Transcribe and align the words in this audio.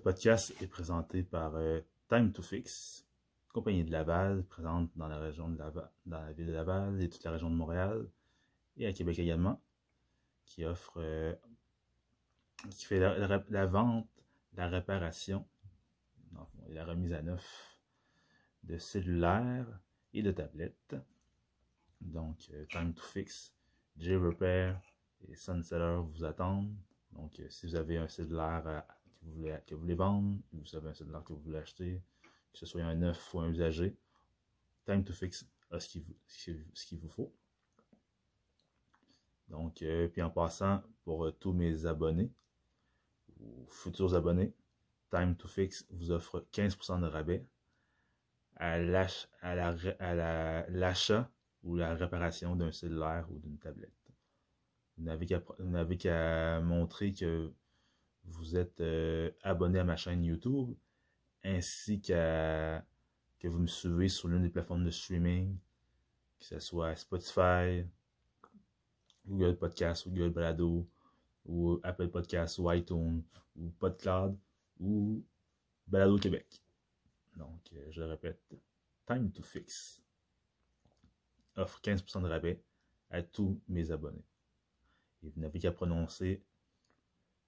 Podcast 0.00 0.54
est 0.62 0.66
présenté 0.66 1.22
par 1.22 1.54
euh, 1.56 1.80
Time 2.08 2.32
to 2.32 2.42
Fix, 2.42 3.06
compagnie 3.52 3.84
de 3.84 3.92
Laval, 3.92 4.44
présente 4.44 4.90
dans 4.96 5.08
la 5.08 5.18
région 5.18 5.48
de 5.48 5.58
Laval, 5.58 5.90
dans 6.06 6.20
la 6.20 6.32
ville 6.32 6.46
de 6.46 6.52
Laval 6.52 7.02
et 7.02 7.08
toute 7.08 7.22
la 7.22 7.32
région 7.32 7.50
de 7.50 7.54
Montréal, 7.54 8.08
et 8.78 8.86
à 8.86 8.92
Québec 8.92 9.18
également, 9.18 9.62
qui 10.46 10.64
offre, 10.64 10.94
euh, 10.96 11.34
qui 12.70 12.86
fait 12.86 12.98
la, 12.98 13.66
vente, 13.66 14.08
la 14.54 14.68
réparation 14.68 15.46
et 16.68 16.74
la 16.74 16.84
remise 16.86 17.12
à 17.12 17.22
neuf 17.22 17.78
de 18.62 18.78
cellulaires 18.78 19.80
et 20.14 20.22
de 20.22 20.32
tablettes. 20.32 20.96
Donc, 22.00 22.48
euh, 22.54 22.64
Time 22.66 22.94
to 22.94 23.02
Fix, 23.02 23.54
J-Repair 23.98 24.80
et 25.28 25.34
Sunseller 25.34 26.00
vous 26.02 26.24
attendent. 26.24 26.74
Donc, 27.12 27.42
si 27.50 27.66
vous 27.66 27.76
avez 27.76 27.98
un 27.98 28.08
cellulaire 28.08 28.66
euh, 28.66 28.80
que, 29.20 29.26
vous 29.26 29.32
voulez, 29.32 29.58
que 29.66 29.74
vous 29.74 29.80
voulez 29.82 29.94
vendre, 29.94 30.38
ou 30.52 30.60
vous 30.60 30.76
avez 30.76 30.88
un 30.88 30.94
cellulaire 30.94 31.24
que 31.24 31.32
vous 31.32 31.40
voulez 31.40 31.58
acheter, 31.58 32.02
que 32.52 32.58
ce 32.58 32.66
soit 32.66 32.82
un 32.82 32.94
neuf 32.94 33.32
ou 33.34 33.40
un 33.40 33.48
usagé, 33.50 33.96
Time 34.86 35.04
to 35.04 35.12
Fix 35.12 35.46
a 35.70 35.78
ce 35.78 35.88
qu'il 35.88 36.02
vous, 36.98 37.08
faut. 37.08 37.32
Donc, 39.48 39.82
euh, 39.82 40.08
puis 40.08 40.22
en 40.22 40.30
passant, 40.30 40.82
pour 41.04 41.26
euh, 41.26 41.32
tous 41.32 41.52
mes 41.52 41.86
abonnés 41.86 42.32
ou 43.40 43.66
futurs 43.68 44.14
abonnés, 44.14 44.52
Time 45.10 45.36
to 45.36 45.48
Fix 45.48 45.86
vous 45.90 46.10
offre 46.10 46.46
15% 46.52 47.00
de 47.00 47.06
rabais 47.06 47.46
à 48.56 48.78
l'achat 50.68 51.30
ou 51.62 51.76
la 51.76 51.94
réparation 51.94 52.56
d'un 52.56 52.72
cellulaire 52.72 53.26
ou 53.30 53.38
d'une 53.38 53.58
tablette. 53.58 53.92
Vous 54.96 55.04
n'avez 55.04 55.96
qu'à 55.96 56.60
montrer 56.60 57.12
que 57.12 57.52
vous 58.30 58.56
êtes 58.56 58.80
euh, 58.80 59.30
abonné 59.42 59.78
à 59.78 59.84
ma 59.84 59.96
chaîne 59.96 60.24
YouTube, 60.24 60.74
ainsi 61.44 62.00
qu'à 62.00 62.84
que 63.38 63.48
vous 63.48 63.58
me 63.58 63.66
suivez 63.66 64.08
sur 64.08 64.28
l'une 64.28 64.42
des 64.42 64.50
plateformes 64.50 64.84
de 64.84 64.90
streaming, 64.90 65.56
que 66.38 66.44
ce 66.44 66.58
soit 66.60 66.94
Spotify, 66.94 67.86
Google 69.26 69.56
Podcast 69.56 70.06
Google 70.06 70.30
Balado, 70.30 70.86
ou 71.46 71.80
Apple 71.82 72.08
Podcast 72.08 72.58
ou 72.58 72.70
iTunes, 72.70 73.22
ou 73.56 73.70
PodCloud, 73.78 74.36
ou 74.78 75.24
Balado 75.86 76.18
Québec. 76.18 76.62
Donc, 77.36 77.72
euh, 77.72 77.86
je 77.90 78.02
répète, 78.02 78.42
Time 79.06 79.30
to 79.32 79.42
Fix 79.42 80.02
offre 81.56 81.80
15% 81.80 82.22
de 82.22 82.28
rabais 82.28 82.62
à 83.10 83.22
tous 83.22 83.60
mes 83.68 83.90
abonnés. 83.90 84.24
Et 85.22 85.28
vous 85.28 85.40
n'avez 85.40 85.58
qu'à 85.58 85.72
prononcer 85.72 86.42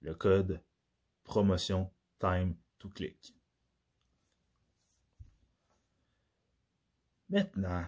le 0.01 0.13
code 0.13 0.61
promotion 1.23 1.89
Time 2.19 2.55
to 2.79 2.89
Click. 2.89 3.35
Maintenant, 7.29 7.85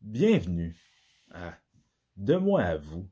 bienvenue 0.00 0.76
à 1.30 1.58
De 2.16 2.36
moi 2.36 2.62
à 2.62 2.76
vous 2.76 3.08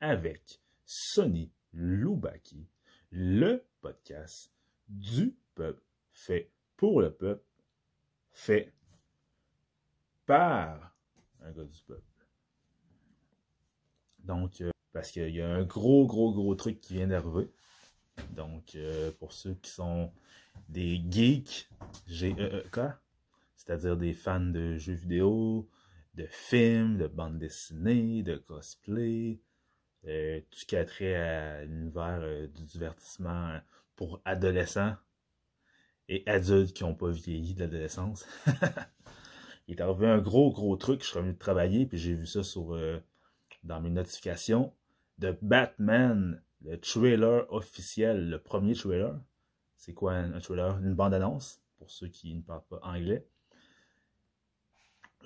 avec 0.00 0.60
Sonny 0.84 1.52
Loubaki, 1.72 2.66
le 3.10 3.64
podcast 3.80 4.52
du 4.88 5.36
peuple, 5.54 5.82
fait 6.12 6.50
pour 6.76 7.00
le 7.00 7.12
peuple, 7.12 7.44
fait 8.32 8.72
par 10.26 10.96
un 11.40 11.52
gars 11.52 11.64
du 11.64 11.82
peuple. 11.84 12.02
Donc, 14.18 14.60
euh, 14.60 14.70
parce 14.92 15.10
qu'il 15.10 15.34
y 15.34 15.40
a 15.40 15.48
un 15.48 15.64
gros, 15.64 16.06
gros, 16.06 16.32
gros 16.32 16.54
truc 16.54 16.80
qui 16.80 16.94
vient 16.94 17.08
d'arriver. 17.08 17.50
Donc, 18.30 18.74
euh, 18.74 19.10
pour 19.18 19.32
ceux 19.32 19.54
qui 19.54 19.70
sont 19.70 20.12
des 20.68 21.02
geeks, 21.10 21.68
G-E-E-K, 22.08 22.80
c'est-à-dire 23.56 23.96
des 23.96 24.12
fans 24.12 24.40
de 24.40 24.76
jeux 24.76 24.94
vidéo, 24.94 25.68
de 26.14 26.26
films, 26.30 26.98
de 26.98 27.06
bandes 27.06 27.38
dessinées, 27.38 28.22
de 28.22 28.36
cosplay, 28.36 29.40
euh, 30.06 30.40
tout 30.50 30.58
ce 30.58 30.66
qui 30.66 30.76
a 30.76 30.84
trait 30.84 31.14
à 31.14 31.64
l'univers 31.64 32.20
euh, 32.22 32.46
du 32.48 32.64
divertissement 32.64 33.58
pour 33.96 34.20
adolescents 34.24 34.96
et 36.08 36.22
adultes 36.26 36.74
qui 36.74 36.82
n'ont 36.82 36.94
pas 36.94 37.10
vieilli 37.10 37.54
de 37.54 37.60
l'adolescence. 37.60 38.26
Il 39.68 39.76
est 39.76 39.80
arrivé 39.80 40.08
un 40.08 40.18
gros, 40.18 40.52
gros 40.52 40.76
truc. 40.76 41.02
Je 41.02 41.06
suis 41.06 41.18
revenu 41.18 41.36
travailler, 41.36 41.86
puis 41.86 41.98
j'ai 41.98 42.14
vu 42.14 42.26
ça 42.26 42.42
sur 42.42 42.76
dans 43.62 43.80
mes 43.80 43.90
notifications 43.90 44.72
de 45.18 45.36
Batman, 45.40 46.42
le 46.64 46.78
trailer 46.78 47.52
officiel, 47.52 48.28
le 48.28 48.38
premier 48.38 48.74
trailer. 48.74 49.20
C'est 49.76 49.94
quoi 49.94 50.14
un, 50.14 50.38
trailer? 50.40 50.78
Une 50.78 50.94
bande-annonce, 50.94 51.60
pour 51.78 51.90
ceux 51.90 52.08
qui 52.08 52.34
ne 52.34 52.42
parlent 52.42 52.64
pas 52.68 52.80
anglais. 52.82 53.26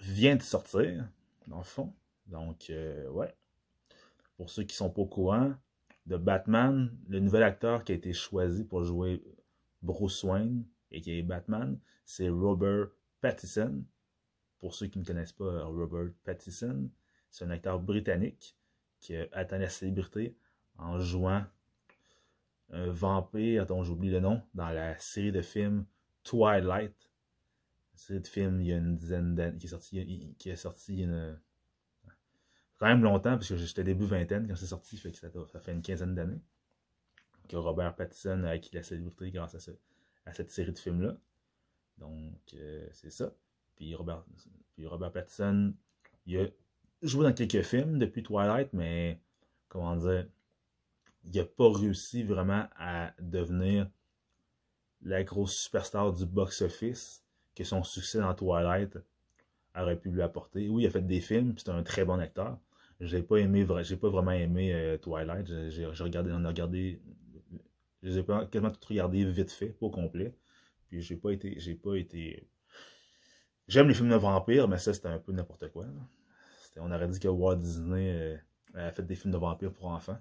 Vient 0.01 0.37
de 0.37 0.43
sortir, 0.43 1.09
dans 1.47 1.59
le 1.59 1.65
fond. 1.65 1.95
Donc, 2.27 2.71
euh, 2.71 3.09
ouais. 3.11 3.35
Pour 4.37 4.51
ceux 4.51 4.65
qui 4.65 4.75
sont 4.75 4.91
pas 4.91 5.03
au 5.03 5.07
courant, 5.07 5.55
de 6.07 6.17
Batman, 6.17 6.97
le 7.09 7.21
nouvel 7.21 7.43
acteur 7.43 7.85
qui 7.85 7.93
a 7.93 7.95
été 7.95 8.13
choisi 8.13 8.65
pour 8.65 8.85
jouer 8.85 9.23
Bruce 9.83 10.23
Wayne, 10.23 10.65
et 10.91 11.01
qui 11.01 11.19
est 11.19 11.23
Batman, 11.23 11.79
c'est 12.05 12.29
Robert 12.29 12.89
Pattinson. 13.21 13.85
Pour 14.59 14.75
ceux 14.75 14.87
qui 14.87 14.99
ne 14.99 15.05
connaissent 15.05 15.33
pas 15.33 15.65
Robert 15.65 16.13
Pattinson, 16.25 16.89
c'est 17.31 17.45
un 17.45 17.51
acteur 17.51 17.81
britannique 17.81 18.57
qui 19.01 19.17
a 19.17 19.27
atteint 19.33 19.59
la 19.59 19.69
célébrité 19.69 20.37
en 20.79 20.99
jouant 21.01 21.45
un 22.71 22.89
vampire 22.91 23.67
dont 23.67 23.83
j'oublie 23.85 24.11
le 24.11 24.21
nom 24.21 24.43
dans 24.55 24.71
la 24.71 24.99
série 24.99 25.33
de 25.33 25.43
films 25.43 25.85
Twilight. 26.25 26.95
C'est 27.95 28.21
de 28.21 28.27
film 28.27 28.61
il 28.61 28.67
y 28.67 28.73
a 28.73 28.77
une 28.77 28.97
dizaine 28.97 29.35
d'années 29.35 29.59
qui 29.59 29.67
est 29.67 29.71
sorti 29.71 30.35
qui 30.39 30.51
est 30.51 30.57
sorti 30.57 31.03
une- 31.03 31.39
quand 32.79 32.87
même 32.87 33.03
longtemps 33.03 33.37
parce 33.37 33.49
que 33.49 33.57
j'étais 33.57 33.85
début 33.85 34.05
vingtaine 34.05 34.47
quand 34.47 34.57
c'est 34.57 34.67
sorti 34.67 34.99
ça, 34.99 35.61
fait 35.61 35.73
une 35.73 35.81
quinzaine 35.83 36.15
d'années 36.15 36.41
que 37.49 37.57
Robert 37.57 37.95
Pattinson 37.97 38.43
a 38.45 38.51
acquis 38.51 38.75
la 38.75 38.83
célébrité 38.83 39.31
grâce 39.31 39.55
à, 39.55 39.61
ce, 39.61 39.71
à 40.27 40.35
cette 40.35 40.51
série 40.51 40.73
de 40.73 40.79
films 40.79 41.01
là 41.03 41.17
donc 41.97 42.35
euh, 42.55 42.87
c'est 42.93 43.11
ça 43.11 43.33
puis 43.77 43.95
Robert 43.95 44.25
puis 44.75 44.87
Robert 44.87 45.13
Pattinson 45.13 45.73
il 46.27 46.39
a 46.39 46.47
joué 47.01 47.25
dans 47.25 47.33
quelques 47.33 47.63
films 47.63 47.99
depuis 47.99 48.23
Twilight 48.23 48.75
mais 48.75 49.21
comment 49.69 49.97
dire 49.97 50.27
il 51.27 51.37
n'a 51.37 51.45
pas 51.45 51.71
réussi 51.73 52.23
vraiment 52.25 52.67
à 52.79 53.13
devenir 53.21 53.89
la 55.03 55.23
grosse 55.25 55.57
superstar 55.57 56.13
du 56.13 56.27
box-office 56.27 57.25
que 57.55 57.65
son 57.65 57.83
succès 57.83 58.19
dans 58.19 58.35
Twilight 58.35 58.99
aurait 59.77 59.99
pu 60.01 60.11
lui 60.11 60.23
apporter. 60.23 60.69
Oui, 60.71 60.85
il 60.85 60.87
a 60.87 60.91
fait 60.91 61.03
des 61.07 61.21
films, 61.23 61.55
c'est 61.59 61.71
un 61.71 61.83
très 61.85 62.05
bon 62.05 62.21
acteur. 62.21 62.59
J'ai 63.01 63.23
pas 63.23 63.39
aimé, 63.39 63.67
j'ai 63.83 63.97
pas 63.97 64.11
vraiment 64.11 64.33
aimé 64.33 64.75
euh, 64.75 64.99
Twilight. 64.99 65.47
J'ai 65.49 65.71
j'ai- 65.71 65.91
j'ai 65.93 66.05
regardé, 66.05 66.33
on 66.35 66.45
a 66.45 66.49
regardé, 66.49 67.01
ai 68.03 68.23
pas 68.23 68.47
quasiment 68.47 68.71
tout 68.71 68.89
regardé 68.89 69.25
vite 69.25 69.51
fait, 69.51 69.69
pas 69.69 69.87
au 69.87 69.91
complet. 69.91 70.35
Puis 70.89 71.03
j'ai 71.03 71.17
pas 71.17 71.31
été, 71.33 71.59
j'ai 71.61 71.75
pas 71.75 71.95
été. 71.97 72.49
J'aime 73.69 73.87
les 73.89 73.95
films 73.95 74.09
de 74.11 74.17
vampires, 74.17 74.67
mais 74.69 74.79
ça 74.79 74.93
c'était 74.93 75.07
un 75.09 75.19
peu 75.21 75.31
n'importe 75.33 75.69
quoi. 75.71 75.87
On 76.79 76.93
aurait 76.93 77.09
dit 77.09 77.21
que 77.21 77.29
Walt 77.29 77.57
Disney 77.57 78.11
euh, 78.13 78.37
a 78.89 78.93
fait 78.93 79.03
des 79.05 79.17
films 79.17 79.33
de 79.33 79.39
vampires 79.39 79.73
pour 79.73 79.87
enfants. 79.89 80.19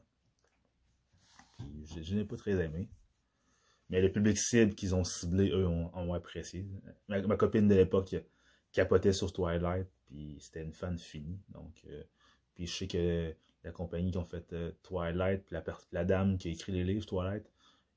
Je, 1.59 2.01
je 2.01 2.15
n'ai 2.15 2.25
pas 2.25 2.37
très 2.37 2.51
aimé. 2.63 2.89
Mais 3.89 4.01
le 4.01 4.11
public 4.11 4.37
cible 4.37 4.73
qu'ils 4.73 4.95
ont 4.95 5.03
ciblé, 5.03 5.49
eux, 5.51 5.67
ont, 5.67 5.91
ont 5.93 6.13
apprécié. 6.13 6.67
Ma, 7.07 7.21
copine 7.37 7.67
de 7.67 7.75
l'époque 7.75 8.15
capotait 8.71 9.13
sur 9.13 9.31
Twilight, 9.31 9.87
puis 10.07 10.37
c'était 10.39 10.63
une 10.63 10.73
fan 10.73 10.97
finie. 10.97 11.39
Donc, 11.49 11.81
euh, 11.87 12.03
puis 12.55 12.65
je 12.65 12.73
sais 12.73 12.87
que 12.87 13.33
la 13.63 13.71
compagnie 13.71 14.11
qui 14.11 14.17
ont 14.17 14.25
fait 14.25 14.53
euh, 14.53 14.71
Twilight, 14.83 15.45
puis 15.45 15.53
la, 15.55 15.63
la 15.91 16.05
dame 16.05 16.37
qui 16.37 16.49
a 16.49 16.51
écrit 16.51 16.71
les 16.71 16.83
livres 16.83 17.05
Twilight, 17.05 17.45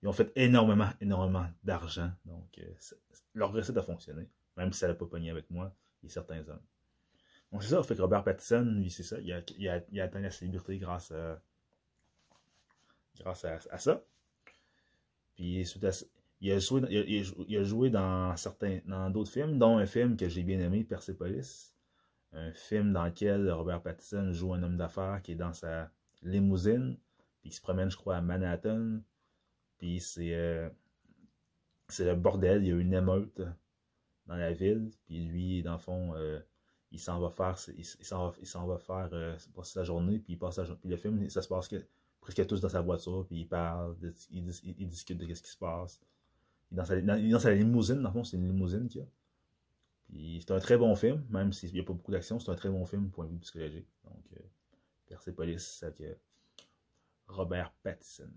ils 0.02 0.08
ont 0.08 0.12
fait 0.12 0.30
énormément, 0.36 0.90
énormément 1.00 1.46
d'argent. 1.64 2.10
Donc, 2.26 2.58
euh, 2.58 2.96
leur 3.34 3.52
recette 3.52 3.76
a 3.76 3.82
fonctionné, 3.82 4.28
même 4.56 4.72
si 4.72 4.80
ça 4.80 4.88
n'a 4.88 4.94
pas 4.94 5.06
pogné 5.06 5.30
avec 5.30 5.50
moi 5.50 5.74
et 6.04 6.08
certains 6.08 6.46
hommes. 6.48 6.62
Donc, 7.50 7.62
c'est 7.62 7.70
ça, 7.70 7.82
fait 7.82 7.96
que 7.96 8.02
Robert 8.02 8.24
Pattinson, 8.24 8.62
lui, 8.76 8.90
c'est 8.90 9.02
ça, 9.02 9.18
il 9.20 9.32
a, 9.32 9.40
il, 9.56 9.68
a, 9.68 9.80
il 9.90 10.00
a 10.00 10.04
atteint 10.04 10.20
la 10.20 10.30
célébrité 10.30 10.78
grâce 10.78 11.12
à, 11.12 11.40
grâce 13.18 13.44
à, 13.44 13.78
ça. 13.78 14.04
Puis 15.34 15.64
il 16.40 16.52
a 16.52 16.58
joué, 16.58 16.82
il 16.90 17.32
il 17.48 17.58
il 17.58 17.90
dans 17.90 18.36
certains, 18.36 18.80
dans 18.86 19.10
d'autres 19.10 19.30
films, 19.30 19.58
dont 19.58 19.78
un 19.78 19.86
film 19.86 20.16
que 20.16 20.28
j'ai 20.28 20.42
bien 20.42 20.60
aimé, 20.60 20.84
Persepolis. 20.84 21.74
Un 22.32 22.52
film 22.52 22.92
dans 22.92 23.06
lequel 23.06 23.50
Robert 23.50 23.82
Pattinson 23.82 24.32
joue 24.32 24.52
un 24.52 24.62
homme 24.62 24.76
d'affaires 24.76 25.22
qui 25.22 25.32
est 25.32 25.36
dans 25.36 25.54
sa 25.54 25.90
limousine, 26.22 26.98
puis 27.40 27.50
qui 27.50 27.56
se 27.56 27.62
promène, 27.62 27.90
je 27.90 27.96
crois, 27.96 28.16
à 28.16 28.20
Manhattan. 28.20 29.00
Puis 29.78 30.00
c'est, 30.00 30.34
euh, 30.34 30.68
c'est 31.88 32.04
le 32.04 32.14
bordel, 32.14 32.62
il 32.64 32.68
y 32.68 32.72
a 32.72 32.76
une 32.76 32.92
émeute 32.92 33.40
dans 34.26 34.36
la 34.36 34.52
ville, 34.52 34.90
puis 35.06 35.24
lui, 35.24 35.62
dans 35.62 35.72
le 35.72 35.78
fond, 35.78 36.14
euh, 36.16 36.38
il 36.90 37.00
s'en 37.00 37.18
va 37.20 37.30
faire, 37.30 37.56
il, 37.68 37.80
il 37.80 38.04
s'en 38.04 38.28
va, 38.28 38.36
il 38.40 38.68
va 38.68 38.78
faire 38.78 39.08
euh, 39.12 39.36
passer 39.54 39.72
sa 39.72 39.84
journée, 39.84 40.18
puis 40.18 40.34
il 40.34 40.38
passe 40.38 40.56
sa 40.56 40.64
journée. 40.64 40.80
Puis 40.80 40.90
le 40.90 40.96
film, 40.96 41.30
ça 41.30 41.42
se 41.42 41.48
passe 41.48 41.68
que 41.68 41.82
presque 42.20 42.46
tous 42.46 42.60
dans 42.60 42.68
sa 42.68 42.80
voiture, 42.80 43.26
puis 43.26 43.40
ils 43.40 43.48
parlent, 43.48 43.96
ils, 44.30 44.44
discutent 44.88 45.18
de 45.18 45.34
ce 45.34 45.42
qui 45.42 45.50
se 45.50 45.56
passe. 45.56 46.00
Il 46.70 46.74
est 46.74 47.30
dans 47.30 47.38
sa, 47.40 47.54
limousine, 47.54 48.02
dans 48.02 48.08
le 48.08 48.12
fond, 48.12 48.24
c'est 48.24 48.36
une 48.36 48.46
limousine 48.46 48.88
qu'il 48.88 49.02
a. 49.02 49.06
Puis 50.08 50.40
c'est 50.40 50.52
un 50.52 50.58
très 50.58 50.76
bon 50.76 50.94
film, 50.94 51.24
même 51.30 51.52
s'il 51.52 51.72
n'y 51.72 51.80
a 51.80 51.82
pas 51.82 51.92
beaucoup 51.92 52.12
d'action, 52.12 52.38
c'est 52.38 52.50
un 52.50 52.54
très 52.54 52.70
bon 52.70 52.84
film 52.84 53.10
point 53.10 53.26
de 53.26 53.32
vue 53.32 53.38
psychologique. 53.38 53.86
Donc, 54.04 54.24
euh, 54.36 54.42
Persepolis 55.06 55.82
avec 55.82 56.18
Robert 57.26 57.72
Pattinson. 57.82 58.30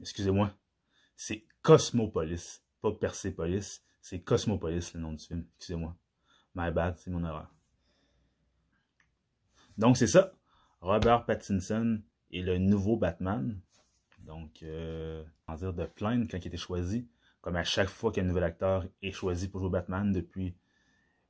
Excusez-moi, 0.00 0.54
c'est 1.16 1.46
Cosmopolis, 1.62 2.62
pas 2.82 2.92
Persepolis, 2.92 3.80
c'est 4.04 4.20
Cosmopolis 4.20 4.92
le 4.92 5.00
nom 5.00 5.14
du 5.14 5.24
film. 5.24 5.46
Excusez-moi. 5.56 5.96
My 6.54 6.70
bad, 6.70 6.98
c'est 6.98 7.10
mon 7.10 7.24
erreur. 7.24 7.50
Donc 9.78 9.96
c'est 9.96 10.06
ça. 10.06 10.34
Robert 10.82 11.24
Pattinson 11.24 12.02
est 12.30 12.42
le 12.42 12.58
nouveau 12.58 12.98
Batman. 12.98 13.58
Donc, 14.18 14.62
euh, 14.62 15.24
en 15.46 15.54
dire 15.54 15.72
de 15.72 15.86
plaindre 15.86 16.26
quand 16.30 16.36
il 16.36 16.48
était 16.48 16.58
choisi, 16.58 17.08
comme 17.40 17.56
à 17.56 17.64
chaque 17.64 17.88
fois 17.88 18.12
qu'un 18.12 18.24
nouvel 18.24 18.44
acteur 18.44 18.84
est 19.00 19.10
choisi 19.10 19.48
pour 19.48 19.60
jouer 19.60 19.70
Batman 19.70 20.12
depuis 20.12 20.54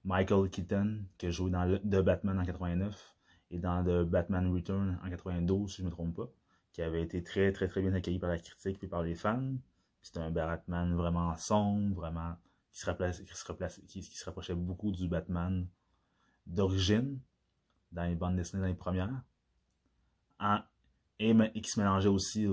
Michael 0.02 0.50
Keaton, 0.50 1.04
qui 1.16 1.26
a 1.26 1.30
joué 1.30 1.52
dans 1.52 1.78
The 1.78 2.02
Batman 2.02 2.40
en 2.40 2.44
89 2.44 3.16
et 3.52 3.58
dans 3.58 3.84
The 3.84 4.02
Batman 4.02 4.52
Return 4.52 4.98
en 5.00 5.10
92, 5.10 5.70
si 5.70 5.76
je 5.76 5.82
ne 5.82 5.86
me 5.86 5.92
trompe 5.92 6.16
pas, 6.16 6.28
qui 6.72 6.82
avait 6.82 7.02
été 7.02 7.22
très, 7.22 7.52
très, 7.52 7.68
très 7.68 7.82
bien 7.82 7.94
accueilli 7.94 8.18
par 8.18 8.30
la 8.30 8.38
critique 8.38 8.82
et 8.82 8.88
par 8.88 9.04
les 9.04 9.14
fans. 9.14 9.54
C'était 10.02 10.18
un 10.18 10.32
Batman 10.32 10.96
vraiment 10.96 11.36
sombre, 11.36 11.94
vraiment 11.94 12.34
qui 12.74 14.02
se, 14.02 14.24
rapprochait 14.24 14.54
beaucoup 14.54 14.90
du 14.90 15.08
Batman 15.08 15.66
d'origine 16.46 17.20
dans 17.92 18.04
les 18.04 18.16
bandes 18.16 18.36
dessinées 18.36 18.62
dans 18.62 18.68
les 18.68 18.74
premières 18.74 19.22
et, 21.18 21.60
qui 21.62 21.70
se 21.70 21.80
mélangeait 21.80 22.08
aussi 22.08 22.46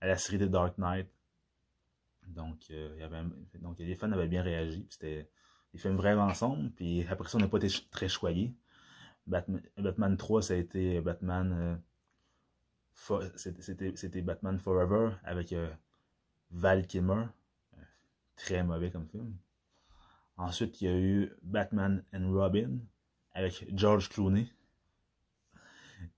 à 0.00 0.06
la 0.06 0.16
série 0.16 0.38
de 0.38 0.46
Dark 0.46 0.76
Knight. 0.78 1.08
Donc, 2.26 2.70
euh, 2.70 3.28
donc 3.60 3.78
les 3.78 3.94
fans 3.94 4.10
avaient 4.12 4.28
bien 4.28 4.42
réagi. 4.42 4.86
C'était 4.90 5.28
des 5.72 5.78
films 5.78 5.96
vraiment 5.96 6.32
sombres. 6.34 6.70
Puis 6.76 7.06
après 7.08 7.28
ça, 7.28 7.38
on 7.38 7.40
n'a 7.40 7.48
pas 7.48 7.58
été 7.58 7.68
très 7.90 8.08
choyés. 8.08 8.54
Batman, 9.26 10.16
3, 10.16 10.42
ça 10.42 10.54
a 10.54 10.56
été 10.56 11.00
Batman. 11.00 11.80
Euh, 13.00 13.28
c'était 13.36 14.22
Batman 14.22 14.58
Forever 14.58 15.14
avec 15.24 15.52
euh, 15.52 15.72
Val 16.50 16.86
Kilmer. 16.86 17.26
Très 18.36 18.62
mauvais 18.64 18.90
comme 18.90 19.06
film. 19.08 19.36
Ensuite, 20.42 20.80
il 20.80 20.84
y 20.86 20.88
a 20.88 20.98
eu 20.98 21.32
Batman 21.42 22.02
and 22.12 22.32
Robin 22.32 22.78
avec 23.32 23.64
George 23.76 24.08
Clooney 24.08 24.52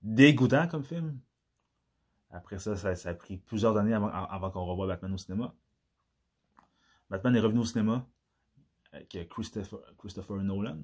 dégoûtant 0.01 0.67
comme 0.67 0.83
film. 0.83 1.19
Après 2.31 2.57
ça, 2.57 2.75
ça, 2.75 3.09
a 3.09 3.13
pris 3.13 3.37
plusieurs 3.37 3.77
années 3.77 3.93
avant, 3.93 4.49
qu'on 4.49 4.65
revoie 4.65 4.87
Batman 4.87 5.13
au 5.13 5.17
cinéma. 5.17 5.53
Batman 7.11 7.35
est 7.35 7.39
revenu 7.39 7.59
au 7.59 7.65
cinéma 7.65 8.07
avec 8.91 9.29
Christopher, 9.29 9.79
Christopher 9.99 10.37
Nolan. 10.37 10.79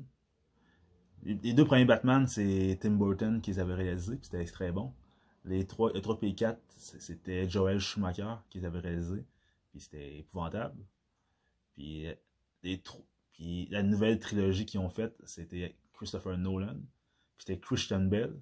Les, 1.24 1.54
deux 1.54 1.66
premiers 1.66 1.86
Batman, 1.86 2.28
c'est 2.28 2.78
Tim 2.80 2.92
Burton 2.92 3.42
qui 3.42 3.52
les 3.52 3.60
avait 3.60 3.74
réalisés, 3.74 4.20
c'était 4.22 4.46
très 4.46 4.72
bon. 4.72 4.94
Les 5.46 5.66
trois, 5.66 5.92
les 5.94 6.02
3 6.04 6.20
et 6.22 6.36
4, 6.36 6.62
c'était 6.78 7.50
Joel 7.50 7.80
Schumacher 7.80 8.36
qui 8.52 8.60
les 8.60 8.66
avait 8.66 8.80
réalisés, 8.80 9.26
puis 9.72 9.80
c'était 9.80 10.20
épouvantable. 10.20 10.80
Puis, 11.74 12.06
les, 12.62 12.82
puis 13.34 13.68
la 13.68 13.84
nouvelle 13.84 14.20
trilogie 14.20 14.66
qu'ils 14.66 14.80
ont 14.80 14.90
faite, 14.90 15.16
c'était 15.24 15.76
Christopher 15.94 16.38
Nolan, 16.38 16.76
puis 17.38 17.46
c'était 17.46 17.60
Christian 17.60 18.02
Bell, 18.02 18.40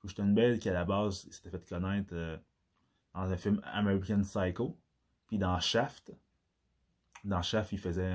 Christian 0.00 0.26
Bell, 0.26 0.58
qui 0.58 0.68
à 0.68 0.72
la 0.72 0.84
base 0.84 1.28
s'était 1.30 1.50
fait 1.50 1.68
connaître 1.68 2.14
euh, 2.14 2.36
dans 3.14 3.30
un 3.30 3.36
film 3.36 3.60
American 3.64 4.22
Psycho, 4.22 4.78
puis 5.26 5.38
dans 5.38 5.58
Shaft. 5.60 6.12
Dans 7.24 7.42
Shaft, 7.42 7.72
il 7.72 7.78
faisait 7.78 8.12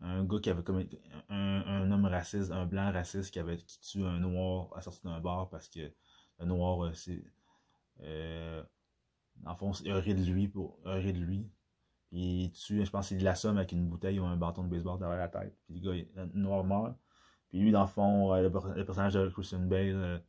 un, 0.00 0.24
gars 0.24 0.38
qui 0.38 0.50
avait 0.50 0.62
comme 0.62 0.82
un, 1.28 1.90
homme 1.90 2.06
raciste, 2.06 2.50
un 2.50 2.64
blanc 2.64 2.90
raciste 2.90 3.30
qui 3.30 3.38
avait 3.38 3.58
qui 3.58 3.80
tue 3.80 4.04
un 4.04 4.18
noir 4.20 4.68
à 4.74 4.80
sortir 4.80 5.10
d'un 5.10 5.20
bar 5.20 5.50
parce 5.50 5.68
que 5.68 5.92
le 6.38 6.46
noir, 6.46 6.84
euh, 6.84 6.92
c'est. 6.94 7.22
Euh, 8.02 8.62
en 9.44 9.54
fond, 9.56 9.72
il 9.84 9.92
rit 9.92 10.14
de 10.14 10.22
lui 10.22 10.48
pour 10.48 10.78
rit 10.84 11.12
de 11.12 11.18
lui. 11.18 11.50
Puis 12.10 12.44
il 12.44 12.52
tue, 12.52 12.84
je 12.84 12.90
pense 12.90 13.08
qu'il 13.08 13.22
l'assomme 13.22 13.56
avec 13.56 13.72
une 13.72 13.86
bouteille 13.86 14.18
ou 14.18 14.24
un 14.24 14.36
bâton 14.36 14.64
de 14.64 14.68
baseball 14.68 14.98
derrière 14.98 15.18
la 15.18 15.28
tête. 15.28 15.56
Puis 15.64 15.78
le 15.78 15.80
gars, 15.80 16.04
le 16.16 16.40
noir 16.40 16.64
meurt. 16.64 16.96
Puis 17.48 17.60
lui, 17.60 17.70
dans 17.70 17.82
le 17.82 17.86
fond, 17.86 18.34
le, 18.34 18.50
personnage 18.84 19.14
de 19.14 19.28
Christian 19.28 19.60
Bale 19.60 20.22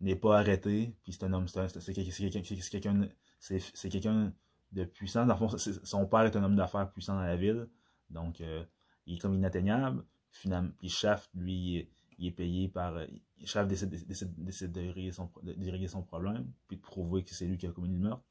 n'est 0.00 0.16
pas 0.16 0.38
arrêté, 0.38 0.94
puis 1.02 1.12
c'est 1.12 1.24
un 1.24 1.32
homme, 1.32 1.48
c'est 1.48 1.92
quelqu'un 1.92 3.08
c'est 3.38 3.88
quelqu'un 3.90 4.32
de 4.72 4.84
puissant. 4.84 5.26
Dans 5.26 5.34
le 5.34 5.48
fond, 5.48 5.56
son 5.58 6.06
père 6.06 6.22
est 6.22 6.36
un 6.36 6.44
homme 6.44 6.56
d'affaires 6.56 6.90
puissant 6.90 7.14
dans 7.14 7.22
la 7.22 7.36
ville, 7.36 7.68
donc 8.10 8.40
euh, 8.40 8.64
il 9.06 9.16
est 9.16 9.18
comme 9.18 9.34
inatteignable. 9.34 10.04
Finalement, 10.30 10.72
puis 10.78 10.88
Shaft, 10.88 11.30
lui, 11.34 11.88
il 12.18 12.26
est, 12.26 12.32
payé 12.32 12.68
par. 12.68 12.98
Shaft 13.44 13.68
décide, 13.68 13.90
décide, 14.38 14.72
de, 14.72 14.80
régler 14.80 15.12
son, 15.12 15.30
de, 15.42 15.86
son 15.86 16.02
problème, 16.02 16.50
puis 16.66 16.76
de 16.76 16.82
prouver 16.82 17.22
que 17.22 17.34
c'est 17.34 17.46
lui 17.46 17.56
qui 17.56 17.66
a 17.66 17.70
commis 17.70 17.90
le 17.90 17.98
meurtre. 17.98 18.24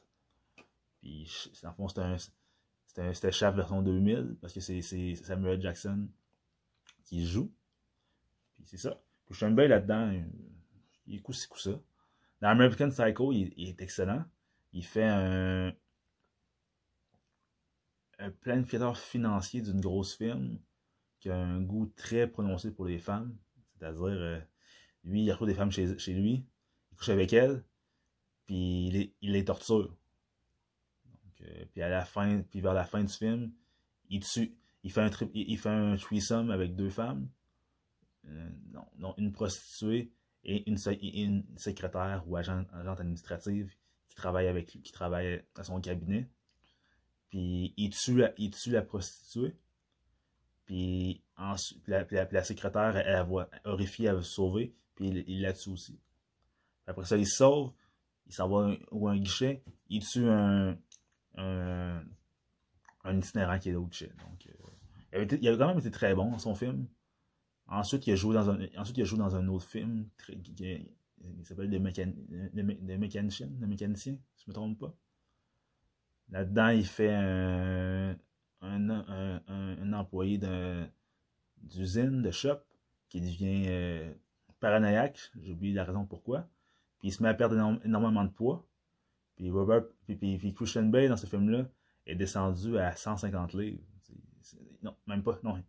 Puis, 1.00 1.32
dans 1.62 1.70
le 1.70 1.76
fond, 1.76 1.88
c'était 2.96 3.32
Shaft 3.32 3.56
version 3.58 3.82
2000, 3.82 4.38
parce 4.42 4.54
que 4.54 4.60
c'est 4.60 4.82
Samuel 5.16 5.62
Jackson 5.62 6.08
qui 7.06 7.26
joue. 7.26 7.52
Puis 8.54 8.64
c'est 8.66 8.78
ça. 8.78 9.02
Suis 9.32 9.52
bien 9.52 9.68
là-dedans 9.68 10.14
il 11.08 11.16
est 11.16 11.20
coup 11.20 11.34
c'est 11.34 11.50
ça. 11.56 11.80
Dans 12.42 12.50
American 12.50 12.90
Psycho, 12.90 13.32
il, 13.32 13.54
est 13.58 13.82
excellent. 13.82 14.24
Il 14.74 14.86
fait 14.86 15.06
un, 15.06 15.74
un 18.20 18.32
planificateur 18.32 18.98
financier 18.98 19.62
d'une 19.62 19.82
grosse 19.82 20.16
firme 20.16 20.60
qui 21.20 21.30
a 21.30 21.38
un 21.38 21.62
goût 21.62 21.92
très 21.96 22.28
prononcé 22.28 22.72
pour 22.72 22.86
les 22.86 23.00
femmes. 23.00 23.36
C'est-à-dire, 23.78 24.04
euh, 24.04 24.40
lui, 25.04 25.24
il 25.24 25.32
retrouve 25.32 25.48
des 25.48 25.56
femmes 25.56 25.72
chez, 25.72 26.14
lui, 26.14 26.46
il 26.92 26.98
couche 26.98 27.10
avec 27.10 27.34
elles, 27.34 27.64
puis 28.46 29.14
il 29.22 29.32
les 29.32 29.46
torture. 29.46 29.96
Puis 31.72 31.82
à 31.82 31.90
la 31.90 32.06
fin, 32.06 32.42
puis 32.42 32.62
vers 32.62 32.74
la 32.74 32.86
fin 32.86 33.04
du 33.04 33.14
film, 33.14 33.52
il 34.10 34.22
tue, 34.22 34.56
il 34.84 34.92
fait 34.92 35.02
un, 35.02 35.12
il, 35.34 35.58
fait 35.58 35.70
un 35.70 35.96
threesome 35.96 36.52
avec 36.52 36.76
deux 36.76 36.90
femmes. 36.90 37.30
Euh, 38.28 38.50
non, 38.72 38.86
non, 38.98 39.14
une 39.18 39.32
prostituée 39.32 40.12
et 40.46 40.70
une, 40.70 40.78
secrétaire 41.58 42.24
ou 42.28 42.36
agent, 42.36 42.66
agente 42.74 43.00
administrative 43.00 43.76
qui 44.10 44.16
travaille 44.16 44.48
avec 44.48 44.68
qui 44.68 44.92
travaille 44.92 45.44
à 45.56 45.64
son 45.64 45.80
cabinet. 45.82 46.30
Puis 47.30 47.74
il 47.78 47.90
tue 47.90 48.18
la, 48.18 48.34
il 48.38 48.52
tue 48.52 48.72
la 48.72 48.82
prostituée. 48.82 49.56
Puis, 50.66 51.22
ensuite, 51.38 51.88
la, 51.88 52.44
secrétaire, 52.44 52.96
elle, 52.96 53.26
voit 53.26 53.50
horrifiée, 53.66 54.08
elle 54.08 54.16
veut 54.16 54.22
se 54.22 54.34
sauver. 54.34 54.74
Puis 54.96 55.08
il, 55.28 55.42
la 55.42 55.54
tue 55.54 55.72
aussi. 55.72 56.00
Après 56.88 57.06
ça, 57.06 57.18
il 57.18 57.28
se 57.28 57.38
sauve. 57.38 57.74
Il 58.28 58.34
s'en 58.34 58.48
va 58.48 58.76
ou 58.92 59.08
un 59.10 59.18
guichet. 59.18 59.64
Il 59.90 60.06
tue 60.06 60.30
un, 60.30 60.78
un, 61.36 62.04
un 63.04 63.18
itinérant 63.18 63.60
qui 63.60 63.70
est 63.70 63.76
au 63.76 63.86
guichet. 63.86 64.12
Donc, 64.30 64.48
euh, 65.14 65.26
il, 65.42 65.48
avait 65.48 65.58
quand 65.58 65.68
même 65.68 65.80
été 65.80 65.92
très 65.92 66.16
bon 66.16 66.32
dans 66.32 66.40
son 66.40 66.56
film. 66.56 66.88
Ensuite, 67.68 68.08
il 68.08 68.14
a 68.14 68.16
joué 68.16 68.34
dans 68.34 68.50
un, 68.50 68.60
ensuite, 68.78 68.98
il 68.98 69.02
a 69.02 69.06
joué 69.06 69.20
dans 69.20 69.36
un 69.36 69.48
autre 69.48 69.66
film 69.66 70.08
qui, 70.26 70.92
s'appelle 71.44 71.70
Des 71.70 71.80
mécan, 71.80 72.14
si 73.96 74.20
je 74.38 74.44
me 74.48 74.54
trompe 74.54 74.80
pas. 74.80 74.96
Là-dedans, 76.30 76.70
il 76.70 76.86
fait 76.86 77.14
un, 77.14 78.16
un, 78.62 78.90
un, 78.90 79.42
un 79.48 79.94
employé 79.94 80.40
d'usine, 81.62 82.22
de 82.22 82.32
shop, 82.32 82.60
qui 83.10 83.22
devient 83.22 83.66
euh, 83.68 84.14
paranoïaque. 84.60 85.32
J'ai 85.40 85.52
oublié 85.52 85.74
la 85.74 85.84
raison 85.84 86.06
pourquoi. 86.06 86.50
Puis 87.00 87.10
il 87.10 87.12
se 87.12 87.22
met 87.22 87.30
à 87.30 87.34
perdre 87.34 87.80
énormément 87.86 88.24
de 88.24 88.32
poids. 88.32 88.66
Puis 89.36 89.50
Robert, 89.50 89.84
puis, 90.06 90.16
puis, 90.16 90.54
Christian 90.54 90.84
Bay 90.84 91.08
dans 91.08 91.18
ce 91.18 91.26
film-là 91.26 91.68
est 92.06 92.16
descendu 92.16 92.78
à 92.78 92.96
150 92.96 93.54
livres. 93.54 93.82
non, 94.84 94.96
même 95.08 95.24
pas. 95.24 95.40
Non, 95.44 95.62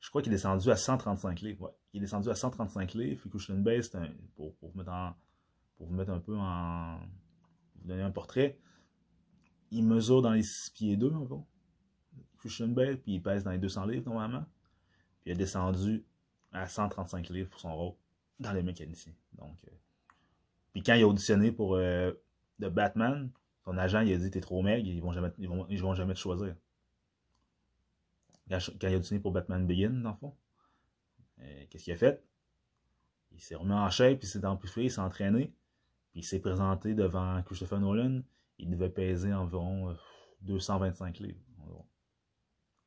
je 0.00 0.08
crois 0.08 0.22
qu'il 0.22 0.32
est 0.32 0.36
descendu 0.36 0.70
à 0.70 0.76
135 0.76 1.40
livres. 1.40 1.64
Ouais. 1.64 1.70
Il 1.92 1.98
est 1.98 2.00
descendu 2.00 2.30
à 2.30 2.34
135 2.34 2.94
livres. 2.94 3.28
Cushion 3.28 3.58
Bay, 3.58 3.82
c'est 3.82 3.96
un, 3.96 4.06
pour, 4.36 4.54
vous 4.62 4.78
mettre 4.78 4.92
en, 4.92 5.14
pour 5.76 5.86
vous 5.86 5.94
mettre 5.94 6.12
un 6.12 6.20
peu 6.20 6.36
en. 6.36 6.98
vous 7.76 7.88
donner 7.88 8.02
un 8.02 8.10
portrait. 8.10 8.58
Il 9.70 9.84
mesure 9.84 10.22
dans 10.22 10.32
les 10.32 10.42
6 10.42 10.70
pieds 10.70 10.96
2 10.96 11.10
en 11.12 11.22
gros. 11.22 11.46
Cushion 12.40 12.68
Bay, 12.68 12.96
puis 12.96 13.14
il 13.14 13.22
pèse 13.22 13.44
dans 13.44 13.50
les 13.50 13.58
200 13.58 13.86
livres 13.86 14.04
normalement. 14.06 14.44
Puis 15.20 15.30
il 15.30 15.32
est 15.32 15.36
descendu 15.36 16.04
à 16.52 16.66
135 16.66 17.28
livres 17.30 17.50
pour 17.50 17.60
son 17.60 17.74
rôle 17.74 17.94
dans 18.38 18.52
les 18.52 18.62
mécaniciens. 18.62 19.12
Donc, 19.32 19.56
euh, 19.66 19.70
puis 20.72 20.82
quand 20.82 20.94
il 20.94 21.02
a 21.02 21.08
auditionné 21.08 21.50
pour 21.50 21.74
euh, 21.74 22.12
The 22.60 22.66
Batman, 22.66 23.30
son 23.64 23.78
agent 23.78 24.00
il 24.00 24.12
a 24.12 24.18
dit 24.18 24.30
T'es 24.30 24.40
trop 24.40 24.62
maigre, 24.62 24.86
ils 24.86 25.00
vont 25.00 25.12
jamais, 25.12 25.30
ils 25.38 25.48
vont, 25.48 25.64
vont 25.64 25.94
jamais 25.94 26.14
te 26.14 26.18
choisir. 26.18 26.54
quand, 28.48 28.58
il 28.82 28.86
a 28.86 28.98
dessiné 28.98 29.20
pour 29.20 29.32
Batman 29.32 29.66
Begin, 29.66 29.90
dans 29.90 30.10
le 30.10 30.16
fond. 30.16 30.34
Euh, 31.40 31.64
qu'est-ce 31.70 31.84
qu'il 31.84 31.92
a 31.92 31.96
fait? 31.96 32.22
Il 33.32 33.40
s'est 33.40 33.54
remis 33.54 33.72
en 33.72 33.90
shape, 33.90 34.18
il 34.22 34.26
s'est 34.26 34.44
amplifié, 34.44 34.84
il 34.84 34.90
s'est 34.90 35.00
entraîné, 35.00 35.52
puis 36.10 36.20
il 36.20 36.24
s'est 36.24 36.40
présenté 36.40 36.94
devant 36.94 37.40
Christopher 37.42 37.80
Nolan. 37.80 38.22
Il 38.58 38.70
devait 38.70 38.88
peser 38.88 39.32
environ 39.32 39.96
225 40.42 41.20
livres. 41.20 41.38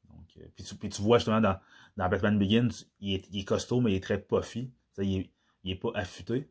Donc, 0.10 0.38
puis, 0.56 0.63
tu, 0.66 0.75
puis, 0.75 0.90
tu, 0.90 1.01
vois 1.01 1.18
justement 1.18 1.40
dans, 1.40 1.58
dans 1.96 2.10
Batman 2.10 2.38
Begins, 2.38 2.70
il 3.00 3.16
est, 3.16 3.46
costaud, 3.46 3.80
mais 3.80 3.94
il 3.94 3.96
est 3.96 4.04
très 4.04 4.20
puffy. 4.20 4.72
Il 4.98 5.20
est, 5.20 5.32
il 5.63 5.72
est 5.72 5.75
pas 5.75 5.92
affûté. 5.96 6.50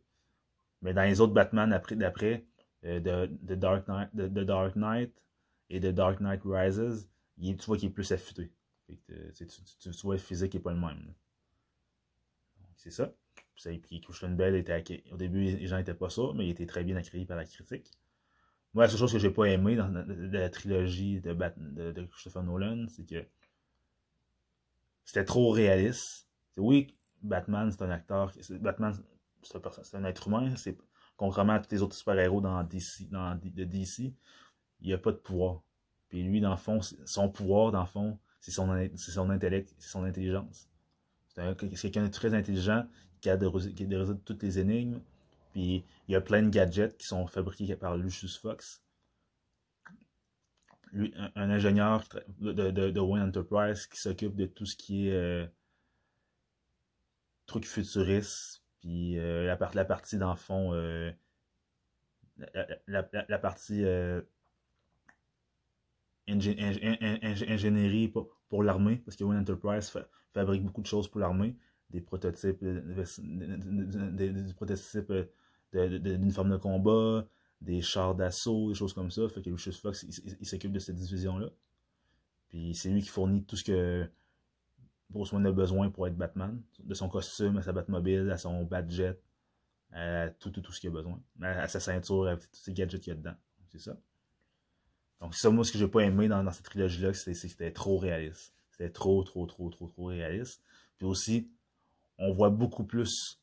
Mais 0.83 0.95
dans 0.95 1.03
les 1.03 1.21
autres 1.21 1.35
Batman 1.35 1.73
après, 1.73 1.97
d'après, 1.97 2.47
euh, 2.85 3.01
de, 3.01 3.55
Dark 3.55 3.87
Knight, 3.89 4.15
de, 4.15 4.45
Dark 4.45 4.77
Knight 4.77 5.13
et 5.69 5.81
de 5.81 5.91
Dark 5.91 6.21
Knight 6.21 6.43
Rises, 6.45 7.09
il, 7.39 7.57
tu 7.57 7.67
vois 7.67 7.77
qu'il 7.77 7.89
est 7.89 7.93
plus 7.93 8.11
affûté. 8.13 8.51
Fait 8.87 8.97
que, 8.97 9.33
tu, 9.33 9.47
tu, 9.47 9.91
tu, 9.91 10.03
vois, 10.03 10.15
le 10.15 10.21
physique 10.21 10.55
n'est 10.55 10.61
pas 10.61 10.73
le 10.73 10.81
même. 10.81 11.15
C'est 12.77 12.91
ça. 12.91 13.13
Puis 13.55 14.01
Christian 14.01 14.31
Bell 14.31 14.55
était 14.55 15.05
au 15.13 15.17
début, 15.17 15.43
les 15.43 15.67
gens 15.67 15.77
n'étaient 15.77 15.95
pas 15.95 16.09
sûrs, 16.09 16.35
mais 16.35 16.47
il 16.47 16.51
était 16.51 16.67
très 16.67 16.83
bien 16.83 16.97
accueilli 16.97 17.27
par 17.27 17.37
la 17.37 17.45
critique. 17.45 17.93
Moi, 18.73 18.85
la 18.85 18.89
seule 18.89 19.01
chose 19.01 19.13
que 19.13 19.19
j'ai 19.19 19.31
pas 19.31 19.45
aimé 19.47 19.77
dans 19.77 19.89
la, 19.89 20.49
trilogie 20.49 21.21
de, 21.21 21.35
de, 21.35 21.93
de, 21.93 22.03
Christopher 22.07 22.43
Nolan, 22.43 22.87
c'est 22.89 23.05
que 23.05 23.27
c'était 25.05 25.25
trop 25.25 25.51
réaliste. 25.51 26.29
Oui, 26.57 26.97
Batman, 27.23 27.71
c'est 27.71 27.83
un 27.83 27.91
acteur. 27.91 28.33
Batman, 28.61 28.95
c'est 29.43 29.95
un, 29.95 30.05
être 30.05 30.29
humain. 30.29 30.55
Contrairement 31.21 31.53
à 31.53 31.61
tous 31.61 31.71
les 31.71 31.83
autres 31.83 31.95
super-héros 31.95 32.41
dans 32.41 32.65
DC, 32.65 33.11
dans, 33.11 33.39
de 33.39 33.65
DC, 33.65 34.15
il 34.81 34.93
a 34.95 34.97
pas 34.97 35.13
de 35.13 35.19
pouvoir. 35.19 35.61
Puis 36.09 36.23
lui, 36.23 36.41
dans 36.41 36.51
le 36.51 36.57
fond, 36.57 36.81
son 36.81 37.29
pouvoir, 37.29 37.73
dans 37.73 37.83
le 37.83 37.87
fond, 37.87 38.19
c'est 38.41 38.51
son, 38.51 38.67
son 38.97 39.29
intellect, 39.29 39.75
c'est 39.77 39.91
son 39.91 40.05
intelligence. 40.05 40.71
C'est, 41.29 41.79
quelqu'un 41.79 42.05
de 42.05 42.09
très 42.09 42.33
intelligent 42.33 42.87
qui 43.21 43.29
a, 43.29 43.37
de, 43.37 43.51
qui 43.69 43.87
de 43.87 43.97
résoudre 43.99 44.23
toutes 44.25 44.43
les 44.43 44.59
énigmes. 44.61 44.99
Puis 45.53 45.85
il 46.09 46.13
y 46.13 46.17
a 46.17 46.23
plein 46.23 46.43
de 46.43 46.49
gadgets 46.49 46.97
qui 46.97 47.07
sont 47.07 47.27
fabriqués 47.27 47.77
par 47.77 47.99
Lucius 47.99 48.39
Fox. 48.39 48.83
Lui, 50.91 51.13
un, 51.35 51.51
ingénieur 51.51 52.03
de, 52.39 52.53
de, 52.53 52.91
de, 52.91 53.01
Wayne 53.01 53.29
Enterprise 53.29 53.87
qui 53.87 54.01
s'occupe 54.01 54.37
de 54.37 54.47
tout 54.47 54.65
ce 54.65 54.75
qui 54.75 55.09
est 55.09 55.13
euh, 55.13 55.47
trucs 57.45 57.67
futuristes, 57.67 58.60
puis 58.81 59.19
euh, 59.19 59.45
la, 59.47 59.59
la, 59.75 59.85
partie 59.85 60.17
dans 60.17 60.31
le 60.31 60.37
fond, 60.37 60.73
euh, 60.73 61.11
la, 62.87 63.09
la, 63.29 63.39
partie 63.39 63.85
euh, 63.85 64.23
ingénierie 66.27 68.09
pour, 68.09 68.31
pour 68.49 68.63
l'armée, 68.63 68.97
parce 68.97 69.17
que 69.17 69.25
Wayne 69.25 69.41
Enterprise 69.41 69.93
fabrique 70.33 70.65
beaucoup 70.65 70.81
de 70.81 70.87
choses 70.87 71.09
pour 71.09 71.21
l'armée, 71.21 71.57
des 71.91 72.01
prototypes, 72.01 72.65
des, 72.65 74.55
prototypes 74.55 75.13
d'uniformes 75.73 76.51
de, 76.51 76.57
combat, 76.57 77.29
des 77.61 77.83
chars 77.83 78.15
d'assaut, 78.15 78.71
des 78.71 78.75
choses 78.75 78.95
comme 78.95 79.11
ça. 79.11 79.29
Fait 79.29 79.43
que 79.43 79.51
Lucius 79.51 79.79
Fox, 79.79 80.07
s'occupe 80.43 80.73
de 80.73 80.79
cette 80.79 80.97
division-là. 80.97 81.51
Puis 82.49 82.75
c'est 82.75 82.89
lui 82.89 83.03
qui 83.03 83.09
fournit 83.09 83.45
tout 83.45 83.57
ce 83.57 83.65
que 83.65 84.09
Bruce 85.11 85.33
Wayne 85.33 85.47
a 85.47 85.53
besoin 85.53 85.91
pour 85.91 86.07
être 86.07 86.17
Batman, 86.17 86.61
de 86.79 86.95
son 86.95 87.09
costume, 87.09 87.59
à 87.59 87.63
sa 87.63 87.73
Batmobile, 87.73 88.31
à 88.31 88.39
son 88.39 88.65
Batjet, 88.65 89.19
à 89.93 90.31
tout, 90.31 90.51
tout, 90.51 90.61
tout 90.61 90.73
ce 90.73 90.81
qu'il 90.81 90.91
a 90.91 90.93
besoin, 90.93 91.21
à, 91.43 91.67
sa 91.67 91.81
ceinture, 91.81 92.29
à 92.29 92.37
tous 92.37 92.49
ces 92.53 92.73
gadgets 92.73 93.01
qu'il 93.01 93.11
y 93.11 93.17
a 93.17 93.17
dedans. 93.17 93.35
C'est 93.69 93.81
ça. 93.81 93.97
Donc, 95.21 95.35
c'est 95.35 95.43
ça, 95.43 95.51
moi, 95.51 95.65
ce 95.65 95.73
que 95.73 95.79
j'ai 95.79 95.89
pas 95.89 96.01
aimé 96.01 96.29
dans, 96.29 96.49
cette 96.53 96.65
trilogie-là, 96.65 97.13
c'est 97.13 97.33
que 97.33 97.39
c'était 97.39 97.73
trop 97.73 97.99
réaliste. 97.99 98.55
C'était 98.71 98.91
trop, 98.91 99.23
trop, 99.25 99.47
trop, 99.47 99.69
trop, 99.69 99.89
trop 99.89 100.05
réaliste. 100.07 100.63
Puis 100.97 101.07
aussi, 101.07 101.51
on 102.17 102.33
voit 102.33 102.51
beaucoup 102.51 102.85
plus 102.85 103.41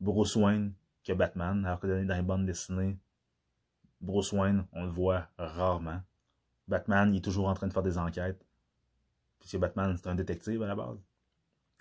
Bruce 0.00 0.36
Wayne 0.36 0.74
que 1.04 1.12
Batman, 1.12 1.64
alors 1.64 1.80
que 1.80 1.86
dans 2.04 2.14
les 2.14 2.22
bandes 2.22 2.46
dessinées, 2.46 2.98
Bruce 4.00 4.32
Wayne, 4.32 4.66
on 4.72 4.84
le 4.84 4.90
voit 4.90 5.28
rarement. 5.38 6.02
Batman, 6.68 7.12
il 7.14 7.18
est 7.18 7.22
toujours 7.22 7.48
en 7.48 7.54
train 7.54 7.66
de 7.66 7.72
faire 7.72 7.82
des 7.82 7.98
enquêtes. 7.98 8.44
Puisque 9.42 9.58
Batman, 9.58 9.96
c'est 9.96 10.08
un 10.08 10.14
détective 10.14 10.62
à 10.62 10.68
la 10.68 10.76
base. 10.76 10.96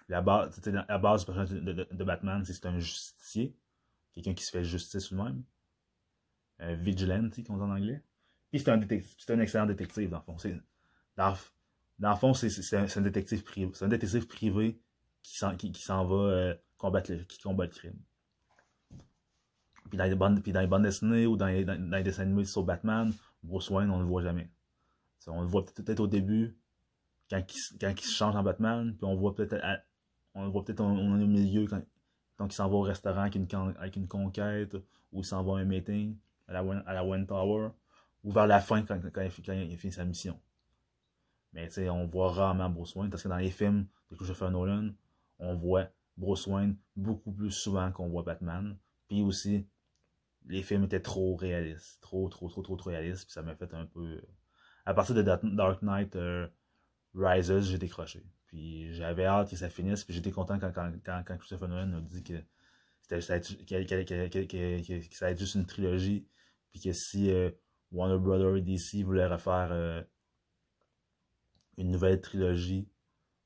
La 0.10 0.22
base, 0.22 0.60
la 0.66 0.98
base 0.98 1.22
du 1.22 1.32
personnage 1.32 1.52
de, 1.52 2.04
Batman, 2.04 2.44
c'est 2.44 2.66
un 2.66 2.80
justicier. 2.80 3.56
Quelqu'un 4.14 4.34
qui 4.34 4.44
se 4.44 4.52
fait 4.52 4.64
justice 4.64 5.12
lui-même. 5.12 5.44
Un 6.60 6.74
vigilante, 6.74 7.36
comme 7.46 7.56
on 7.56 7.66
dit 7.66 7.72
en 7.72 7.76
anglais. 7.76 8.04
Puis 8.50 8.60
c'est 8.60 8.70
un, 8.72 8.82
c'est 9.18 9.34
un 9.34 9.40
excellent 9.40 9.68
détective, 9.68 10.10
dans 10.10 10.18
le 10.18 10.24
fond. 10.24 10.50
Dans, 11.16 11.38
dans 12.00 12.10
le 12.10 12.18
fond, 12.18 12.34
c'est 12.34 12.76
un, 12.76 12.88
un, 12.94 13.02
détective 13.02 13.44
privé. 13.44 13.72
C'est 13.74 13.86
un 13.86 13.90
détective 13.90 14.28
privé 14.28 14.82
qui 15.22 15.38
s'en 15.38 15.56
qui, 15.56 15.72
qui 15.72 15.86
va 15.88 16.02
euh, 16.02 16.56
combattre, 16.78 17.12
le, 17.12 17.24
qui 17.24 17.40
combat 17.40 17.66
le 17.66 17.70
crime. 17.70 18.00
Puis 19.90 19.98
dans 19.98 20.06
les 20.06 20.16
bandes, 20.16 20.42
puis 20.42 20.52
dans 20.52 20.62
les 20.62 20.68
bandes 20.68 20.84
dessinées 20.84 21.28
ou 21.28 21.38
dans 21.38 21.46
les, 21.46 21.64
dans, 21.64 21.78
les 21.96 22.04
dessins 22.04 22.24
animés 22.24 22.46
sur 22.46 22.64
Batman, 22.64 23.14
Bruce 23.44 23.70
Wayne, 23.70 23.90
on 23.90 23.98
ne 23.98 24.04
le 24.04 24.08
voit 24.08 24.24
jamais. 24.24 24.50
on 25.28 25.42
le 25.42 25.48
voit 25.48 25.64
peut-être 25.66 26.00
au 26.00 26.08
début, 26.08 26.58
quand 27.32 27.98
il, 27.98 28.00
se 28.02 28.14
change 28.14 28.36
en 28.36 28.44
Batman, 28.44 28.94
puis 28.96 29.06
on 29.06 29.16
voit 29.16 29.34
peut-être 29.34 29.66
on 30.34 30.50
voit 30.50 30.64
peut-être 30.64 30.82
on, 30.82 31.20
est 31.20 31.24
au 31.24 31.28
milieu 31.28 31.66
quand, 31.68 31.82
quand 32.38 32.48
il 32.48 32.54
s'en 32.54 32.70
va 32.70 32.76
au 32.76 32.82
restaurant 32.82 33.22
avec 33.22 33.36
une, 33.36 33.48
avec 33.80 33.96
une 33.96 34.08
conquête, 34.08 34.76
ou 35.12 35.20
il 35.20 35.26
s'en 35.26 35.44
va 35.44 35.58
à 35.58 35.62
un 35.62 35.66
meeting 35.66 36.18
à 36.48 36.54
la, 36.54 36.60
à 36.86 36.94
la 36.94 37.06
One 37.06 37.26
Tower, 37.26 37.70
ou 38.24 38.32
vers 38.32 38.48
la 38.48 38.60
fin 38.60 38.84
quand, 38.84 39.00
quand 39.12 39.22
il 39.22 39.78
finit 39.78 39.94
sa 39.94 40.06
mission. 40.06 40.40
Mais 41.54 41.68
tu 41.68 41.76
sais, 41.76 41.90
on 41.90 42.08
voit 42.08 42.32
rarement 42.32 42.70
Bruce 42.70 42.96
Wayne, 42.96 43.10
parce 43.10 43.24
que 43.24 43.28
dans 43.28 43.38
les 43.38 43.52
films 43.52 43.88
de 44.10 44.16
Christopher 44.16 44.52
Nolan, 44.52 44.92
on 45.40 45.56
voit 45.56 45.88
Bruce 46.18 46.48
Wayne 46.48 46.78
beaucoup 46.96 47.32
plus 47.32 47.52
souvent 47.52 47.92
qu'on 47.92 48.10
voit 48.10 48.24
Batman. 48.24 48.78
Puis 49.08 49.22
aussi, 49.22 49.68
les 50.46 50.64
films 50.64 50.84
étaient 50.84 51.02
trop 51.02 51.36
réalistes. 51.36 52.00
Trop, 52.02 52.30
trop, 52.30 52.48
trop, 52.50 52.62
trop, 52.62 52.76
trop 52.76 52.90
réalistes. 52.90 53.26
Puis 53.26 53.34
ça 53.34 53.42
m'a 53.42 53.56
fait 53.56 53.74
un 53.74 53.86
peu. 53.86 54.22
À 54.86 54.94
partir 54.94 55.16
de 55.16 55.22
Dark 55.22 55.82
Knight, 55.82 56.16
euh, 56.16 56.48
Rises, 57.14 57.62
j'ai 57.62 57.78
décroché. 57.78 58.24
Puis 58.48 58.94
j'avais 58.94 59.26
hâte 59.26 59.50
que 59.50 59.56
ça 59.56 59.70
finisse, 59.70 60.04
puis 60.04 60.14
j'étais 60.14 60.32
content 60.32 60.60
quand, 60.60 60.72
quand, 60.74 61.24
quand, 61.26 61.38
Christopher 61.38 61.68
Nolan 61.68 61.98
a 61.98 62.02
dit 62.02 62.24
que 62.24 62.42
ça 63.20 63.36
allait 63.36 63.42
être 65.34 65.40
juste 65.40 65.56
une 65.56 65.66
trilogie, 65.66 66.28
puis 66.72 66.82
que 66.82 66.94
si 66.94 67.32
euh, 67.32 67.52
Warner 67.92 68.18
Brothers 68.18 68.58
et 68.58 68.62
DC 68.62 69.04
voulaient 69.04 69.28
refaire 69.28 69.70
euh, 69.72 70.02
une 71.78 71.92
nouvelle 71.92 72.22
trilogie, 72.22 72.88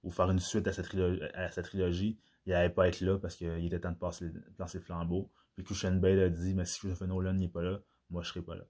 ou 0.03 0.11
faire 0.11 0.29
une 0.29 0.39
suite 0.39 0.67
à 0.67 0.73
cette 0.73 0.85
trilogie, 0.85 1.21
à 1.33 1.49
trilogie 1.49 2.19
il 2.45 2.51
n'allait 2.51 2.69
pas 2.69 2.87
être 2.87 3.01
là 3.01 3.17
parce 3.17 3.35
qu'il 3.35 3.65
était 3.65 3.79
temps 3.79 3.91
de 3.91 3.97
passer, 3.97 4.31
le 4.31 4.79
flambeau. 4.79 5.31
Puis 5.55 5.63
Christian 5.63 5.95
Bale 5.95 6.19
a 6.19 6.29
dit, 6.29 6.53
mais 6.53 6.65
si 6.65 6.79
Christopher 6.79 7.07
Nolan 7.07 7.33
n'est 7.33 7.47
pas 7.47 7.63
là, 7.63 7.79
moi 8.09 8.21
je 8.21 8.29
serai 8.29 8.41
pas 8.41 8.55
là. 8.55 8.65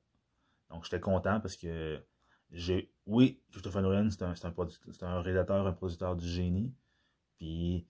Donc 0.70 0.84
j'étais 0.86 1.00
content 1.00 1.40
parce 1.42 1.58
que 1.58 2.02
oui, 3.06 3.40
Christopher 3.52 3.82
Nolan, 3.82 4.10
c'est 4.10 4.24
un, 4.24 4.30
un, 4.30 5.66
un 5.66 5.72
producteur 5.74 6.16
du 6.16 6.28
génie. 6.28 6.74
Puis, 7.38 7.86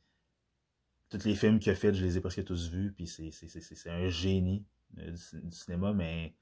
tous 1.09 1.23
les 1.23 1.35
films 1.35 1.59
qu'il 1.59 1.71
a 1.71 1.75
fait, 1.75 1.93
je 1.93 2.03
les 2.03 2.17
ai 2.17 2.21
presque 2.21 2.43
tous 2.43 2.69
vus. 2.69 2.91
Puis, 2.91 3.07
c'est 3.07 3.89
un 3.89 4.07
génie 4.07 4.65
euh, 4.99 5.11
du, 5.11 5.51
cinéma. 5.51 5.93
Mais 5.93 6.35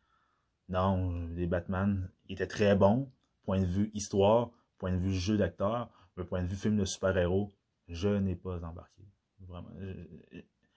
non, 0.69 1.27
les 1.35 1.47
Batman 1.47 2.09
étaient 2.29 2.47
très 2.47 2.75
bons. 2.75 3.11
Point 3.43 3.59
de 3.59 3.65
vue 3.65 3.91
histoire, 3.93 4.51
point 4.77 4.91
de 4.91 4.97
vue 4.97 5.13
jeu 5.13 5.37
d'acteur, 5.37 5.89
mais 6.15 6.23
point 6.23 6.41
de 6.41 6.47
vue 6.47 6.55
film 6.55 6.77
de 6.77 6.85
super-héros, 6.85 7.51
je 7.89 8.07
n'ai 8.07 8.35
pas 8.35 8.63
embarqué. 8.63 9.03
Vraiment. 9.41 9.69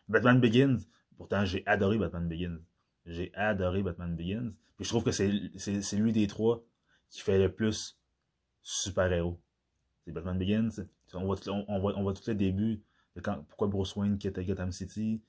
Batman 0.08 0.40
Begins, 0.40 0.78
pourtant, 1.16 1.44
j'ai 1.44 1.64
adoré 1.66 1.96
Batman 1.96 2.28
Begins. 2.28 2.58
J'ai 3.06 3.32
adoré 3.34 3.84
Batman 3.84 4.16
Begins. 4.16 4.50
Puis 4.76 4.84
je 4.84 4.88
trouve 4.88 5.04
que 5.04 5.12
c'est 5.12 5.96
lui 5.96 6.12
des 6.12 6.26
trois 6.26 6.64
qui 7.08 7.20
fait 7.20 7.38
le 7.38 7.52
plus 7.52 7.98
super-héros. 8.62 9.40
C'est 10.04 10.12
Batman 10.12 10.38
Begins. 10.38 10.86
On 11.14 11.24
voit, 11.24 11.36
tout 11.36 12.22
le 12.26 12.34
début 12.34 12.82
de 13.14 13.20
pourquoi 13.48 13.68
Bruce 13.68 13.96
Wayne 13.96 14.18
quitte 14.18 14.38
Gotham 14.40 14.72
City, 14.72 15.22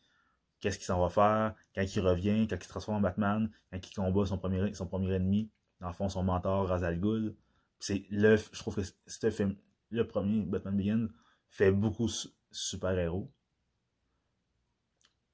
qu'est-ce 0.60 0.78
qu'il 0.78 0.86
s'en 0.86 1.00
va 1.00 1.10
faire, 1.10 1.56
quand 1.74 1.84
il 1.84 2.00
revient, 2.02 2.48
quand 2.48 2.58
il 2.58 2.64
se 2.64 2.70
transforme 2.70 2.98
en 2.98 3.02
Batman, 3.02 3.50
quand 3.72 3.78
il 3.78 3.94
combat 3.94 4.26
son 4.26 4.38
premier, 4.38 4.74
son 4.74 4.88
premier 4.88 5.14
ennemi, 5.16 5.50
dans 5.80 5.88
le 5.88 5.94
fond, 5.94 6.10
son 6.10 6.24
mentor, 6.24 6.68
Razal 6.68 7.00
Ghul. 7.00 7.36
C'est 7.80 8.06
le, 8.10 8.36
je 8.38 8.60
trouve 8.60 8.76
que 8.76 8.82
ce 9.06 9.30
film, 9.30 9.56
le 9.92 10.08
premier, 10.08 10.44
Batman 10.46 10.76
Begins, 10.76 11.08
fait 11.50 11.72
beaucoup 11.72 12.10
super-héros. 12.52 13.32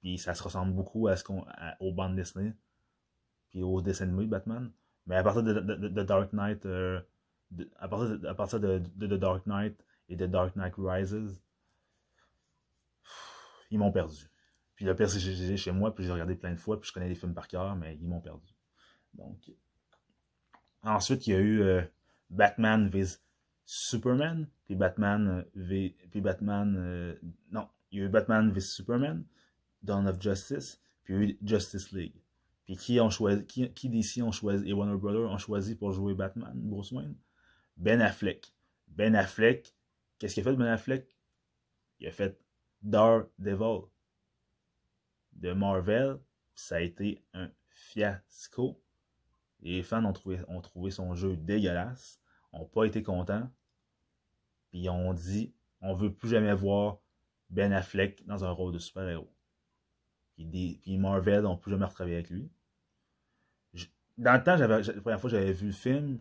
Puis 0.02 0.18
ça 0.18 0.36
se 0.36 0.44
ressemble 0.44 0.74
beaucoup 0.74 1.08
à 1.08 1.16
ce 1.16 1.24
qu'on, 1.24 1.46
aux 1.80 1.94
bandes 1.94 2.16
Disney, 2.16 2.54
puis 3.50 3.64
aux 3.64 3.82
dessins 3.82 4.08
de 4.08 4.26
Batman. 4.26 4.72
Mais 5.06 5.16
à 5.16 5.24
partir 5.24 5.44
de, 5.44 5.54
de, 5.60 6.04
Dark 6.04 6.32
Knight, 6.34 6.66
euh, 6.66 7.02
à 7.78 7.88
partir, 7.88 8.20
de, 8.20 8.28
à 8.28 8.34
partir 8.34 8.60
de, 8.60 8.82
de, 8.96 9.18
Dark 9.18 9.46
Knight 9.46 9.76
et 10.10 10.16
de 10.16 10.26
Dark 10.26 10.56
Knight 10.56 10.74
Rises, 10.78 11.42
ils 13.70 13.80
m'ont 13.80 13.92
perdu. 13.92 14.30
Puis 14.76 14.86
le 14.86 14.96
pire, 14.96 15.10
c'est 15.10 15.20
j'ai 15.20 15.58
chez 15.58 15.72
moi, 15.72 15.94
puis 15.94 16.06
j'ai 16.06 16.12
regardé 16.12 16.36
plein 16.36 16.52
de 16.52 16.60
fois, 16.60 16.80
puis 16.80 16.88
je 16.88 16.94
connais 16.94 17.10
les 17.10 17.16
films 17.16 17.34
par 17.34 17.48
cœur, 17.48 17.76
mais 17.76 17.98
ils 18.02 18.08
m'ont 18.08 18.22
perdu. 18.22 18.48
Donc, 19.14 19.52
ensuite, 20.82 21.28
il 21.28 21.34
y 21.34 21.36
a 21.36 21.40
eu 21.40 21.62
euh, 21.62 21.82
Batman 22.30 22.90
vs 22.90 23.22
Superman, 23.66 24.48
puis 24.66 24.76
Batman 24.76 25.46
v, 25.54 25.96
puis 26.12 26.22
Batman, 26.22 27.18
non, 27.52 27.68
il 27.92 28.00
y 28.00 28.02
a 28.02 28.06
eu 28.06 28.10
Batman 28.10 28.52
v 28.52 28.60
Superman, 28.60 29.26
Dawn 29.84 30.08
of 30.08 30.20
Justice, 30.20 30.82
puis 31.04 31.14
il 31.14 31.18
y 31.18 31.20
a 31.20 31.30
eu 31.30 31.38
Justice 31.44 31.92
League. 31.92 32.23
Puis 32.66 32.78
qui 32.78 33.00
ont 33.00 33.10
choisi, 33.10 33.46
qui, 33.46 33.72
qui 33.74 33.90
DC 33.90 34.22
ont 34.24 34.32
choisi, 34.32 34.70
et 34.70 34.74
Warner 34.74 34.98
Brothers 34.98 35.30
ont 35.30 35.38
choisi 35.38 35.76
pour 35.76 35.92
jouer 35.92 36.14
Batman, 36.14 36.54
Bruce 36.56 36.92
Wayne? 36.92 37.16
Ben 37.78 38.02
Affleck. 38.02 38.54
Ben 38.88 39.16
Affleck, 39.16 39.76
qu'est-ce 40.18 40.36
qu'il 40.36 40.48
a 40.48 40.52
fait 40.52 40.56
Ben 40.56 40.68
Affleck? 40.68 41.18
Il 42.00 42.08
a 42.08 42.12
fait 42.12 42.40
Daredevil 42.82 43.88
de 45.34 45.54
Marvel. 45.54 46.20
Ça 46.56 46.76
a 46.76 46.82
été 46.82 47.24
un 47.34 47.50
fiasco. 47.70 48.80
Les 49.62 49.82
fans 49.82 50.04
ont 50.06 50.14
trouvé, 50.62 50.92
son 50.92 51.16
jeu 51.16 51.36
dégueulasse, 51.36 52.20
ont 52.52 52.66
pas 52.66 52.86
été 52.86 53.02
contents. 53.02 53.50
Puis 54.70 54.90
ont 54.90 55.14
dit, 55.14 55.54
on 55.82 55.94
veut 55.96 56.14
plus 56.14 56.30
jamais 56.30 56.54
voir 56.54 57.00
Ben 57.50 57.72
Affleck 57.72 58.26
dans 58.26 58.44
un 58.44 58.52
rôle 58.52 58.74
de 58.74 58.80
super-héros. 58.80 59.33
Puis, 60.36 60.98
Marvel 60.98 61.44
n'ont 61.44 61.58
plus 61.58 61.72
jamais 61.72 61.86
retravaillé 61.86 62.18
avec 62.18 62.30
lui. 62.30 62.50
dans 64.18 64.34
le 64.34 64.44
temps, 64.44 64.56
la 64.56 64.68
première 65.02 65.20
fois 65.20 65.30
que 65.30 65.36
j'avais 65.36 65.54
vu 65.54 65.68
le 65.68 65.74
film, 65.74 66.20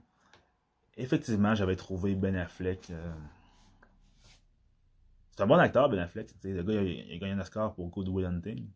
effectivement, 0.97 1.55
j'avais 1.55 1.77
trouvé 1.77 2.15
Ben 2.15 2.37
Affleck. 2.37 2.91
Euh, 2.91 3.13
c'est 5.31 5.43
un 5.43 5.47
bon 5.47 5.59
acteur, 5.59 5.89
Ben 5.89 5.99
Affleck. 5.99 6.31
le 6.45 6.63
gars, 6.63 6.83
il 6.83 7.13
a, 7.13 7.19
gagné 7.19 7.33
un 7.33 7.41
Oscar 7.41 7.75
pour 7.75 7.89
Good 7.89 8.09
Will 8.09 8.27
Hunting, 8.27 8.69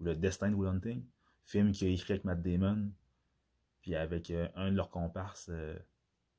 ou 0.00 0.04
Le 0.04 0.16
Destin 0.16 0.50
de 0.50 0.54
Will 0.54 0.68
Hunting, 0.68 1.04
film 1.44 1.72
qu'il 1.72 1.88
a 1.88 1.90
écrit 1.90 2.14
avec 2.14 2.24
Matt 2.24 2.42
Damon, 2.42 2.90
puis 3.82 3.94
avec 3.94 4.30
euh, 4.30 4.48
un 4.54 4.70
de 4.70 4.76
leurs 4.76 4.90
comparses, 4.90 5.48
euh, 5.50 5.78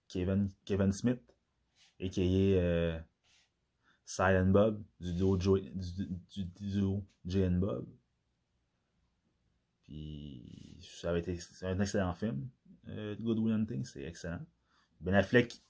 Kevin, 0.08 0.50
Kevin 0.65 0.91
Smith, 0.91 1.22
et 2.00 2.10
qui 2.10 2.22
est 2.24 3.03
Silent 4.06 4.48
Bob, 4.48 4.82
du 5.00 5.13
duo, 5.13 5.38
du, 5.38 5.48
du, 5.75 6.46
du 6.46 6.72
duo 6.72 7.06
Jay 7.25 7.48
Bob. 7.50 7.86
Puis 9.89 10.77
ça 10.81 11.17
été 11.17 11.36
c'est 11.38 11.65
un 11.65 11.79
excellent 11.79 12.13
film. 12.13 12.48
Euh, 12.89 13.15
Good 13.15 13.39
Will 13.39 13.53
Hunting, 13.53 13.84
c'est 13.84 14.03
excellent. 14.03 14.46
Ben 15.01 15.15
Affleck, 15.15 15.63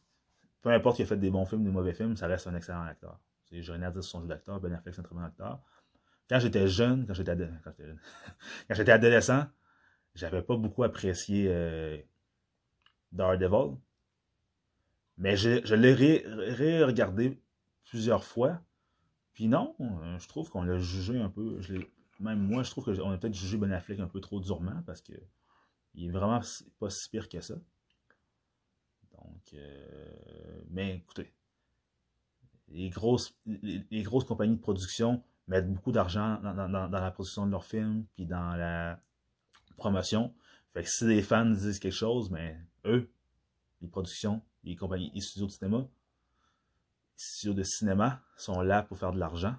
peu 0.61 0.71
importe 0.71 0.97
qu'il 0.97 1.05
a 1.05 1.07
fait 1.07 1.15
des 1.15 1.29
bons 1.29 1.45
films, 1.45 1.63
des 1.63 1.71
mauvais 1.71 1.93
films, 1.93 2.17
ça 2.17 2.27
reste 2.27 2.45
un 2.47 2.53
excellent 2.53 2.83
acteur. 2.83 3.17
J'ai 3.49 3.61
rien 3.71 3.83
à 3.83 3.91
dire 3.91 4.03
son 4.03 4.19
jeu 4.19 4.27
d'acteur. 4.27 4.59
Ben 4.59 4.73
Affleck, 4.73 4.93
c'est 4.93 4.99
un 4.99 5.03
très 5.05 5.15
bon 5.15 5.23
acteur. 5.23 5.61
Quand 6.29 6.37
j'étais 6.39 6.67
jeune, 6.67 7.07
quand 7.07 7.13
j'étais 7.13 7.33
j'étais 8.69 8.91
adolescent, 8.91 9.45
j'avais 10.15 10.41
pas 10.41 10.57
beaucoup 10.57 10.83
apprécié 10.83 11.45
euh, 11.47 11.97
Daredevil. 13.13 13.77
Mais 15.17 15.37
je, 15.37 15.75
l'ai 15.75 15.93
ré-regardé 15.93 17.41
plusieurs 17.85 18.25
fois. 18.25 18.61
Puis 19.31 19.47
non, 19.47 19.77
euh, 19.79 20.19
je 20.19 20.27
trouve 20.27 20.49
qu'on 20.49 20.63
l'a 20.63 20.77
jugé 20.77 21.17
un 21.21 21.29
peu. 21.29 21.61
Même 22.19 22.39
moi, 22.39 22.63
je 22.63 22.71
trouve 22.71 22.85
qu'on 22.85 23.11
a 23.11 23.17
peut-être 23.17 23.33
jugé 23.33 23.57
Ben 23.57 23.71
Affleck 23.71 23.99
un 23.99 24.07
peu 24.07 24.19
trop 24.19 24.39
durement 24.39 24.81
parce 24.85 25.01
que 25.01 25.13
il 25.95 26.07
est 26.07 26.11
vraiment 26.11 26.41
pas 26.79 26.89
si 26.89 27.09
pire 27.09 27.29
que 27.29 27.41
ça. 27.41 27.55
Donc, 29.11 29.53
euh, 29.53 30.61
mais 30.69 30.97
écoutez, 30.97 31.33
les 32.67 32.89
grosses, 32.89 33.35
les, 33.45 34.03
grosses 34.03 34.25
compagnies 34.25 34.55
de 34.55 34.61
production 34.61 35.23
mettent 35.47 35.71
beaucoup 35.71 35.91
d'argent 35.91 36.39
dans, 36.41 36.89
la 36.91 37.11
production 37.11 37.45
de 37.45 37.51
leurs 37.51 37.65
films 37.65 38.05
puis 38.13 38.25
dans 38.25 38.55
la 38.55 39.01
promotion. 39.77 40.33
Fait 40.69 40.83
que 40.83 40.89
si 40.89 41.05
les 41.05 41.23
fans 41.23 41.45
disent 41.45 41.79
quelque 41.79 41.91
chose, 41.91 42.29
mais 42.29 42.59
eux, 42.85 43.11
les 43.81 43.87
productions, 43.87 44.41
les 44.63 44.75
compagnies, 44.75 45.11
les 45.15 45.21
studios 45.21 45.47
de 45.47 45.51
cinéma, 45.51 45.77
les 45.77 45.87
studios 47.17 47.53
de 47.55 47.63
cinéma 47.63 48.21
sont 48.37 48.61
là 48.61 48.83
pour 48.83 48.99
faire 48.99 49.11
de 49.11 49.19
l'argent. 49.19 49.55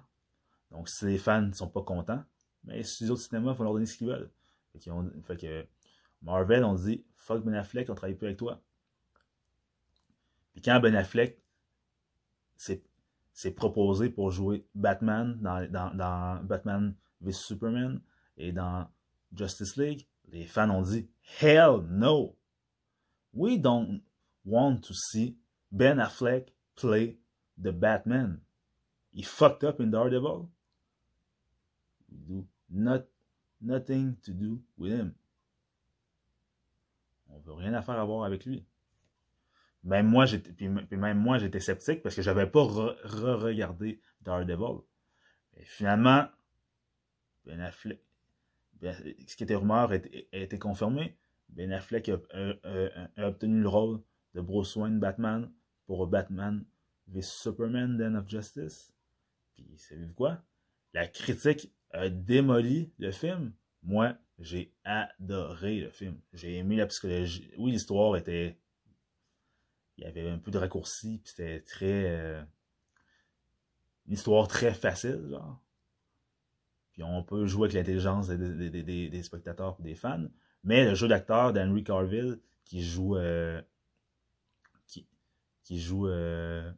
Donc, 0.69 0.87
si 0.87 1.05
les 1.05 1.17
fans 1.17 1.41
ne 1.41 1.51
sont 1.51 1.67
pas 1.67 1.81
contents, 1.81 2.23
mais 2.63 2.77
les 2.77 2.83
studios 2.83 3.15
de 3.15 3.19
cinéma, 3.19 3.53
faut 3.53 3.63
leur 3.63 3.73
donner 3.73 3.85
ce 3.85 3.97
qu'ils 3.97 4.07
veulent. 4.07 4.29
Fait, 5.23 5.37
que 5.37 5.67
Marvel, 6.21 6.63
on 6.63 6.75
dit 6.75 7.03
Fuck 7.15 7.43
Ben 7.43 7.55
Affleck, 7.55 7.89
on 7.89 7.95
travaille 7.95 8.15
plus 8.15 8.27
avec 8.27 8.37
toi. 8.37 8.61
Puis 10.53 10.61
quand 10.61 10.79
Ben 10.79 10.95
Affleck 10.95 11.41
s'est 12.55 13.51
proposé 13.51 14.09
pour 14.09 14.31
jouer 14.31 14.65
Batman 14.75 15.37
dans, 15.41 15.69
dans, 15.69 15.95
dans 15.95 16.43
Batman 16.43 16.95
vs 17.21 17.33
Superman 17.33 18.01
et 18.37 18.51
dans 18.51 18.87
Justice 19.33 19.77
League, 19.77 20.07
les 20.29 20.45
fans 20.45 20.69
ont 20.69 20.81
dit 20.81 21.09
Hell 21.41 21.85
no! 21.89 22.37
We 23.33 23.57
don't 23.57 24.01
want 24.45 24.81
to 24.81 24.93
see 24.93 25.37
Ben 25.71 25.99
Affleck 25.99 26.53
play 26.75 27.17
the 27.57 27.71
Batman. 27.71 28.41
He 29.11 29.23
fucked 29.23 29.63
up 29.63 29.79
in 29.79 29.91
Daredevil. 29.91 30.49
Do 32.11 32.45
not, 32.69 33.05
nothing 33.61 34.15
to 34.23 34.31
do 34.31 34.61
with 34.77 34.91
him. 34.91 35.13
On 37.29 37.39
veut 37.39 37.53
rien 37.53 37.73
à 37.73 37.81
faire 37.81 37.99
avec 37.99 38.45
lui. 38.45 38.65
Même 39.83 40.07
moi, 40.07 40.25
j'étais, 40.25 40.51
puis, 40.51 40.67
même 40.69 41.17
moi, 41.17 41.39
j'étais 41.39 41.59
sceptique 41.59 42.03
parce 42.03 42.15
que 42.15 42.21
j'avais 42.21 42.45
pas 42.45 42.61
re-regardé 42.61 43.99
Daredevil. 44.21 44.81
Et 45.57 45.65
finalement, 45.65 46.27
Ben 47.45 47.59
Affleck, 47.59 47.99
ben, 48.79 48.95
ce 49.25 49.35
qui 49.35 49.43
était 49.43 49.55
rumeur 49.55 49.91
a, 49.91 49.95
été 50.33 50.59
confirmé. 50.59 51.17
Ben 51.49 51.71
Affleck 51.71 52.09
a, 52.09 52.19
a, 53.17 53.27
obtenu 53.27 53.61
le 53.61 53.67
rôle 53.67 54.01
de 54.35 54.41
Bruce 54.41 54.75
Wayne 54.75 54.99
Batman 54.99 55.51
pour 55.87 56.05
Batman 56.07 56.63
v 57.07 57.21
Superman 57.21 57.97
Den 57.97 58.15
of 58.15 58.29
Justice. 58.29 58.93
Puis, 59.55 59.77
savez-vous 59.77 60.13
quoi? 60.13 60.43
La 60.93 61.07
critique 61.07 61.73
a 61.93 62.09
démoli 62.09 62.91
le 62.99 63.11
film. 63.11 63.53
Moi, 63.83 64.15
j'ai 64.39 64.73
adoré 64.83 65.79
le 65.79 65.91
film. 65.91 66.19
J'ai 66.33 66.57
aimé 66.57 66.75
la 66.75 66.87
psychologie. 66.87 67.51
Oui, 67.57 67.71
l'histoire 67.71 68.15
était. 68.17 68.57
Il 69.97 70.03
y 70.03 70.07
avait 70.07 70.29
un 70.29 70.39
peu 70.39 70.51
de 70.51 70.57
raccourci, 70.57 71.19
puis 71.23 71.33
c'était 71.35 71.61
très. 71.61 72.05
Euh, 72.09 72.43
une 74.07 74.13
histoire 74.13 74.47
très 74.47 74.73
facile, 74.73 75.27
genre. 75.29 75.61
Puis 76.93 77.03
on 77.03 77.23
peut 77.23 77.45
jouer 77.45 77.65
avec 77.65 77.73
l'intelligence 77.73 78.27
des, 78.27 78.69
des, 78.69 79.09
des, 79.09 79.23
spectateurs 79.23 79.77
et 79.79 79.83
des 79.83 79.95
fans. 79.95 80.27
Mais 80.63 80.85
le 80.85 80.95
jeu 80.95 81.07
d'acteur 81.07 81.53
d'Henry 81.53 81.83
Carville, 81.83 82.39
qui 82.65 82.83
joue. 82.83 83.15
Euh, 83.15 83.61
qui, 84.87 85.07
qui 85.63 85.79
joue 85.79 86.07
euh, 86.07 86.71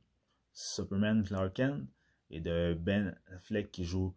Superman 0.53 1.23
Clark 1.23 1.53
Kent, 1.55 1.87
et 2.29 2.39
de 2.39 2.75
Ben 2.79 3.15
Affleck 3.27 3.71
qui 3.71 3.85
joue 3.85 4.15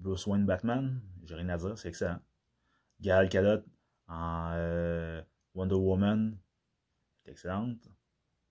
Bruce 0.00 0.26
Wayne 0.26 0.46
Batman, 0.46 1.00
j'ai 1.24 1.34
rien 1.34 1.48
à 1.50 1.56
dire, 1.58 1.78
c'est 1.78 1.88
excellent. 1.88 2.20
Gal 3.00 3.28
Gadot 3.28 3.62
en 4.08 4.50
euh, 4.54 5.22
Wonder 5.54 5.74
Woman, 5.74 6.36
c'est 7.22 7.30
excellente. 7.30 7.88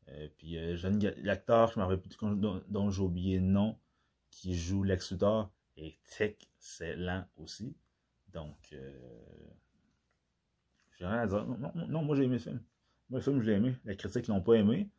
Euh, 0.10 0.28
puis 0.38 0.58
euh, 0.58 0.78
l'acteur, 1.18 1.72
je 1.72 1.80
rappelle 1.80 2.00
plus 2.00 2.16
dont, 2.20 2.90
j'ai 2.90 3.02
oublié 3.02 3.40
le 3.40 3.46
nom, 3.46 3.78
qui 4.30 4.56
joue 4.56 4.84
Lex 4.84 5.12
Luthor, 5.12 5.52
est 5.76 5.98
excellent 6.20 7.26
aussi. 7.38 7.76
Donc, 8.32 8.76
j'ai 11.00 11.06
rien 11.06 11.20
à 11.20 11.28
dire. 11.28 11.46
Non, 11.46 11.72
non, 11.88 12.04
moi 12.04 12.16
j'ai 12.16 12.24
aimé 12.24 12.34
le 12.36 12.40
film. 12.40 12.62
Moi, 13.10 13.20
le 13.20 13.24
film, 13.24 13.42
je 13.42 13.50
l'ai 13.50 13.58
aimé. 13.58 13.76
Les 13.86 13.98
critiques 13.98 14.28
l'ont 14.28 14.42
pas 14.42 14.54
aimé. 14.54 14.90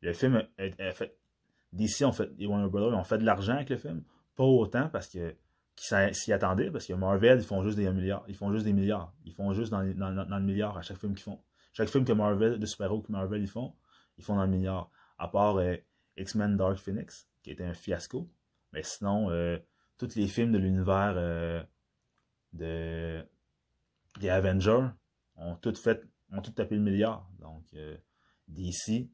Le 0.00 0.12
film 0.12 0.42
a, 0.58 0.92
fait. 0.92 1.16
D'ici, 1.72 2.04
on 2.04 2.12
fait, 2.12 2.30
les 2.36 2.46
Warner 2.46 2.68
Brothers 2.68 2.98
ont 2.98 3.04
fait 3.04 3.18
de 3.18 3.24
l'argent 3.24 3.54
avec 3.54 3.70
le 3.70 3.76
film. 3.76 4.02
Pas 4.34 4.44
autant 4.44 4.88
parce 4.88 5.08
que 5.08 5.36
qui 5.76 5.86
s'y 6.12 6.32
attendaient 6.32 6.70
parce 6.70 6.86
que 6.86 6.92
Marvel, 6.92 7.38
ils 7.38 7.44
font 7.44 7.62
juste 7.62 7.76
des 7.76 7.90
milliards. 7.90 8.24
Ils 8.28 8.36
font 8.36 8.52
juste 8.52 8.64
des 8.64 8.72
milliards. 8.72 9.12
Ils 9.24 9.32
font 9.32 9.52
juste 9.52 9.70
dans, 9.70 9.82
dans, 9.82 10.38
le 10.38 10.44
milliard 10.44 10.76
à 10.76 10.82
chaque 10.82 10.98
film 10.98 11.14
qu'ils 11.14 11.24
font. 11.24 11.40
Chaque 11.72 11.88
film 11.88 12.04
que 12.04 12.12
Marvel, 12.12 12.58
de 12.58 12.66
super-héros 12.66 13.02
que 13.02 13.10
Marvel 13.10 13.42
ils 13.42 13.48
font, 13.48 13.74
ils 14.16 14.24
font 14.24 14.36
dans 14.36 14.44
le 14.44 14.50
milliard. 14.50 14.90
À 15.18 15.28
part 15.28 15.56
euh, 15.56 15.76
X-Men 16.16 16.56
Dark 16.56 16.78
Phoenix, 16.78 17.28
qui 17.42 17.50
était 17.50 17.64
un 17.64 17.74
fiasco. 17.74 18.30
Mais 18.72 18.82
sinon, 18.82 19.30
euh, 19.30 19.58
tous 19.98 20.14
les 20.14 20.28
films 20.28 20.52
de 20.52 20.58
l'univers 20.58 21.14
euh, 21.16 21.62
de 22.52 23.24
des 24.20 24.28
Avengers 24.28 24.90
ont 25.36 25.56
tout 25.56 25.74
fait, 25.74 26.04
ont 26.30 26.40
tout 26.40 26.52
tapé 26.52 26.76
le 26.76 26.82
milliard. 26.82 27.28
Donc, 27.40 27.64
DC 28.46 29.08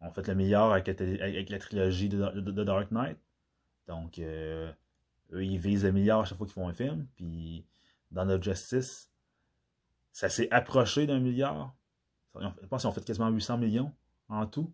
ont 0.00 0.10
fait 0.10 0.26
le 0.26 0.34
milliard 0.34 0.72
avec, 0.72 0.88
avec 0.88 1.50
la 1.50 1.58
trilogie 1.58 2.08
de, 2.08 2.40
de 2.40 2.64
Dark 2.64 2.90
Knight. 2.90 3.18
Donc, 3.86 4.18
eux, 5.32 5.44
ils 5.44 5.58
visent 5.58 5.84
le 5.84 5.92
milliard 5.92 6.20
à 6.20 6.24
chaque 6.24 6.38
fois 6.38 6.46
qu'ils 6.46 6.54
font 6.54 6.68
un 6.68 6.74
film. 6.74 7.06
Puis 7.16 7.66
dans 8.10 8.24
notre 8.24 8.44
Justice, 8.44 9.10
ça 10.12 10.28
s'est 10.28 10.50
approché 10.50 11.06
d'un 11.06 11.20
milliard. 11.20 11.74
Je 12.34 12.66
pense 12.66 12.82
qu'ils 12.82 12.88
ont 12.88 12.92
fait 12.92 13.04
quasiment 13.04 13.28
800 13.28 13.58
millions 13.58 13.92
en 14.28 14.46
tout, 14.46 14.72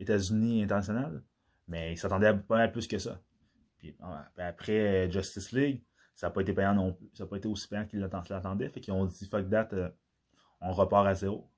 États-Unis 0.00 0.60
et 0.60 0.64
international. 0.64 1.22
Mais 1.66 1.92
ils 1.92 1.98
s'attendaient 1.98 2.28
à 2.28 2.34
pas 2.34 2.56
mal 2.56 2.72
plus 2.72 2.86
que 2.86 2.98
ça. 2.98 3.20
Puis 3.78 3.96
après 4.36 5.10
Justice 5.10 5.52
League, 5.52 5.82
ça 6.14 6.26
n'a 6.26 6.30
pas 6.32 6.40
été 6.40 6.52
payant 6.52 6.74
non 6.74 6.92
plus. 6.92 7.08
Ça 7.14 7.24
n'a 7.24 7.30
pas 7.30 7.36
été 7.36 7.46
aussi 7.46 7.68
payant 7.68 7.86
qu'ils 7.86 8.00
l'attendaient. 8.00 8.68
Fait 8.70 8.80
qu'ils 8.80 8.92
ont 8.92 9.04
dit 9.04 9.26
fuck 9.26 9.48
that, 9.50 9.68
euh, 9.72 9.88
on 10.60 10.72
repart 10.72 11.06
à 11.06 11.14
zéro. 11.14 11.48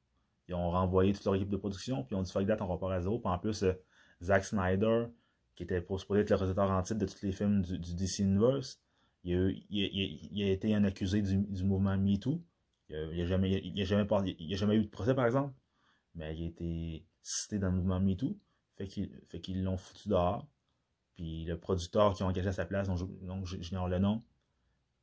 Ils 0.49 0.55
ont 0.55 0.71
renvoyé 0.71 1.15
toute 1.15 1.25
leur 1.25 1.35
équipe 1.35 1.49
de 1.49 1.57
production, 1.57 2.05
puis 2.05 2.15
ils 2.15 2.19
ont 2.19 2.23
dit 2.23 2.31
fuck 2.31 2.47
that, 2.47 2.59
on 2.61 2.67
repart 2.67 2.93
à 2.93 3.01
zéro. 3.01 3.19
Puis 3.19 3.31
en 3.31 3.39
plus, 3.39 3.63
euh, 3.63 3.73
Zack 4.23 4.45
Snyder, 4.45 5.07
qui 5.61 5.65
était 5.65 5.85
supposé 5.99 6.23
être 6.23 6.31
le 6.31 6.37
réalisateur 6.37 6.71
en 6.71 6.83
titre 6.83 7.01
de 7.01 7.05
tous 7.07 7.23
les 7.23 7.33
films 7.33 7.61
du, 7.61 7.95
DC 7.95 8.21
Universe, 8.21 8.81
il 9.25 9.37
a, 9.37 10.47
a, 10.47 10.51
été 10.51 10.75
un 10.75 10.85
accusé 10.85 11.21
du, 11.21 11.65
mouvement 11.65 11.99
MeToo. 11.99 12.43
Il 12.89 13.19
n'a 13.19 13.27
jamais, 13.27 13.61
il 13.63 13.79
a 13.83 13.85
jamais, 13.85 14.77
eu 14.77 14.85
de 14.85 14.89
procès, 14.89 15.15
par 15.15 15.27
exemple, 15.27 15.53
mais 16.15 16.35
il 16.35 16.45
a 16.45 16.47
été 16.47 17.05
cité 17.23 17.59
dans 17.59 17.69
le 17.69 17.77
mouvement 17.77 18.01
MeToo. 18.01 18.39
Fait 18.79 18.87
qu'ils 18.87 19.63
l'ont 19.63 19.77
foutu 19.77 20.09
dehors. 20.09 20.49
Puis 21.15 21.45
le 21.45 21.59
producteur 21.59 22.15
qui 22.15 22.23
a 22.23 22.27
engagé 22.27 22.49
à 22.49 22.53
sa 22.53 22.65
place, 22.65 22.89
donc 22.89 23.45
j'ignore 23.45 23.89
le 23.89 23.99
nom, 23.99 24.23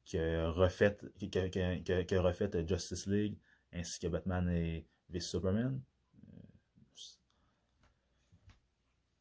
qui 0.05 0.17
a 0.17 0.49
refait, 0.49 0.97
qui, 1.19 2.17
refait 2.17 2.67
Justice 2.67 3.05
League, 3.05 3.37
ainsi 3.71 3.99
que 3.99 4.07
Batman 4.07 4.49
et 4.49 4.87
vs 5.11 5.19
Superman. 5.19 5.79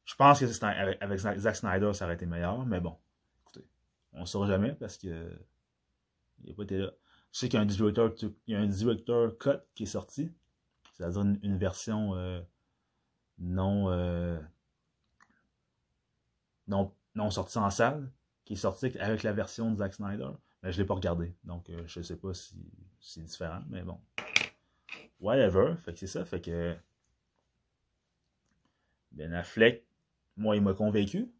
Je 0.06 0.14
pense 0.14 0.38
que 0.38 0.64
avec, 0.64 1.18
Zack 1.18 1.56
Snyder, 1.56 1.92
ça 1.92 2.04
aurait 2.04 2.14
été 2.14 2.26
meilleur, 2.26 2.64
mais 2.64 2.80
bon, 2.80 2.96
écoutez, 3.42 3.66
on 4.12 4.20
ne 4.20 4.24
saura 4.24 4.46
jamais 4.46 4.72
parce 4.72 4.96
que 4.96 5.30
il 6.42 6.50
n'a 6.50 6.54
pas 6.54 6.62
été 6.62 6.78
là. 6.78 6.92
Je 7.32 7.40
sais 7.40 7.48
qu'il 7.48 7.58
y 7.58 7.60
a 7.60 7.62
un 7.62 7.66
director, 7.66 8.14
il 8.22 8.32
y 8.46 8.54
a 8.54 8.60
un 8.60 8.66
director 8.66 9.36
cut 9.36 9.58
qui 9.74 9.82
est 9.82 9.86
sorti, 9.86 10.32
c'est-à-dire 10.92 11.22
une, 11.22 11.58
version 11.58 12.14
euh, 12.14 12.40
non, 13.38 13.90
euh, 13.90 14.40
non, 16.68 16.94
non 17.16 17.30
sortie 17.30 17.58
en 17.58 17.70
salle, 17.70 18.10
qui 18.44 18.52
est 18.52 18.56
sortie 18.56 18.96
avec 19.00 19.24
la 19.24 19.32
version 19.32 19.72
de 19.72 19.78
Zack 19.78 19.94
Snyder, 19.94 20.30
mais 20.62 20.70
je 20.70 20.78
ne 20.78 20.82
l'ai 20.82 20.86
pas 20.86 20.94
regardé, 20.94 21.34
donc 21.42 21.68
euh, 21.68 21.82
je 21.86 21.98
ne 21.98 22.04
sais 22.04 22.16
pas 22.16 22.32
si 22.32 22.54
c'est 23.00 23.24
différent, 23.24 23.62
mais 23.68 23.82
bon. 23.82 24.00
Whatever, 25.18 25.74
fait 25.80 25.94
que 25.94 25.98
c'est 25.98 26.06
ça, 26.06 26.24
fait 26.24 26.40
que 26.40 26.76
Ben 29.10 29.34
Affleck 29.34 29.84
moi, 30.36 30.56
il 30.56 30.62
m'a 30.62 30.74
convaincu. 30.74 31.30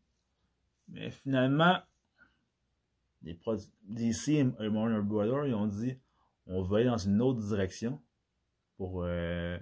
Mais 0.89 1.11
finalement, 1.11 1.79
DC 3.23 4.29
et 4.29 4.69
Warner 4.69 5.03
Brothers, 5.03 5.47
ils 5.47 5.55
ont 5.55 5.67
dit 5.67 5.97
on 6.47 6.63
va 6.63 6.79
aller 6.79 6.87
dans 6.87 6.97
une 6.97 7.21
autre 7.21 7.41
direction 7.41 8.01
pour 8.77 9.03
euh, 9.03 9.59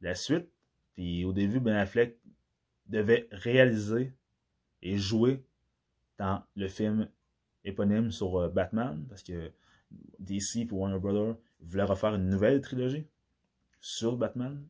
la 0.00 0.14
suite. 0.14 0.48
Puis 0.92 1.24
au 1.24 1.32
début, 1.32 1.58
Ben 1.60 1.74
Affleck 1.74 2.18
devait 2.86 3.28
réaliser 3.32 4.12
et 4.82 4.96
jouer 4.96 5.44
dans 6.18 6.44
le 6.54 6.68
film 6.68 7.08
éponyme 7.64 8.10
sur 8.10 8.36
euh, 8.36 8.48
Batman, 8.48 9.04
parce 9.08 9.22
que 9.22 9.50
DC 10.20 10.56
et 10.56 10.68
Warner 10.70 10.98
Brothers 10.98 11.36
voulaient 11.60 11.84
refaire 11.84 12.14
une 12.14 12.28
nouvelle 12.28 12.60
trilogie 12.60 13.06
sur 13.80 14.16
Batman. 14.16 14.64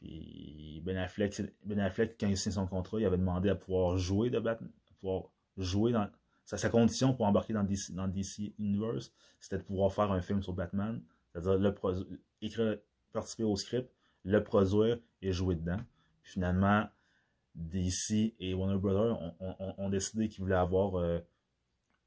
Puis 0.00 0.80
Ben 0.84 0.96
Affleck, 0.96 1.40
ben 1.64 1.78
Affleck, 1.78 2.16
quand 2.18 2.26
il 2.26 2.36
signe 2.36 2.52
son 2.52 2.66
contrat, 2.66 2.98
il 3.00 3.04
avait 3.04 3.18
demandé 3.18 3.50
à 3.50 3.54
pouvoir 3.54 3.98
jouer 3.98 4.30
de 4.30 4.38
Batman, 4.38 4.70
à 4.88 4.94
pouvoir 5.00 5.24
jouer 5.56 5.92
dans. 5.92 6.08
Sa, 6.46 6.68
condition 6.68 7.14
pour 7.14 7.26
embarquer 7.26 7.52
dans 7.52 7.62
DC, 7.62 8.54
Universe, 8.58 9.12
c'était 9.38 9.58
de 9.58 9.62
pouvoir 9.62 9.92
faire 9.92 10.10
un 10.10 10.20
film 10.20 10.42
sur 10.42 10.52
Batman, 10.52 11.00
c'est-à-dire 11.30 11.58
le 11.58 11.72
écrire, 12.42 12.76
participer 13.12 13.44
au 13.44 13.54
script, 13.54 13.88
le 14.24 14.42
produire 14.42 14.98
et 15.22 15.30
jouer 15.32 15.54
dedans. 15.54 15.78
Finalement, 16.24 16.88
DC 17.54 18.34
et 18.40 18.52
Warner 18.52 18.78
Brothers 18.78 19.16
ont, 19.78 19.88
décidé 19.90 20.28
qu'ils 20.28 20.42
voulaient 20.42 20.56
avoir 20.56 20.96
euh, 20.96 21.20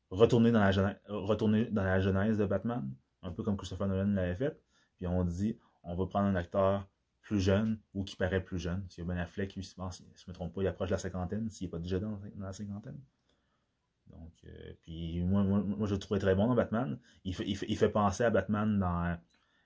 retourné, 0.10 0.52
dans 0.52 0.60
la 0.60 0.98
retourné 1.08 1.66
dans 1.66 1.84
la 1.84 2.02
genèse 2.02 2.38
de 2.38 2.46
Batman, 2.46 2.94
un 3.22 3.32
peu 3.32 3.44
comme 3.44 3.56
Christopher 3.56 3.88
Nolan 3.88 4.14
l'avait 4.14 4.36
fait. 4.36 4.62
Puis 4.98 5.08
on 5.08 5.24
dit, 5.24 5.58
on 5.84 5.96
va 5.96 6.06
prendre 6.06 6.28
un 6.28 6.36
acteur 6.36 6.86
plus 7.24 7.40
jeune 7.40 7.80
ou 7.94 8.04
qui 8.04 8.16
paraît 8.16 8.44
plus 8.44 8.60
jeune. 8.60 8.82
Parce 8.82 8.96
que 8.96 9.02
Ben 9.02 9.18
Affleck, 9.18 9.56
lui, 9.56 9.64
je 9.64 9.82
ne 9.82 9.88
me 10.28 10.34
trompe 10.34 10.54
pas, 10.54 10.62
il 10.62 10.68
approche 10.68 10.90
la 10.90 10.98
cinquantaine, 10.98 11.50
s'il 11.50 11.68
n'est 11.68 11.72
pas 11.72 11.80
déjà 11.80 12.00
dans, 12.00 12.20
la 12.38 12.54
cinquantaine. 12.54 13.00
Donc, 14.08 14.34
euh, 14.46 14.74
puis 14.82 15.24
moi, 15.24 15.44
moi, 15.44 15.88
je 15.88 15.94
le 15.94 16.00
trouvais 16.00 16.20
très 16.20 16.36
bon 16.36 16.48
dans 16.48 16.56
Batman. 16.56 17.00
Il 17.24 17.34
fait, 17.34 17.48
il 17.48 17.78
fait, 17.78 17.90
penser 17.90 18.24
à 18.26 18.30
Batman 18.30 18.78
dans 18.78 19.18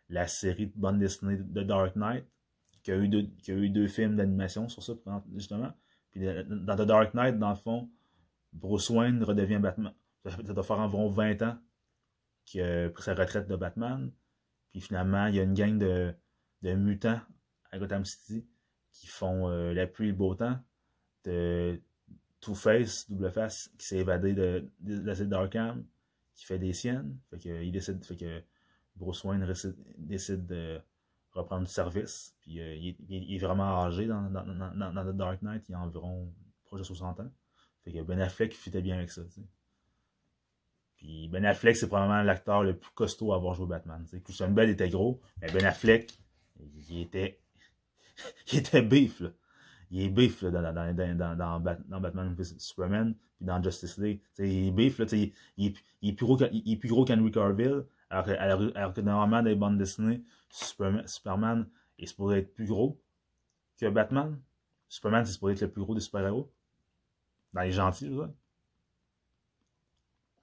la 0.09 0.27
série 0.27 0.67
de 0.67 0.73
bande 0.75 0.99
dessinée 0.99 1.37
de 1.37 1.63
Dark 1.63 1.95
Knight, 1.95 2.25
qui 2.83 2.91
a 2.91 2.97
eu 2.97 3.09
deux, 3.09 3.23
qui 3.41 3.51
a 3.51 3.55
eu 3.55 3.69
deux 3.69 3.87
films 3.87 4.15
d'animation 4.15 4.69
sur 4.69 4.83
ça, 4.83 4.93
justement. 5.35 5.73
Puis 6.11 6.21
dans 6.21 6.75
The 6.75 6.87
Dark 6.87 7.13
Knight, 7.15 7.39
dans 7.39 7.49
le 7.49 7.55
fond, 7.55 7.89
Bruce 8.53 8.89
Wayne 8.89 9.23
redevient 9.23 9.59
Batman. 9.59 9.93
Ça 10.23 10.53
doit 10.53 10.63
faire 10.63 10.79
environ 10.79 11.09
20 11.09 11.41
ans 11.41 11.57
qu'il 12.45 12.61
a 12.61 12.89
pris 12.89 13.03
sa 13.03 13.15
retraite 13.15 13.47
de 13.47 13.55
Batman. 13.55 14.11
Puis 14.69 14.81
finalement, 14.81 15.25
il 15.25 15.35
y 15.35 15.39
a 15.39 15.43
une 15.43 15.53
gang 15.53 15.77
de, 15.77 16.13
de 16.61 16.73
mutants 16.73 17.19
à 17.71 17.79
Gotham 17.79 18.05
City 18.05 18.45
qui 18.91 19.07
font 19.07 19.49
euh, 19.49 19.73
la 19.73 19.87
pluie 19.87 20.07
et 20.07 20.11
le 20.11 20.17
beau 20.17 20.35
temps. 20.35 20.57
De 21.23 21.81
Two-Face, 22.39 23.09
Double 23.09 23.31
Face, 23.31 23.71
qui 23.77 23.85
s'est 23.85 23.97
évadé 23.97 24.33
de, 24.33 24.69
la 24.79 25.15
cité 25.15 25.27
d'Arkham, 25.27 25.83
qui 26.33 26.45
fait 26.45 26.59
des 26.59 26.73
siennes. 26.73 27.17
Fait 27.29 27.37
que, 27.37 27.63
il 27.63 27.71
décide, 27.71 28.03
fait 28.05 28.15
que 28.15 28.41
Bruce 28.95 29.23
Wayne 29.23 29.45
décide 29.97 30.45
de 30.45 30.79
reprendre 31.31 31.65
du 31.65 31.71
service. 31.71 32.35
Puis 32.41 32.59
euh, 32.59 32.75
il, 33.09 33.35
est 33.35 33.39
vraiment 33.39 33.83
âgé 33.83 34.07
dans, 34.07 34.29
The 34.29 35.15
Dark 35.15 35.41
Knight, 35.41 35.67
il 35.69 35.75
a 35.75 35.79
environ 35.79 36.33
proche 36.65 36.79
de 36.79 36.85
60 36.85 37.19
ans. 37.19 37.31
Fait 37.83 37.91
que 37.91 38.01
Ben 38.01 38.19
Affleck 38.19 38.53
fitait 38.53 38.81
bien 38.81 38.97
avec 38.97 39.11
ça. 39.11 39.21
Puis 40.95 41.27
Ben 41.29 41.45
Affleck, 41.45 41.75
c'est 41.77 41.87
probablement 41.87 42.23
l'acteur 42.23 42.63
le 42.63 42.75
plus 42.75 42.91
costaud 42.91 43.33
à 43.33 43.35
avoir 43.35 43.53
joué 43.53 43.67
Batman. 43.67 44.05
Christian 44.23 44.51
Bell 44.51 44.69
était 44.69 44.89
gros, 44.89 45.21
mais 45.41 45.51
Ben 45.51 45.65
Affleck, 45.65 46.17
il 46.89 47.01
était 47.01 47.39
il 48.51 48.59
était 48.59 48.81
beef, 48.81 49.19
là. 49.19 49.29
Il 49.89 50.01
est 50.01 50.09
beef 50.09 50.41
là, 50.41 50.51
dans, 50.51 50.61
dans, 50.61 51.15
dans, 51.15 51.37
dans, 51.37 51.59
dans 51.59 52.01
Batman 52.01 52.35
Superman, 52.57 53.15
puis 53.37 53.45
dans 53.45 53.61
Justice 53.63 53.97
League. 53.97 54.21
Il 54.37 54.67
est 54.67 54.71
beef, 54.71 54.99
là, 54.99 55.05
il, 55.11 55.33
est 56.01 56.13
plus 56.13 56.89
gros, 56.89 57.05
qu'Henry 57.05 57.31
Carville, 57.31 57.85
alors 58.09 58.25
que, 58.25 58.31
alors, 58.31 58.93
que 58.93 59.01
normalement, 59.01 59.41
dans 59.41 59.49
les 59.49 59.55
bandes 59.55 59.77
dessinées, 59.77 60.23
Superman, 60.49 61.07
Superman 61.07 61.67
est 61.99 62.05
supposé 62.05 62.39
être 62.39 62.53
plus 62.53 62.67
gros 62.67 63.01
que 63.79 63.87
Batman. 63.89 64.39
Superman, 64.89 65.25
c'est 65.25 65.33
supposé 65.33 65.53
être 65.53 65.61
le 65.61 65.71
plus 65.71 65.83
gros 65.83 65.95
des 65.95 66.01
super-héros. 66.01 66.51
Dans 67.53 67.61
les 67.61 67.71
gentils, 67.71 68.09
là. 68.09 68.29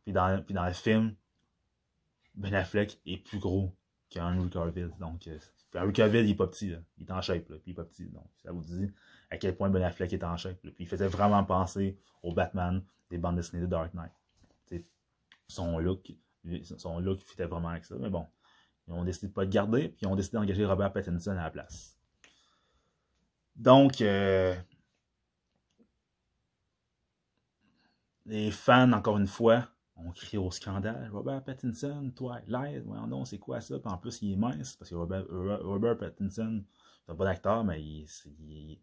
Puis 0.05 0.13
dans, 0.13 0.43
puis 0.43 0.55
dans 0.55 0.67
le 0.67 0.73
film, 0.73 1.15
Ben 2.35 2.55
Affleck 2.55 3.01
est 3.07 3.19
plus 3.19 3.39
gros 3.39 3.75
qu'Henry 4.11 4.51
Carville. 4.51 4.91
Donc, 5.01 5.27
euh, 5.27 5.39
Henry 5.75 5.93
Cavill, 5.93 6.25
il 6.25 6.31
est 6.31 6.35
pas 6.35 6.47
petit, 6.47 6.71
là. 6.71 6.79
Il 6.99 7.05
est 7.07 7.13
en 7.13 7.21
shape, 7.21 7.49
là. 7.49 7.57
Puis 7.57 7.65
il 7.67 7.71
est 7.73 7.75
pas 7.75 7.85
petit. 7.85 8.07
Donc, 8.07 8.27
ça 8.43 8.53
vous 8.53 8.63
dit 8.63 8.91
à 9.31 9.37
quel 9.37 9.57
point 9.57 9.71
Ben 9.71 9.83
Affleck 9.83 10.13
est 10.13 10.25
en 10.25 10.37
shape. 10.37 10.61
Puis 10.61 10.75
il 10.79 10.89
faisait 10.89 11.09
vraiment 11.09 11.45
penser 11.45 11.99
au 12.23 12.33
Batman 12.33 12.83
des 13.11 13.19
bandes 13.19 13.37
dessinées 13.37 13.63
de 13.63 13.67
Dark 13.67 13.93
Knight. 13.95 14.13
son 15.49 15.79
look, 15.79 16.13
son 16.79 16.99
look 17.01 17.21
fitait 17.21 17.47
vraiment 17.47 17.69
avec 17.69 17.85
ça. 17.85 17.97
Mais 17.99 18.11
bon, 18.11 18.27
ils 18.87 18.95
ont 18.95 19.05
décidé 19.05 19.29
de 19.29 19.33
pas 19.33 19.45
le 19.45 19.51
garder, 19.51 19.89
puis 19.89 20.01
ils 20.03 20.07
ont 20.07 20.17
décidé 20.17 20.37
d'engager 20.37 20.65
Robert 20.65 20.93
Pattinson 20.93 21.33
à 21.33 21.45
la 21.45 21.51
place. 21.51 21.97
Donc, 23.57 24.01
euh, 24.01 24.55
les 28.27 28.51
fans, 28.51 28.93
encore 28.93 29.19
une 29.19 29.27
fois, 29.27 29.69
on 29.97 30.11
crie 30.11 30.39
au 30.39 30.51
scandale. 30.51 31.09
Robert 31.13 31.43
Pattinson, 31.43 32.11
Twilight, 32.15 32.85
voyons 32.85 33.07
non, 33.07 33.25
c'est 33.25 33.39
quoi 33.39 33.61
ça? 33.61 33.79
Puis 33.79 33.91
en 33.91 33.99
plus, 33.99 34.23
il 34.23 34.33
est 34.33 34.37
mince, 34.37 34.77
parce 34.77 34.91
que 34.91 34.95
Robert, 34.95 35.99
Pattinson, 35.99 36.65
c'est 37.05 37.13
un 37.13 37.15
bon 37.15 37.27
acteur, 37.27 37.65
mais 37.65 37.83
il, 37.83 38.81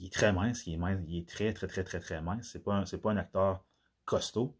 est 0.00 0.12
très 0.12 0.32
mince, 0.32 0.66
il 0.66 0.74
est 0.74 0.76
mince, 0.76 1.00
il 1.08 1.18
est 1.18 1.28
très, 1.28 1.52
très, 1.52 1.66
très, 1.66 1.84
très, 1.84 2.00
très 2.00 2.20
mince. 2.22 2.50
C'est 2.52 2.62
pas, 2.62 2.74
un, 2.74 2.84
pas 2.84 3.10
un 3.10 3.16
acteur 3.16 3.64
costaud. 4.04 4.54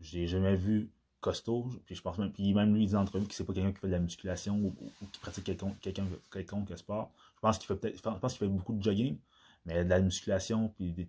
J'ai 0.00 0.26
jamais 0.26 0.56
vu 0.56 0.90
costaud, 1.20 1.70
puis 1.86 1.94
je 1.94 2.02
pense 2.02 2.18
même, 2.18 2.32
puis 2.32 2.52
même 2.52 2.74
lui, 2.74 2.82
il 2.82 2.86
dit 2.86 2.92
dans 2.92 3.00
l'entrevue 3.00 3.26
que 3.26 3.34
c'est 3.34 3.44
pas 3.44 3.54
quelqu'un 3.54 3.72
qui 3.72 3.78
fait 3.78 3.86
de 3.86 3.92
la 3.92 3.98
musculation 3.98 4.56
ou, 4.58 4.74
qui 5.10 5.20
pratique 5.20 5.44
quelconque, 5.44 5.80
quelqu'un, 5.80 6.06
quelconque 6.30 6.76
sport. 6.76 7.10
Je 7.36 7.40
pense 7.40 7.58
qu'il 7.58 7.66
fait 7.66 7.76
peut-être, 7.76 7.96
je 7.96 8.02
pense 8.02 8.32
qu'il 8.32 8.46
fait 8.46 8.52
beaucoup 8.52 8.74
de 8.74 8.82
jogging, 8.82 9.18
mais 9.64 9.84
de 9.84 9.88
la 9.88 10.00
musculation, 10.00 10.68
puis 10.68 11.08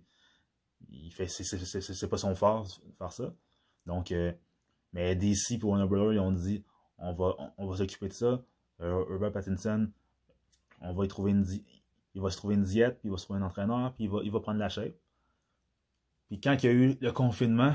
il 0.88 1.12
fait, 1.12 1.28
c'est 1.28 2.08
pas 2.08 2.16
son 2.16 2.34
fort 2.34 2.66
faire 2.98 3.12
ça. 3.12 3.34
Donc, 3.86 4.12
euh, 4.12 4.32
mais 4.92 5.14
DC 5.14 5.52
et 5.52 5.62
Warner 5.62 5.86
Brothers, 5.86 6.14
ils 6.14 6.20
ont 6.20 6.32
dit 6.32 6.64
on 6.98 7.12
va, 7.12 7.34
on, 7.58 7.66
va 7.66 7.76
s'occuper 7.76 8.08
de 8.08 8.12
ça. 8.12 8.42
Euh, 8.80 9.04
Robert 9.04 9.32
Pattinson, 9.32 9.90
on 10.80 10.94
va 10.94 11.04
y 11.04 11.08
trouver 11.08 11.32
une 11.32 11.44
il 12.14 12.22
va 12.22 12.30
se 12.30 12.38
trouver 12.38 12.54
une 12.54 12.62
diète, 12.62 12.98
puis 13.00 13.08
il 13.08 13.10
va 13.10 13.18
se 13.18 13.24
trouver 13.24 13.40
un 13.40 13.42
entraîneur, 13.42 13.92
puis 13.92 14.04
il 14.04 14.10
va, 14.10 14.20
il 14.24 14.32
va 14.32 14.40
prendre 14.40 14.58
la 14.58 14.70
shape. 14.70 14.94
Puis 16.28 16.40
quand 16.40 16.56
il 16.62 16.66
y 16.66 16.68
a 16.68 16.72
eu 16.72 16.96
le 16.98 17.12
confinement, 17.12 17.74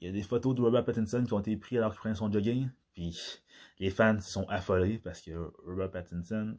il 0.00 0.06
y 0.06 0.10
a 0.10 0.12
des 0.12 0.22
photos 0.22 0.56
de 0.56 0.60
Robert 0.60 0.84
Pattinson 0.84 1.24
qui 1.24 1.32
ont 1.32 1.38
été 1.38 1.56
prises 1.56 1.78
alors 1.78 1.92
qu'il 1.92 2.00
prenait 2.00 2.16
son 2.16 2.30
jogging. 2.30 2.68
Puis 2.92 3.16
les 3.78 3.90
fans 3.90 4.20
sont 4.20 4.48
affolés 4.48 4.98
parce 4.98 5.20
que 5.20 5.30
Robert 5.64 5.92
Pattinson 5.92 6.58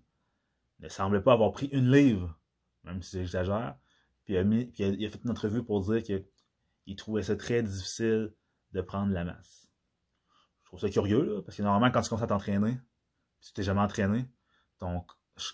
ne 0.80 0.88
semblait 0.88 1.22
pas 1.22 1.34
avoir 1.34 1.52
pris 1.52 1.68
une 1.68 1.92
livre, 1.92 2.40
même 2.86 3.02
si 3.02 3.18
j'exagère. 3.18 3.76
Puis, 4.24 4.36
puis 4.42 4.74
il 4.78 5.06
a, 5.06 5.10
fait 5.10 5.20
une 5.26 5.32
entrevue 5.32 5.64
pour 5.64 5.82
dire 5.82 6.02
que 6.02 6.24
il 6.86 6.96
trouvait 6.96 7.24
ça 7.24 7.36
très 7.36 7.64
difficile 7.64 8.34
de 8.72 8.82
prendre 8.82 9.14
la 9.14 9.24
masse. 9.24 9.72
Je 10.64 10.68
trouve 10.68 10.80
ça 10.80 10.90
curieux, 10.90 11.24
là, 11.24 11.42
parce 11.42 11.58
que 11.58 11.64
normalement, 11.64 11.92
quand 11.92 12.02
tu 12.02 12.10
commences 12.10 12.24
à 12.24 12.28
t'entraîner, 12.28 12.78
tu 13.42 13.54
t'es 13.54 13.64
jamais 13.64 13.82
entraîné, 13.82 14.26
ton, 14.80 15.04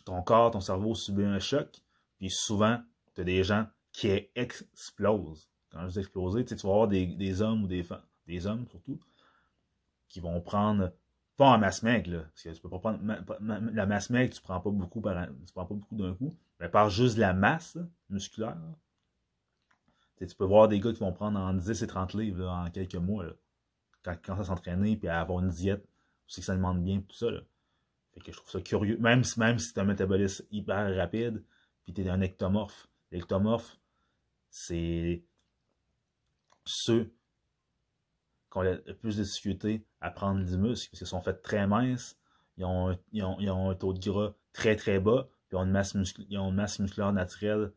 ton 0.05 0.21
corps, 0.21 0.51
ton 0.51 0.61
cerveau 0.61 0.95
subit 0.95 1.23
un 1.23 1.39
choc, 1.39 1.81
Puis 2.17 2.29
souvent, 2.29 2.81
tu 3.15 3.21
as 3.21 3.23
des 3.23 3.43
gens 3.43 3.67
qui 3.91 4.29
explosent. 4.35 5.49
Quand 5.71 5.87
je 5.87 5.93
dis 5.93 5.99
exploser, 5.99 6.45
tu 6.45 6.55
vas 6.55 6.69
avoir 6.69 6.87
des, 6.87 7.05
des 7.05 7.41
hommes 7.41 7.63
ou 7.63 7.67
des 7.67 7.83
femmes, 7.83 8.05
des 8.27 8.47
hommes 8.47 8.65
surtout, 8.69 8.99
qui 10.07 10.19
vont 10.19 10.41
prendre 10.41 10.91
pas 11.37 11.51
en 11.51 11.57
masse 11.57 11.83
maigre, 11.83 12.11
là, 12.11 12.19
parce 12.19 12.43
que 12.43 12.49
tu 12.49 12.61
peux 12.61 12.69
pas 12.69 12.79
prendre 12.79 12.99
la 13.39 13.85
masse 13.85 14.09
maigre, 14.09 14.33
tu 14.33 14.41
prends 14.41 14.59
pas 14.59 14.71
beaucoup 14.71 14.99
par 14.99 15.27
tu 15.27 15.53
prends 15.53 15.65
pas 15.65 15.75
beaucoup 15.75 15.95
d'un 15.95 16.13
coup, 16.13 16.33
mais 16.59 16.67
par 16.67 16.89
juste 16.89 17.17
la 17.17 17.33
masse 17.33 17.77
musculaire. 18.09 18.57
Tu 20.19 20.36
peux 20.36 20.45
voir 20.45 20.67
des 20.67 20.79
gars 20.79 20.91
qui 20.91 20.99
vont 20.99 21.13
prendre 21.13 21.39
en 21.39 21.53
10 21.53 21.82
et 21.82 21.88
30 21.88 22.13
livres 22.13 22.47
en 22.47 22.69
quelques 22.69 22.95
mois. 22.95 23.25
quand, 24.03 24.15
quand 24.23 24.36
ça 24.38 24.43
s'entraîner 24.43 24.97
puis 24.97 25.08
avoir 25.08 25.39
une 25.39 25.49
diète, 25.49 25.88
c'est 26.27 26.41
que 26.41 26.45
ça 26.45 26.55
demande 26.55 26.84
bien 26.84 27.01
tout 27.01 27.15
ça. 27.15 27.27
Fait 28.13 28.19
que 28.19 28.32
je 28.32 28.38
trouve 28.38 28.51
ça 28.51 28.62
curieux. 28.62 28.97
Même 28.97 29.23
si, 29.23 29.39
même 29.39 29.60
si 29.60 29.73
tu 29.73 29.79
as 29.79 29.84
un 29.84 29.86
métabolisme 29.86 30.45
hyper 30.51 30.95
rapide, 30.95 31.43
puis 31.84 31.93
tu 31.93 32.01
es 32.01 32.10
un 32.10 32.21
ectomorphe. 32.21 32.88
L'ectomorphe, 33.12 33.79
c'est 34.49 35.23
ceux 36.65 37.12
qui 38.51 38.58
ont 38.58 38.62
le 38.62 38.93
plus 38.93 39.17
de 39.17 39.23
difficulté 39.23 39.86
à 40.01 40.12
prendre 40.12 40.43
du 40.43 40.58
muscle, 40.58 40.89
parce 40.89 40.99
qu'ils 40.99 41.08
sont 41.08 41.21
faits 41.21 41.41
très 41.41 41.67
minces, 41.67 42.17
ils 42.58 42.65
ont, 42.65 42.97
ils, 43.12 43.23
ont, 43.23 43.38
ils 43.39 43.49
ont, 43.49 43.69
un 43.69 43.75
taux 43.75 43.93
de 43.93 43.99
gras 43.99 44.34
très 44.53 44.75
très 44.75 44.99
bas, 44.99 45.29
puis 45.47 45.58
ils 45.58 45.62
ont 45.62 45.65
une 45.65 45.71
masse, 45.71 45.95
ils 46.29 46.38
ont 46.38 46.49
une 46.49 46.55
masse 46.55 46.79
musculaire 46.79 47.13
naturelle 47.13 47.71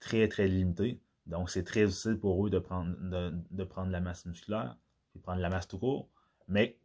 très 0.00 0.28
très 0.28 0.48
limitée. 0.48 1.00
Donc 1.26 1.50
c'est 1.50 1.64
très 1.64 1.84
utile 1.84 2.18
pour 2.18 2.46
eux 2.46 2.50
de 2.50 2.58
prendre, 2.58 2.96
de, 2.98 3.32
de 3.50 3.64
prendre 3.64 3.90
la 3.90 4.00
masse 4.00 4.26
musculaire, 4.26 4.76
puis 5.10 5.20
prendre 5.20 5.40
la 5.40 5.48
masse 5.48 5.68
tout 5.68 5.78
court. 5.78 6.08
Mais 6.48 6.78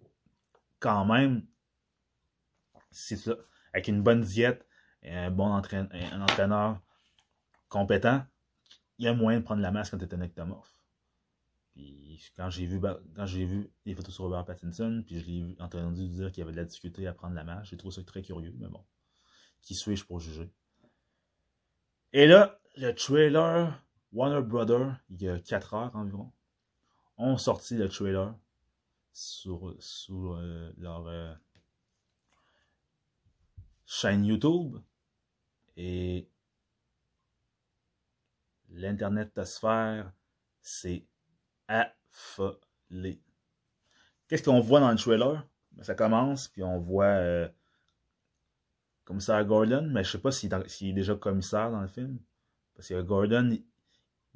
quand 0.79 1.05
même, 1.05 1.45
c'est 2.91 3.17
ça. 3.17 3.35
Avec 3.73 3.87
une 3.87 4.01
bonne 4.01 4.21
diète 4.21 4.65
et 5.01 5.13
un 5.13 5.31
bon 5.31 5.47
entraîneur, 5.47 5.89
un 6.13 6.21
entraîneur 6.21 6.81
compétent, 7.69 8.25
il 8.97 9.05
y 9.05 9.07
a 9.07 9.13
moyen 9.13 9.39
de 9.39 9.43
prendre 9.43 9.61
la 9.61 9.71
masse 9.71 9.89
quand 9.89 9.97
tu 9.97 10.05
es 10.05 10.13
un 10.13 10.21
ectomorphe. 10.21 10.73
Puis 11.73 12.31
quand 12.35 12.49
j'ai 12.49 12.65
vu 12.65 12.79
quand 13.15 13.25
j'ai 13.25 13.45
vu 13.45 13.69
les 13.85 13.93
photos 13.93 14.13
sur 14.13 14.23
Robert 14.23 14.45
Pattinson, 14.45 15.03
puis 15.05 15.19
je 15.19 15.25
l'ai 15.25 15.55
entendu 15.59 16.07
dire 16.07 16.31
qu'il 16.31 16.41
y 16.41 16.43
avait 16.43 16.51
de 16.51 16.57
la 16.57 16.65
difficulté 16.65 17.05
à 17.07 17.13
prendre 17.13 17.35
la 17.35 17.43
masse, 17.43 17.67
j'ai 17.69 17.77
trouvé 17.77 17.93
ça 17.93 18.03
très 18.03 18.21
curieux, 18.21 18.55
mais 18.57 18.67
bon. 18.67 18.83
Qui 19.61 19.75
suis-je 19.75 20.05
pour 20.05 20.19
juger? 20.19 20.51
Et 22.13 22.25
là, 22.25 22.59
le 22.77 22.93
trailer 22.93 23.83
Warner 24.13 24.41
Brother, 24.41 24.95
il 25.09 25.21
y 25.21 25.29
a 25.29 25.39
4 25.39 25.73
heures 25.73 25.95
environ, 25.95 26.31
ont 27.17 27.37
sorti 27.37 27.75
le 27.75 27.89
trailer 27.89 28.33
sur, 29.11 29.75
sur 29.79 30.35
euh, 30.35 30.71
leur 30.77 31.07
euh, 31.07 31.33
chaîne 33.85 34.25
YouTube. 34.25 34.77
Et 35.75 36.27
l'Internet 38.69 39.43
sphère, 39.43 40.11
c'est 40.61 41.05
affolé. 41.67 43.21
Qu'est-ce 44.27 44.43
qu'on 44.43 44.59
voit 44.59 44.79
dans 44.79 44.91
le 44.91 44.97
trailer? 44.97 45.47
Ben, 45.71 45.83
ça 45.83 45.95
commence, 45.95 46.47
puis 46.47 46.63
on 46.63 46.79
voit 46.79 47.05
euh, 47.05 47.47
commissaire 49.05 49.43
Gordon, 49.45 49.87
mais 49.91 50.03
je 50.03 50.11
sais 50.11 50.17
pas 50.17 50.31
s'il 50.31 50.51
est, 50.53 50.93
déjà 50.93 51.15
commissaire 51.15 51.71
dans 51.71 51.81
le 51.81 51.87
film. 51.87 52.19
Parce 52.75 52.89
que 52.89 53.01
Gordon, 53.01 53.57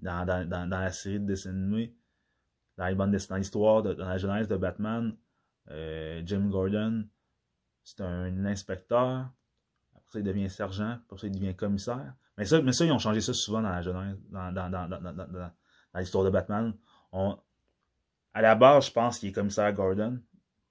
dans, 0.02 0.26
dans, 0.26 0.48
dans, 0.48 0.80
la 0.80 0.92
série 0.92 1.20
de 1.20 1.26
dessins 1.26 1.52
animés, 1.52 1.96
dans 2.78 3.36
l'histoire, 3.38 3.84
dans 3.84 3.96
la 4.08 4.18
genèse 4.18 4.48
de 4.48 4.58
Batman, 4.58 5.16
euh, 5.70 6.22
Jim 6.26 6.50
Gordon, 6.50 7.06
c'est 7.84 8.02
un 8.02 8.46
inspecteur, 8.46 9.30
après 9.96 10.12
ça 10.12 10.20
il 10.20 10.24
devient 10.24 10.50
sergent, 10.50 10.98
après 11.06 11.18
ça 11.18 11.28
il 11.28 11.34
devient 11.34 11.56
commissaire. 11.56 12.14
Mais 12.38 12.46
ça, 12.46 12.62
mais 12.62 12.72
ça 12.72 12.86
ils 12.86 12.92
ont 12.92 13.00
changé 13.00 13.22
ça 13.22 13.34
souvent 13.34 13.62
dans 13.62 13.70
la 13.70 13.82
genèse, 13.82 14.18
dans, 14.30 14.52
dans, 14.52 14.70
dans, 14.70 14.88
dans 14.90 16.00
l'histoire 16.00 16.24
de 16.24 16.30
Batman. 16.30 16.74
À 18.34 18.42
la 18.42 18.56
base, 18.56 18.88
je 18.88 18.92
pense 18.92 19.20
qu'il 19.20 19.30
est 19.30 19.34
commissaire 19.34 19.72
Gordon. 19.74 20.20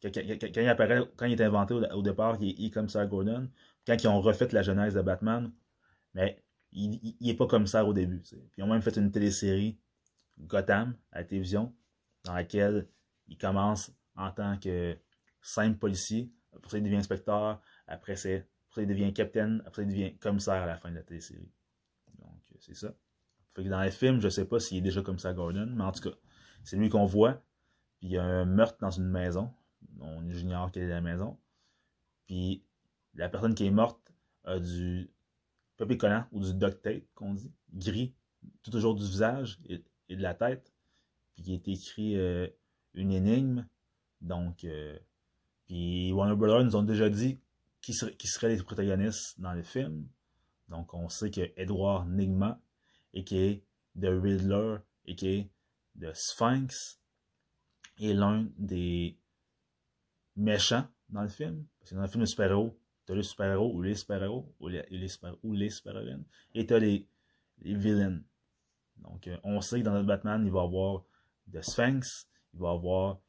Quand, 0.03 0.11
il 0.17 0.69
apparaît, 0.69 1.03
quand 1.17 1.27
il 1.27 1.39
est 1.39 1.45
inventé 1.45 1.75
au, 1.75 2.03
départ, 2.03 2.39
il 2.41 2.65
est, 2.65 2.71
commissaire 2.71 3.07
Gordon. 3.07 3.51
Quand 3.87 4.03
ils 4.03 4.09
ont 4.09 4.21
refait 4.21 4.49
la 4.53 4.63
genèse 4.63 4.95
de 4.95 5.03
Batman, 5.03 5.53
mais 6.15 6.43
il, 6.73 6.91
n'est 7.21 7.31
est 7.31 7.35
pas 7.35 7.47
commissaire 7.47 7.87
au 7.87 7.93
début. 7.93 8.21
Puis 8.21 8.39
ils 8.59 8.63
ont 8.63 8.69
même 8.69 8.83
fait 8.83 8.97
une 8.97 9.11
télésérie, 9.11 9.79
Gotham, 10.39 10.97
à 11.13 11.19
la 11.19 11.25
télévision, 11.25 11.75
dans 12.25 12.35
laquelle 12.35 12.89
il 13.29 13.39
commence 13.39 13.93
en 14.17 14.31
tant 14.31 14.59
que 14.59 14.97
simple 15.43 15.79
policier, 15.79 16.31
après 16.55 16.71
ça 16.71 16.79
il 16.79 16.85
devient 16.85 16.97
inspecteur, 16.97 17.61
après, 17.87 18.17
ça 18.17 18.29
il 18.77 18.87
devient 18.87 19.13
capitaine, 19.13 19.63
après 19.67 19.83
ça 19.83 19.89
il 19.89 19.89
devient 19.89 20.17
commissaire 20.19 20.63
à 20.63 20.67
la 20.67 20.77
fin 20.77 20.91
de 20.91 20.97
la 20.97 21.03
télésérie. 21.03 21.51
Donc 22.19 22.41
c'est 22.61 22.75
ça. 22.75 22.95
Fait 23.49 23.65
que 23.65 23.69
dans 23.69 23.83
les 23.83 23.91
films, 23.91 24.21
je 24.21 24.29
sais 24.29 24.45
pas 24.45 24.61
s'il 24.61 24.79
est 24.79 24.83
déjà 24.83 25.03
ça 25.19 25.33
Gordon, 25.33 25.73
mais 25.75 25.83
en 25.83 25.93
tout 25.93 26.09
cas, 26.09 26.17
c'est 26.63 26.77
lui 26.77 26.89
qu'on 26.89 27.05
voit. 27.05 27.43
Puis 27.99 28.09
il 28.09 28.11
y 28.13 28.19
a 28.19 28.23
un 28.23 28.45
meurtre 28.45 28.79
dans 28.81 28.91
une 28.91 29.09
maison. 29.09 29.53
On 30.01 30.29
ignore 30.29 30.71
quelle 30.71 30.85
est 30.85 30.89
la 30.89 31.01
maison. 31.01 31.39
Puis 32.27 32.65
la 33.15 33.29
personne 33.29 33.55
qui 33.55 33.67
est 33.67 33.71
morte 33.71 34.13
a 34.45 34.61
du 34.61 35.11
papier 35.81 35.97
collant 35.97 36.27
ou 36.31 36.41
du 36.41 36.55
duct 36.55 36.83
tape, 36.83 37.05
qu'on 37.15 37.35
dit, 37.35 37.51
gris, 37.73 38.15
tout 38.63 38.75
autour 38.77 38.95
du 38.95 39.05
visage 39.05 39.59
et, 39.67 39.83
de 40.15 40.23
la 40.23 40.35
tête. 40.35 40.73
Puis 41.35 41.45
il 41.47 41.55
est 41.55 41.69
écrit 41.69 42.17
euh, 42.17 42.47
une 42.95 43.11
énigme. 43.11 43.67
Donc, 44.21 44.65
euh, 44.65 44.99
puis 45.67 46.13
Warner 46.13 46.37
Brothers 46.37 46.65
nous 46.65 46.77
ont 46.77 46.83
déjà 46.83 47.09
dit 47.09 47.41
qui, 47.81 47.95
qui 48.19 48.27
seraient 48.27 48.55
les 48.55 48.63
protagonistes 48.63 49.41
dans 49.41 49.55
le 49.55 49.63
film. 49.63 50.07
Donc, 50.69 50.93
on 50.93 51.09
sait 51.09 51.31
que 51.31 51.51
Edward 51.57 52.09
Nigma, 52.09 52.61
et 53.15 53.25
qui 53.25 53.39
est 53.39 53.65
The 53.99 54.09
Riddler, 54.09 54.77
et 55.07 55.17
qui 55.17 55.29
est 55.29 55.51
The 55.99 56.13
Sphinx, 56.15 57.01
est 57.99 58.13
l'un 58.13 58.47
des 58.59 59.19
méchants 60.37 60.87
dans 61.09 61.23
le 61.23 61.29
film. 61.29 61.65
Parce 61.79 61.91
que 61.91 61.95
dans 61.97 62.03
le 62.03 62.09
film 62.09 62.21
de 62.21 62.29
super-héros, 62.29 62.79
t'as 63.11 63.17
les 63.17 63.25
super-héros 63.25 63.75
ou 63.75 63.83
les 63.83 63.97
super-héros, 63.97 64.55
ou 64.61 64.69
les, 64.69 65.09
super 65.09 65.37
ou 65.43 65.53
les 65.53 65.69
super-héroïnes, 65.69 66.25
et 66.55 66.65
t'as 66.65 66.79
les, 66.79 67.09
les 67.59 67.75
villains. 67.75 68.21
Donc, 68.99 69.27
euh, 69.27 69.37
on 69.43 69.61
sait 69.61 69.81
que 69.81 69.85
dans 69.85 69.95
notre 69.95 70.07
Batman, 70.07 70.47
il 70.47 70.53
va 70.53 70.61
y 70.61 70.65
avoir 70.65 71.03
The 71.53 71.61
Sphinx, 71.61 72.29
il 72.55 72.61
va 72.61 72.69
y 72.69 72.75
avoir 72.77 73.21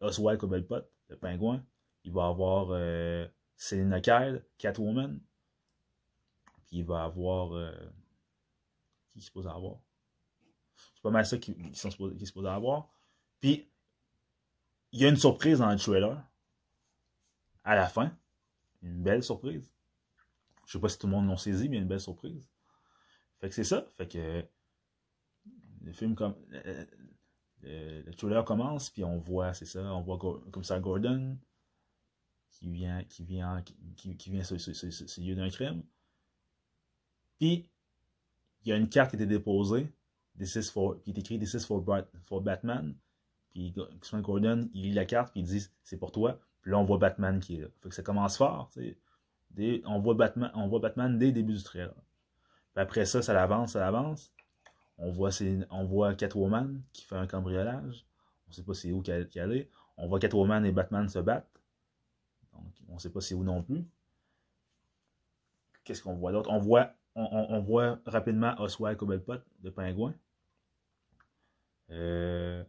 Oswald 0.00 0.40
Cobblepot, 0.40 0.82
le 1.10 1.16
pingouin, 1.16 1.64
il 2.02 2.12
va 2.12 2.22
y 2.22 2.28
avoir 2.28 2.70
euh, 2.72 3.28
Selina 3.54 4.00
Kyle, 4.00 4.44
Catwoman, 4.58 5.20
puis 6.66 6.78
il 6.78 6.84
va 6.84 7.02
y 7.02 7.04
avoir... 7.04 7.52
Euh, 7.52 7.72
qui 9.12 9.20
est 9.20 9.22
supposé 9.22 9.48
avoir? 9.48 9.76
C'est 10.74 11.02
pas 11.02 11.10
mal 11.10 11.24
ça 11.24 11.38
qui, 11.38 11.54
sont 11.74 11.90
supposés, 11.90 12.16
qui 12.16 12.24
est 12.24 12.26
supposé 12.26 12.48
avoir. 12.48 12.88
Puis, 13.38 13.70
il 14.90 15.00
y 15.00 15.04
a 15.04 15.08
une 15.08 15.16
surprise 15.16 15.60
dans 15.60 15.70
le 15.70 15.78
trailer. 15.78 16.31
À 17.64 17.74
la 17.74 17.88
fin. 17.88 18.16
Une 18.82 19.02
belle 19.02 19.22
surprise. 19.22 19.74
Je 20.66 20.72
sais 20.72 20.80
pas 20.80 20.88
si 20.88 20.98
tout 20.98 21.06
le 21.06 21.12
monde 21.12 21.28
l'a 21.28 21.36
saisi, 21.36 21.68
mais 21.68 21.76
il 21.76 21.82
une 21.82 21.88
belle 21.88 22.00
surprise. 22.00 22.48
Fait 23.40 23.48
que 23.48 23.54
c'est 23.54 23.64
ça. 23.64 23.84
Fait 23.96 24.08
que 24.08 24.44
le 25.84 25.92
film 25.92 26.14
comme 26.14 26.34
le, 27.62 28.10
trailer 28.12 28.44
commence, 28.44 28.90
puis 28.90 29.04
on 29.04 29.18
voit, 29.18 29.54
c'est 29.54 29.66
ça, 29.66 29.82
on 29.94 30.00
voit 30.00 30.18
comme 30.18 30.64
ça 30.64 30.78
Gordon 30.80 31.38
qui 32.50 32.68
vient, 32.68 33.02
qui 33.04 33.24
vient, 33.24 33.62
qui, 33.96 34.30
vient 34.30 34.44
sur, 34.44 34.60
ce 34.60 35.20
lieu 35.20 35.34
d'un 35.34 35.50
crime. 35.50 35.82
Puis 37.38 37.68
il 38.64 38.68
y 38.68 38.72
a 38.72 38.76
une 38.76 38.88
carte 38.88 39.10
qui 39.10 39.16
été 39.16 39.26
déposée, 39.26 39.92
This 40.38 40.54
is 40.54 40.70
for, 40.70 41.02
qui 41.02 41.10
est 41.10 41.18
écrit 41.18 41.38
This 41.38 41.54
is 41.54 41.60
for, 41.60 41.84
for 42.24 42.40
Batman. 42.40 42.94
Puis 43.50 43.74
Gordon, 44.22 44.70
il 44.72 44.82
lit 44.82 44.92
la 44.92 45.04
carte, 45.04 45.32
puis 45.32 45.40
il 45.40 45.46
dit 45.46 45.66
c'est 45.82 45.98
pour 45.98 46.12
toi. 46.12 46.40
Puis 46.62 46.70
là, 46.70 46.78
on 46.78 46.84
voit 46.84 46.98
Batman 46.98 47.40
qui 47.40 47.56
est 47.56 47.60
là. 47.62 47.66
Fait 47.80 47.88
que 47.88 47.94
ça 47.94 48.02
commence 48.02 48.36
fort. 48.36 48.70
On, 49.84 50.00
voit 50.00 50.14
Batman, 50.14 50.50
on 50.54 50.68
dès 51.18 51.26
le 51.26 51.32
début 51.32 51.54
du 51.54 51.62
trailer. 51.62 51.94
Puis 52.74 52.82
après 52.82 53.04
ça, 53.04 53.20
ça 53.20 53.40
avance, 53.42 53.72
ça 53.72 53.86
avance. 53.86 54.32
On 54.98 55.10
voit, 55.10 55.30
on 55.70 56.14
Catwoman 56.14 56.80
qui 56.92 57.04
fait 57.04 57.16
un 57.16 57.26
cambriolage. 57.26 58.06
On 58.48 58.52
sait 58.52 58.62
pas 58.62 58.74
c'est 58.74 58.92
où 58.92 59.02
qu'elle 59.02 59.52
est. 59.52 59.70
On 59.96 60.06
voit 60.06 60.20
Catwoman 60.20 60.64
et 60.64 60.72
Batman 60.72 61.08
se 61.08 61.18
battre. 61.18 61.48
Donc, 62.52 62.72
on 62.88 62.98
sait 62.98 63.10
pas 63.10 63.20
c'est 63.20 63.34
où 63.34 63.42
non 63.42 63.62
plus. 63.62 63.84
Qu'est-ce 65.84 66.02
qu'on 66.02 66.14
voit 66.14 66.30
d'autre? 66.30 66.50
On 66.50 66.58
voit, 66.58 66.92
on, 67.16 67.60
voit 67.60 67.98
rapidement 68.06 68.54
Oswald 68.58 68.96
Cobblepot, 68.96 69.38
de 69.60 69.70
pingouin. 69.70 70.14
Euh, 71.90 72.62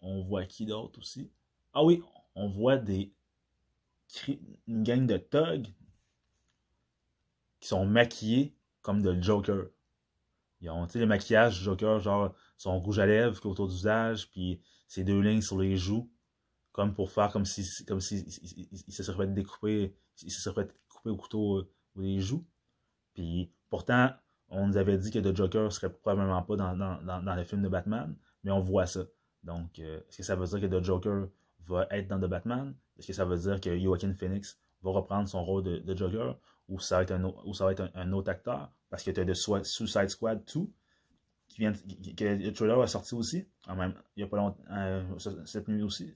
on 0.00 0.22
voit 0.22 0.46
qui 0.46 0.64
d'autre 0.64 0.98
aussi? 0.98 1.30
Ah 1.72 1.84
oui, 1.84 2.02
on 2.34 2.48
voit 2.48 2.76
des 2.76 3.12
une 4.66 4.82
gang 4.82 5.06
de 5.06 5.16
thugs 5.16 5.68
qui 7.60 7.68
sont 7.68 7.86
maquillés 7.86 8.56
comme 8.82 9.02
de 9.02 9.20
Joker. 9.20 9.66
Ils 10.60 10.70
ont 10.70 10.86
le 10.94 11.06
maquillage 11.06 11.62
Joker, 11.62 12.00
genre 12.00 12.34
son 12.56 12.78
rouge 12.78 12.98
à 12.98 13.06
lèvres 13.06 13.44
autour 13.46 13.68
du 13.68 13.74
visage, 13.74 14.30
puis 14.30 14.60
ses 14.88 15.04
deux 15.04 15.20
lignes 15.20 15.42
sur 15.42 15.58
les 15.58 15.76
joues, 15.76 16.10
comme 16.72 16.94
pour 16.94 17.10
faire 17.10 17.30
comme 17.32 17.44
si 17.44 17.84
comme 17.84 18.00
si 18.00 18.30
se 18.30 19.02
serait 19.02 19.26
fait 19.26 19.34
découper, 19.34 19.94
il 20.22 20.30
se 20.30 20.40
serait 20.40 20.64
fait 20.64 20.76
couper 20.88 21.10
au 21.10 21.16
couteau 21.16 21.68
où 21.94 22.02
il 22.02 22.20
joue. 22.20 22.44
Puis 23.14 23.52
pourtant, 23.68 24.10
on 24.48 24.66
nous 24.66 24.76
avait 24.76 24.98
dit 24.98 25.10
que 25.10 25.18
The 25.18 25.34
Joker 25.34 25.72
serait 25.72 25.92
probablement 25.92 26.42
pas 26.42 26.56
dans, 26.56 26.76
dans, 26.76 27.22
dans, 27.22 27.34
le 27.34 27.44
film 27.44 27.62
de 27.62 27.68
Batman, 27.68 28.16
mais 28.42 28.50
on 28.50 28.60
voit 28.60 28.86
ça. 28.86 29.04
Donc, 29.42 29.78
euh, 29.78 30.00
est-ce 30.08 30.18
que 30.18 30.22
ça 30.22 30.36
veut 30.36 30.46
dire 30.46 30.60
que 30.60 30.66
The 30.66 30.84
Joker 30.84 31.28
va 31.66 31.86
être 31.90 32.08
dans 32.08 32.18
The 32.18 32.28
Batman? 32.28 32.74
Est-ce 32.98 33.08
que 33.08 33.12
ça 33.12 33.24
veut 33.24 33.38
dire 33.38 33.60
que 33.60 33.78
Joaquin 33.78 34.12
Phoenix 34.14 34.58
va 34.82 34.90
reprendre 34.90 35.28
son 35.28 35.44
rôle 35.44 35.62
de, 35.62 35.96
Joker? 35.96 36.38
Ou 36.68 36.78
ça 36.78 36.96
va 36.96 37.02
être 37.02 37.12
un, 37.12 37.24
ou 37.44 37.54
ça 37.54 37.64
va 37.64 37.72
être 37.72 37.90
un, 37.94 38.12
autre 38.12 38.30
acteur? 38.30 38.70
Parce 38.90 39.02
que 39.02 39.10
tu 39.10 39.20
as 39.20 39.24
de 39.24 39.34
Suicide 39.34 40.08
Squad 40.08 40.44
2, 40.54 40.60
qui 41.48 41.60
vient, 41.60 41.72
que 41.72 42.24
le 42.24 42.52
trailer 42.52 42.80
a 42.80 42.86
sorti 42.86 43.14
aussi, 43.14 43.46
en 43.66 43.76
même, 43.76 43.94
il 44.16 44.20
n'y 44.20 44.24
a 44.24 44.28
pas 44.28 44.36
longtemps, 44.36 44.62
euh, 44.70 45.02
cette 45.44 45.68
nuit 45.68 45.82
aussi. 45.82 46.12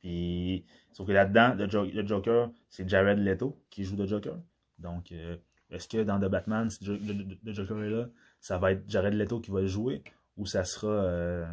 Puis, 0.00 0.66
sauf 0.92 1.06
que 1.06 1.12
là-dedans, 1.12 1.54
le, 1.54 2.06
Joker, 2.06 2.50
c'est 2.68 2.86
Jared 2.86 3.18
Leto 3.18 3.58
qui 3.70 3.84
joue 3.84 3.96
The 3.96 4.06
Joker. 4.06 4.38
Donc, 4.78 5.12
euh, 5.12 5.36
est-ce 5.70 5.88
que 5.88 6.02
dans 6.02 6.20
The 6.20 6.26
Batman, 6.26 6.68
si 6.68 6.80
The 6.80 7.52
Joker 7.52 7.82
est 7.82 7.90
là, 7.90 8.08
ça 8.40 8.58
va 8.58 8.72
être 8.72 8.84
Jared 8.86 9.14
Leto 9.14 9.40
qui 9.40 9.50
va 9.50 9.62
le 9.62 9.66
jouer 9.66 10.02
ou 10.36 10.44
ça 10.44 10.64
sera, 10.64 10.88
euh, 10.88 11.46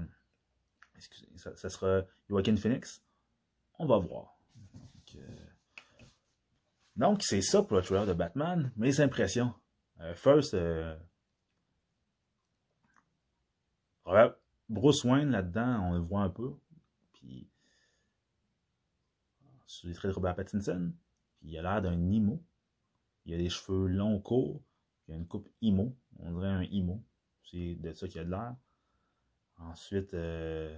ça, 1.35 1.69
sera 1.69 2.03
Joaquin 2.29 2.55
Phoenix? 2.55 3.03
On 3.79 3.85
va 3.85 3.97
voir. 3.97 4.37
Donc, 6.95 7.23
c'est 7.23 7.41
ça 7.41 7.63
pour 7.63 7.77
le 7.77 7.83
trailer 7.83 8.05
de 8.05 8.13
Batman. 8.13 8.71
Mes 8.75 8.99
impressions. 8.99 9.53
Euh, 10.01 10.13
first, 10.13 10.53
euh, 10.53 10.95
Bruce 14.69 15.03
Wayne 15.03 15.31
là-dedans, 15.31 15.89
on 15.89 15.93
le 15.93 15.99
voit 15.99 16.21
un 16.21 16.29
peu. 16.29 16.53
Puis, 17.13 17.49
sur 19.65 19.87
les 19.87 19.93
traits 19.93 20.11
de 20.11 20.15
Robert 20.15 20.35
Pattinson, 20.35 20.91
il 21.41 21.57
a 21.57 21.61
l'air 21.61 21.81
d'un 21.81 22.11
imo. 22.11 22.43
Il 23.25 23.33
a 23.33 23.37
des 23.37 23.49
cheveux 23.49 23.87
longs, 23.87 24.19
courts. 24.19 24.61
Il 25.07 25.13
a 25.13 25.17
une 25.17 25.27
coupe 25.27 25.49
imo. 25.61 25.95
On 26.19 26.31
dirait 26.33 26.49
un 26.49 26.63
imo. 26.63 27.03
C'est 27.43 27.75
de 27.75 27.93
ça 27.93 28.07
qu'il 28.07 28.21
a 28.21 28.23
de 28.23 28.31
l'air. 28.31 28.55
Ensuite, 29.57 30.13
euh, 30.13 30.77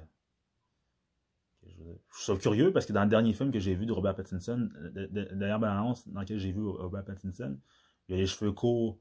je 2.15 2.21
suis 2.21 2.37
curieux 2.37 2.71
parce 2.71 2.85
que 2.85 2.93
dans 2.93 3.03
le 3.03 3.09
dernier 3.09 3.33
film 3.33 3.51
que 3.51 3.59
j'ai 3.59 3.75
vu 3.75 3.85
de 3.85 3.91
Robert 3.91 4.15
Pattinson, 4.15 4.69
la 4.93 5.07
dernière 5.07 5.59
balance 5.59 6.07
dans 6.07 6.19
laquelle 6.19 6.39
j'ai 6.39 6.51
vu 6.51 6.65
Robert 6.67 7.03
Pattinson, 7.05 7.57
il 8.07 8.15
a 8.15 8.17
les 8.17 8.25
cheveux 8.25 8.51
courts, 8.51 8.99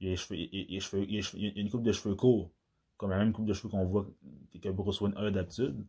il 0.00 0.08
a, 0.08 0.10
les 0.10 0.16
cheveux, 0.16 1.04
il, 1.08 1.20
a 1.20 1.60
une 1.60 1.70
coupe 1.70 1.82
de 1.82 1.92
cheveux 1.92 2.14
courts, 2.14 2.52
comme 2.96 3.10
la 3.10 3.18
même 3.18 3.32
coupe 3.32 3.46
de 3.46 3.52
cheveux 3.52 3.68
qu'on 3.68 3.84
voit 3.84 4.06
que 4.60 4.68
Bruce 4.70 5.00
Wayne 5.00 5.16
a 5.16 5.30
d'habitude. 5.30 5.84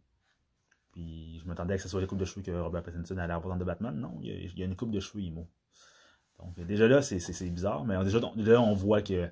Puis 0.91 1.39
je 1.39 1.47
m'attendais 1.47 1.73
à 1.73 1.77
que 1.77 1.83
ce 1.83 1.89
soit 1.89 2.01
la 2.01 2.07
coupe 2.07 2.19
de 2.19 2.25
cheveux 2.25 2.43
que 2.43 2.51
Robert 2.51 2.83
Pattinson 2.83 3.17
allait 3.17 3.33
avoir 3.33 3.55
dans 3.55 3.63
The 3.63 3.67
Batman. 3.67 3.99
Non, 3.99 4.19
il 4.21 4.57
y 4.57 4.61
a, 4.61 4.65
une 4.65 4.75
coupe 4.75 4.91
de 4.91 4.99
cheveux 4.99 5.23
IMO. 5.23 5.49
Donc 6.39 6.59
déjà 6.59 6.87
là, 6.87 7.01
c'est 7.01 7.49
bizarre, 7.49 7.85
mais 7.85 8.01
déjà, 8.03 8.19
déjà 8.35 8.61
on 8.61 8.73
voit 8.73 9.01
que 9.01 9.29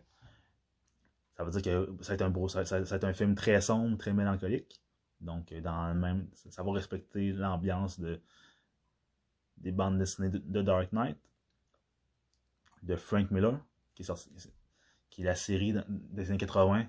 ça 1.37 1.43
veut 1.43 1.51
dire 1.51 1.61
que 1.61 2.03
ça 2.03 2.15
va 2.15 2.25
un, 2.25 2.47
ça, 2.47 2.65
ça 2.65 2.79
va 2.79 2.95
être 2.95 3.03
un 3.03 3.13
film 3.13 3.35
très 3.35 3.61
sombre, 3.61 3.97
très 3.97 4.13
mélancolique. 4.13 4.81
Donc, 5.21 5.51
euh, 5.51 5.61
dans 5.61 5.87
le 5.87 5.93
même, 5.93 6.27
ça 6.33 6.63
va 6.63 6.71
respecter 6.71 7.31
l'ambiance 7.31 7.99
de, 7.99 8.19
des 9.57 9.71
bandes 9.71 9.97
dessinées 9.97 10.29
de, 10.29 10.61
Dark 10.61 10.91
Knight, 10.91 11.17
de 12.83 12.95
Frank 12.95 13.29
Miller, 13.31 13.59
qui 13.93 14.03
est, 14.03 15.23
la 15.23 15.35
série 15.35 15.75
des 15.87 16.29
années 16.29 16.37
80, 16.37 16.87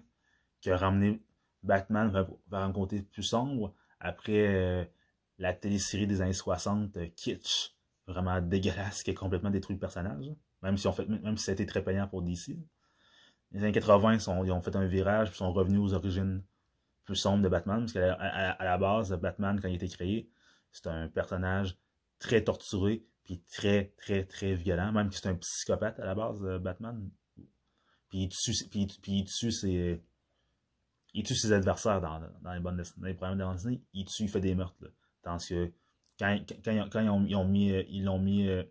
qui 0.61 0.71
a 0.71 0.77
ramené 0.77 1.23
Batman 1.63 2.11
vers, 2.11 2.61
un 2.61 2.73
côté 2.73 3.03
plus 3.03 3.23
sombre, 3.23 3.75
après 4.01 4.49
euh, 4.49 4.85
la 5.39 5.53
télésérie 5.53 6.07
des 6.07 6.23
années 6.23 6.33
60, 6.33 6.97
euh, 6.97 7.07
Kitsch, 7.15 7.77
vraiment 8.07 8.41
dégueulasse, 8.41 9.03
qui 9.03 9.11
a 9.11 9.15
complètement 9.15 9.51
détruit 9.51 9.77
le 9.77 9.81
personnage, 9.81 10.33
même 10.63 10.79
si, 10.79 10.87
on 10.87 10.93
fait, 10.93 11.07
même 11.07 11.37
ça 11.37 11.53
a 11.53 11.55
été 11.55 11.67
très 11.67 11.85
payant 11.85 12.09
pour 12.09 12.23
DC. 12.23 12.57
Les 13.51 13.63
années 13.63 13.73
80, 13.73 14.15
ils 14.45 14.53
ont 14.53 14.63
fait 14.63 14.75
un 14.75 14.87
virage, 14.87 15.29
puis 15.29 15.37
sont 15.37 15.53
revenus 15.53 15.81
aux 15.81 15.93
origines 15.93 16.43
plus 17.05 17.17
sombre 17.17 17.43
de 17.43 17.49
Batman, 17.49 17.81
parce 17.81 17.93
qu'à 17.93 18.57
la 18.65 18.79
base, 18.79 19.13
Batman, 19.15 19.61
quand 19.61 19.69
il 19.69 19.73
a 19.73 19.77
été 19.77 19.89
créé, 19.89 20.31
c'est 20.71 20.87
un 20.87 21.09
personnage 21.09 21.77
très 22.19 22.45
torturé, 22.45 23.05
puis 23.25 23.43
très, 23.51 23.93
très, 23.97 24.25
très 24.25 24.55
violent, 24.55 24.93
même 24.93 25.11
que 25.11 25.17
c'est 25.17 25.29
un 25.29 25.35
psychopathe 25.35 25.99
à 26.01 26.05
la 26.05 26.15
base, 26.15 26.41
Batman. 26.61 27.11
Puis 28.09 28.25
il 28.25 28.29
tue, 28.29 28.53
ses... 29.51 30.03
Il 31.15 31.25
tue 31.25 31.35
ses 31.35 31.53
adversaires 31.53 32.01
dans, 32.01 32.21
dans 32.41 32.53
les 32.53 32.61
bonnes 32.61 32.83
dans 32.97 33.07
les 33.07 33.15
premières 33.15 33.37
de 33.37 33.55
Disney. 33.55 33.83
Il 33.93 34.05
tue, 34.07 34.25
il 34.25 34.29
fait 34.29 34.41
des 34.41 34.55
meurtres. 34.55 34.77
Là. 34.81 34.89
Tandis 35.23 35.49
que 35.49 35.73
quand, 36.19 36.39
quand, 36.65 36.89
quand 36.91 37.01
ils, 37.01 37.09
ont, 37.11 37.25
ils, 37.27 37.37
ont, 37.37 37.45
mis, 37.45 37.69
ils 37.69 38.05
l'ont 38.05 38.19
mis 38.19 38.49
euh, 38.49 38.63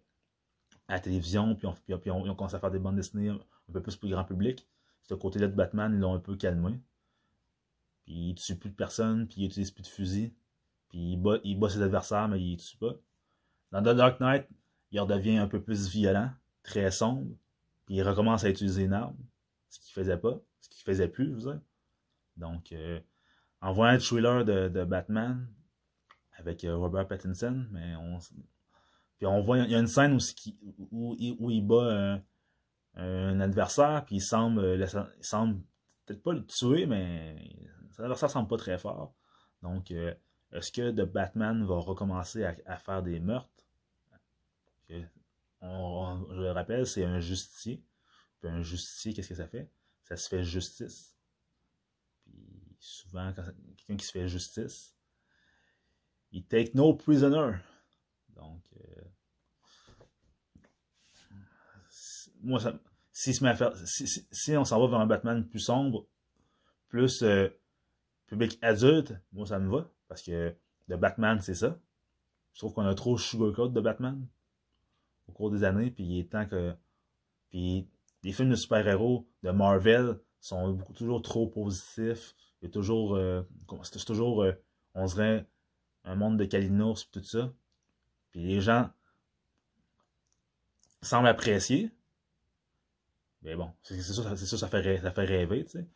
à 0.87 0.93
la 0.93 0.99
télévision, 0.99 1.55
puis, 1.55 1.67
puis, 1.85 1.95
puis 1.97 2.09
ils 2.09 2.11
ont 2.11 2.35
commencé 2.35 2.55
à 2.55 2.59
faire 2.59 2.71
des 2.71 2.79
bandes 2.79 2.95
dessinées 2.95 3.29
un 3.29 3.73
peu 3.73 3.81
plus 3.81 3.95
pour 3.95 4.09
le 4.09 4.15
grand 4.15 4.25
public, 4.25 4.67
ce 5.03 5.13
côté-là 5.13 5.47
de 5.47 5.55
Batman, 5.55 5.93
ils 5.93 5.99
l'ont 5.99 6.13
un 6.13 6.19
peu 6.19 6.35
calmé. 6.35 6.79
Puis 8.12 8.32
il 8.32 8.36
tue 8.36 8.58
plus 8.58 8.69
de 8.69 8.76
personnes, 8.76 9.26
puis 9.26 9.39
il 9.39 9.45
utilise 9.45 9.71
plus 9.71 9.84
de 9.84 9.88
fusil. 9.88 10.34
Puis 10.89 11.13
il 11.13 11.17
bat, 11.17 11.38
il 11.45 11.58
bat 11.58 11.69
ses 11.69 11.82
adversaires, 11.82 12.28
mais 12.28 12.41
il 12.41 12.58
tue 12.58 12.76
pas. 12.76 12.93
Dans 13.71 13.82
The 13.82 13.95
Dark 13.95 14.19
Knight, 14.19 14.50
il 14.91 15.00
redevient 15.00 15.38
un 15.38 15.47
peu 15.47 15.62
plus 15.62 15.88
violent, 15.88 16.30
très 16.62 16.91
sombre, 16.91 17.32
puis 17.86 17.95
il 17.95 18.04
recommence 18.04 18.43
à 18.43 18.50
utiliser 18.50 18.84
une 18.84 18.91
arme, 18.91 19.15
ce 19.69 19.80
qu'il 19.80 19.93
faisait 19.93 20.17
pas, 20.17 20.41
ce 20.60 20.67
qu'il 20.67 20.84
faisait 20.84 21.08
plus, 21.08 21.28
je 21.28 21.32
veux 21.36 21.54
dire. 21.54 21.62
Donc, 22.36 22.74
euh, 22.74 23.00
en 23.62 23.71
voyant 23.71 23.93
le 23.93 24.00
thriller 24.00 24.43
de, 24.43 24.84
Batman 24.84 25.47
avec 26.38 26.65
euh, 26.65 26.76
Robert 26.76 27.08
Pattinson, 27.08 27.65
mais 27.71 27.95
on, 27.95 28.17
puis 29.19 29.26
on 29.26 29.39
voit, 29.39 29.60
il 29.60 29.71
y 29.71 29.76
a 29.76 29.80
une 29.80 29.88
scène 29.88 30.17
qui, 30.17 30.58
où, 30.91 31.15
où, 31.39 31.50
il 31.50 31.65
bat 31.65 31.76
euh, 31.76 32.19
un 32.95 33.39
adversaire, 33.39 34.04
puis 34.04 34.17
il 34.17 34.21
semble, 34.21 34.86
il 35.17 35.26
semble 35.26 35.62
peut-être 36.06 36.21
pas 36.21 36.34
le 36.34 36.45
tuer, 36.45 36.86
mais 36.88 37.38
ça 37.91 38.30
semble 38.30 38.47
pas 38.47 38.58
très 38.58 38.77
fort. 38.77 39.15
Donc, 39.62 39.91
euh, 39.91 40.13
est-ce 40.51 40.71
que 40.71 40.91
The 40.91 41.06
Batman 41.06 41.65
va 41.65 41.75
recommencer 41.75 42.43
à, 42.43 42.77
faire 42.77 43.04
des 43.04 43.19
meurtres? 43.19 43.49
Je 44.89 45.06
le 45.62 46.51
rappelle, 46.51 46.86
c'est 46.86 47.06
un 47.06 47.19
justicier. 47.19 47.84
Puis 48.39 48.49
un 48.49 48.62
justicier, 48.62 49.13
qu'est-ce 49.13 49.30
que 49.30 49.36
ça 49.36 49.47
fait? 49.47 49.71
Ça 50.04 50.17
se 50.17 50.27
fait 50.27 50.43
justice. 50.43 51.15
Puis 52.25 52.75
souvent, 52.80 53.34
quelqu'un 53.34 53.95
qui 53.95 54.06
se 54.06 54.12
fait 54.12 54.27
justice, 54.27 54.95
il 56.32 56.45
take 56.45 56.71
no 56.73 56.93
prisoner. 56.93 57.58
Donc, 58.30 58.63
euh, 58.75 59.01
moi, 62.41 62.60
ça, 62.60 62.80
si, 63.12 63.34
si, 63.34 64.27
si, 64.32 64.58
on 64.58 64.65
s'en 64.65 64.80
va 64.80 64.88
vers 64.88 64.99
un 64.99 65.06
Batman 65.06 65.47
plus 65.47 65.60
sombre, 65.60 66.08
plus 66.88 67.21
euh, 67.23 67.49
public 68.31 68.57
adulte, 68.61 69.13
moi 69.33 69.45
ça 69.45 69.59
me 69.59 69.69
va, 69.69 69.91
parce 70.07 70.21
que 70.21 70.55
le 70.87 70.95
Batman, 70.97 71.39
c'est 71.41 71.53
ça. 71.53 71.77
Je 72.53 72.59
trouve 72.59 72.73
qu'on 72.73 72.85
a 72.85 72.95
trop 72.95 73.17
sugarcoat 73.17 73.69
de 73.69 73.81
Batman 73.81 74.25
au 75.27 75.33
cours 75.33 75.51
des 75.51 75.65
années, 75.65 75.91
puis 75.91 76.03
il 76.05 76.19
est 76.19 76.31
temps 76.31 76.45
que. 76.45 76.73
Puis 77.49 77.89
les 78.23 78.31
films 78.31 78.49
de 78.49 78.55
super-héros 78.55 79.27
de 79.43 79.51
Marvel 79.51 80.17
sont 80.39 80.77
toujours 80.95 81.21
trop 81.21 81.47
positifs. 81.47 82.33
Il 82.61 82.65
y 82.65 82.67
a 82.69 82.71
toujours. 82.71 83.15
Euh, 83.15 83.43
c'est 83.83 84.05
toujours. 84.05 84.43
Euh, 84.43 84.53
on 84.93 85.05
dirait 85.05 85.45
un 86.05 86.15
monde 86.15 86.38
de 86.38 86.45
Kalinos 86.45 87.11
tout 87.11 87.23
ça. 87.23 87.53
Puis 88.32 88.43
les 88.43 88.61
gens 88.61 88.89
semblent 91.01 91.27
apprécier. 91.27 91.91
Mais 93.41 93.55
bon, 93.55 93.71
c'est 93.84 94.01
ça, 94.01 94.13
ça, 94.13 94.57
ça 94.57 94.67
fait, 94.69 95.01
ça 95.01 95.11
fait 95.11 95.25
rêver, 95.25 95.65
tu 95.65 95.71
sais. 95.71 95.88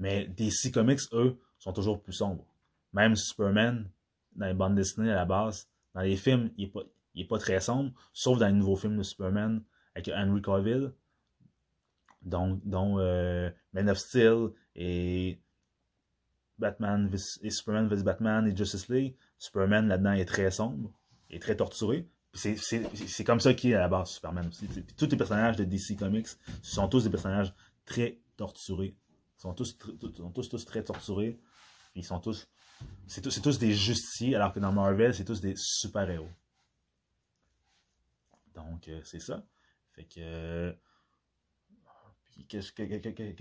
Mais 0.00 0.26
DC 0.26 0.72
Comics, 0.72 1.00
eux, 1.12 1.38
sont 1.58 1.72
toujours 1.72 2.02
plus 2.02 2.12
sombres. 2.12 2.46
Même 2.92 3.16
Superman, 3.16 3.90
dans 4.36 4.46
les 4.46 4.54
bandes 4.54 4.74
dessinées 4.74 5.12
à 5.12 5.16
la 5.16 5.24
base, 5.24 5.68
dans 5.94 6.00
les 6.00 6.16
films, 6.16 6.50
il 6.56 6.70
n'est 7.14 7.24
pas, 7.24 7.38
très 7.38 7.60
sombre, 7.60 7.92
sauf 8.12 8.38
dans 8.38 8.46
les 8.46 8.52
nouveaux 8.52 8.76
films 8.76 8.98
de 8.98 9.02
Superman 9.02 9.62
avec 9.94 10.10
Henry 10.14 10.42
Cavill, 10.42 10.92
dont, 12.22 12.60
dont 12.64 12.98
euh, 12.98 13.50
Man 13.72 13.88
of 13.90 13.98
Steel 13.98 14.50
et 14.74 15.40
Batman 16.58 17.10
et 17.42 17.50
Superman 17.50 17.88
vs 17.88 18.02
Batman 18.02 18.46
et 18.46 18.56
Justice 18.56 18.88
League. 18.88 19.16
Superman 19.38 19.88
là-dedans 19.88 20.12
est 20.12 20.24
très 20.24 20.50
sombre, 20.50 20.92
est 21.30 21.40
très 21.40 21.56
torturé. 21.56 22.08
C'est 22.32 23.24
comme 23.24 23.40
ça 23.40 23.54
qu'il 23.54 23.70
est 23.70 23.74
à 23.74 23.80
la 23.80 23.88
base, 23.88 24.10
Superman 24.10 24.48
aussi. 24.48 24.66
tous 24.96 25.08
les 25.08 25.16
personnages 25.16 25.56
de 25.56 25.64
DC 25.64 25.96
Comics 25.96 26.28
sont 26.62 26.88
tous 26.88 27.04
des 27.04 27.10
personnages 27.10 27.54
très 27.84 28.18
torturés. 28.36 28.96
Ils 29.44 29.48
sont 29.48 29.54
tous, 29.54 29.76
sont 30.16 30.30
tous, 30.30 30.64
très 30.64 30.82
torturés. 30.82 31.38
Ils 31.94 32.04
sont 32.04 32.18
tous. 32.18 32.48
C'est 33.06 33.20
tous, 33.20 33.58
des 33.58 33.74
justiciers, 33.74 34.34
alors 34.34 34.54
que 34.54 34.58
dans 34.58 34.72
Marvel, 34.72 35.14
c'est 35.14 35.24
tous 35.24 35.42
des 35.42 35.54
super-héros. 35.54 36.30
Donc, 38.54 38.88
euh, 38.88 39.00
c'est 39.04 39.20
ça. 39.20 39.44
Fait 39.92 40.04
que. 40.04 40.74
qu'est-ce 42.48 42.72
que, 42.72 42.86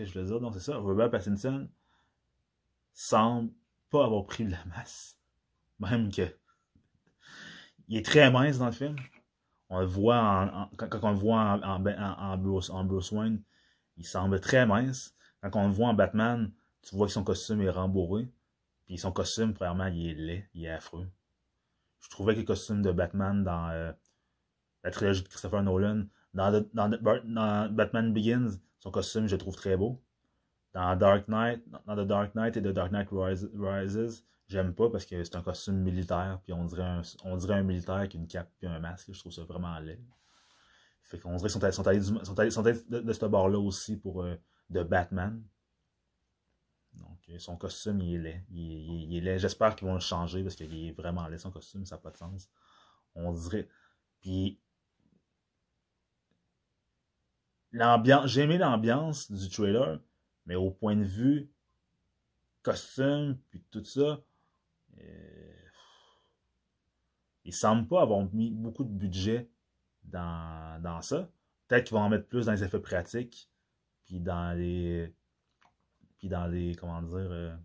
je 0.06 0.20
veux 0.20 0.26
dire? 0.26 0.42
Donc, 0.42 0.54
c'est 0.56 0.60
ça. 0.60 0.76
Robert 0.76 1.10
Pattinson 1.10 1.70
semble 2.94 3.54
pas 3.90 4.04
avoir 4.04 4.26
pris 4.26 4.44
de 4.44 4.52
la 4.52 4.66
masse. 4.66 5.18
Même 5.80 6.12
que. 6.12 6.36
Il 7.88 7.98
est 7.98 8.06
très 8.06 8.30
mince 8.30 8.58
dans 8.58 8.66
le 8.66 8.72
film. 8.74 8.98
on 9.70 9.80
le 9.80 9.86
voit 9.86 10.20
en, 10.20 10.70
quand, 10.76 11.00
on 11.04 11.12
le 11.12 11.18
voit 11.18 11.40
en, 11.40 11.64
en, 11.64 11.86
en, 11.86 12.38
Bruce, 12.38 12.70
en 12.70 12.84
Bruce 12.84 13.12
Wayne, 13.12 13.42
il 13.96 14.06
semble 14.06 14.42
très 14.42 14.66
mince. 14.66 15.16
Quand 15.52 15.64
on 15.64 15.68
le 15.68 15.74
voit 15.74 15.90
en 15.90 15.94
Batman, 15.94 16.52
tu 16.82 16.96
vois 16.96 17.08
que 17.08 17.14
son 17.14 17.24
costume 17.24 17.62
est 17.62 17.70
rembourré. 17.70 18.30
Puis 18.86 18.98
son 18.98 19.12
costume, 19.12 19.54
premièrement, 19.54 19.88
il 19.88 20.10
est 20.10 20.14
laid, 20.14 20.50
il 20.54 20.66
est 20.66 20.70
affreux. 20.70 21.08
Je 22.02 22.10
trouvais 22.10 22.34
que 22.34 22.40
le 22.40 22.46
costume 22.46 22.82
de 22.82 22.92
Batman 22.92 23.44
dans 23.44 23.70
euh, 23.70 23.92
la 24.84 24.92
trilogie 24.92 25.24
de 25.24 25.28
Christopher 25.28 25.64
Nolan, 25.64 26.06
dans, 26.34 26.66
dans, 26.74 27.74
Batman 27.74 28.14
Begins, 28.14 28.60
son 28.80 28.92
costume, 28.92 29.28
je 29.28 29.36
le 29.36 29.38
trouve 29.38 29.56
très 29.56 29.78
beau. 29.78 30.02
Dans 30.74 30.96
Dark 30.96 31.28
Knight, 31.28 31.64
dans 31.86 31.96
The 31.96 32.08
Dark 32.08 32.36
Knight 32.36 32.58
et 32.58 32.62
The 32.62 32.68
Dark 32.70 32.92
Knight 32.92 33.10
Rises, 33.12 34.26
j'aime 34.48 34.74
pas 34.74 34.90
parce 34.90 35.06
que 35.06 35.24
c'est 35.24 35.36
un 35.36 35.42
costume 35.42 35.78
militaire, 35.78 36.40
puis 36.44 36.54
on 36.54 36.66
dirait 36.66 36.84
un, 36.84 37.02
on 37.24 37.38
dirait 37.38 37.56
un 37.56 37.64
militaire 37.64 37.96
avec 37.96 38.16
une 38.16 38.28
cape 38.28 38.50
et 38.62 38.68
un 38.68 38.80
masque. 38.80 39.10
Je 39.14 39.20
trouve 39.20 39.32
ça 39.32 39.44
vraiment 39.44 39.78
laid. 39.80 40.00
Fait 41.04 41.20
qu'on 41.20 41.36
dirait 41.36 41.50
qu'ils 41.50 41.74
sont, 41.74 41.88
allés, 41.88 42.02
sont, 42.02 42.24
sont 42.26 42.40
allés 42.40 42.80
de, 42.90 43.14
ce 43.14 43.26
bord-là 43.26 43.60
aussi 43.60 43.98
pour 43.98 44.24
euh, 44.24 44.36
de 44.70 44.84
Batman. 44.84 45.44
Donc, 46.94 47.20
euh, 47.30 47.40
son 47.40 47.58
costume, 47.58 48.02
il 48.02 48.16
est 48.16 48.20
laid. 48.20 48.46
Il, 48.52 49.16
est 49.16 49.22
laid. 49.22 49.40
J'espère 49.40 49.76
qu'ils 49.76 49.88
vont 49.88 49.96
le 49.96 50.00
changer 50.00 50.44
parce 50.44 50.56
qu'il 50.56 50.74
est 50.74 50.92
vraiment 50.92 51.28
laid, 51.28 51.38
son 51.38 51.52
costume, 51.52 51.86
ça 51.86 51.96
n'a 51.96 52.02
pas 52.02 52.12
de 52.12 52.18
sens. 52.18 52.50
On 53.16 53.32
dirait. 53.32 53.68
Puis, 54.22 54.60
l'ambiance, 57.72 58.28
j'ai 58.28 58.42
aimé 58.42 58.58
l'ambiance 58.58 59.32
du 59.32 59.50
trailer, 59.50 60.00
mais 60.46 60.56
au 60.56 60.72
point 60.72 60.96
de 60.96 61.04
vue 61.04 61.50
costume, 62.62 63.38
puis 63.50 63.64
tout 63.70 63.84
ça, 63.84 64.24
euh, 65.00 65.54
ils 67.44 67.54
semblent 67.54 67.88
pas 67.88 68.02
avoir 68.02 68.26
mis 68.34 68.52
beaucoup 68.52 68.84
de 68.84 68.94
budget 68.94 69.50
dans, 70.04 70.82
dans 70.82 71.02
ça. 71.02 71.30
Peut-être 71.68 71.86
qu'ils 71.86 71.96
vont 71.96 72.04
en 72.04 72.10
mettre 72.10 72.28
plus 72.28 72.46
dans 72.46 72.54
les 72.54 72.64
effets 72.64 72.80
pratiques, 72.80 73.50
puis 74.14 74.20
dans 74.20 74.56
les. 74.56 75.12
Puis 76.20 76.30
dans 76.30 76.46
les. 76.46 76.76
Comment 76.76 77.02
dire. 77.02 77.32
Euh, 77.32 77.56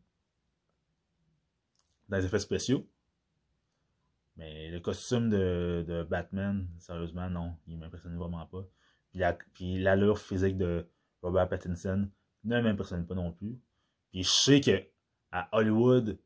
dans 2.08 2.16
les 2.16 2.24
effets 2.24 2.38
spéciaux. 2.38 2.88
Mais 4.36 4.70
le 4.70 4.80
costume 4.80 5.28
de, 5.28 5.84
de 5.86 6.04
Batman, 6.04 6.66
sérieusement, 6.78 7.28
non, 7.28 7.54
il 7.66 7.76
m'impressionne 7.76 8.16
vraiment 8.16 8.46
pas. 8.46 8.64
Puis 9.52 9.78
l'allure 9.82 10.18
physique 10.18 10.56
de 10.56 10.88
Robert 11.20 11.50
Pattinson 11.50 12.08
ne 12.44 12.60
m'impressionne 12.62 13.06
pas 13.06 13.14
non 13.14 13.30
plus. 13.30 13.58
Puis 14.10 14.22
je 14.22 14.30
sais 14.30 14.60
que 14.62 14.86
à 15.30 15.50
Hollywood, 15.52 16.18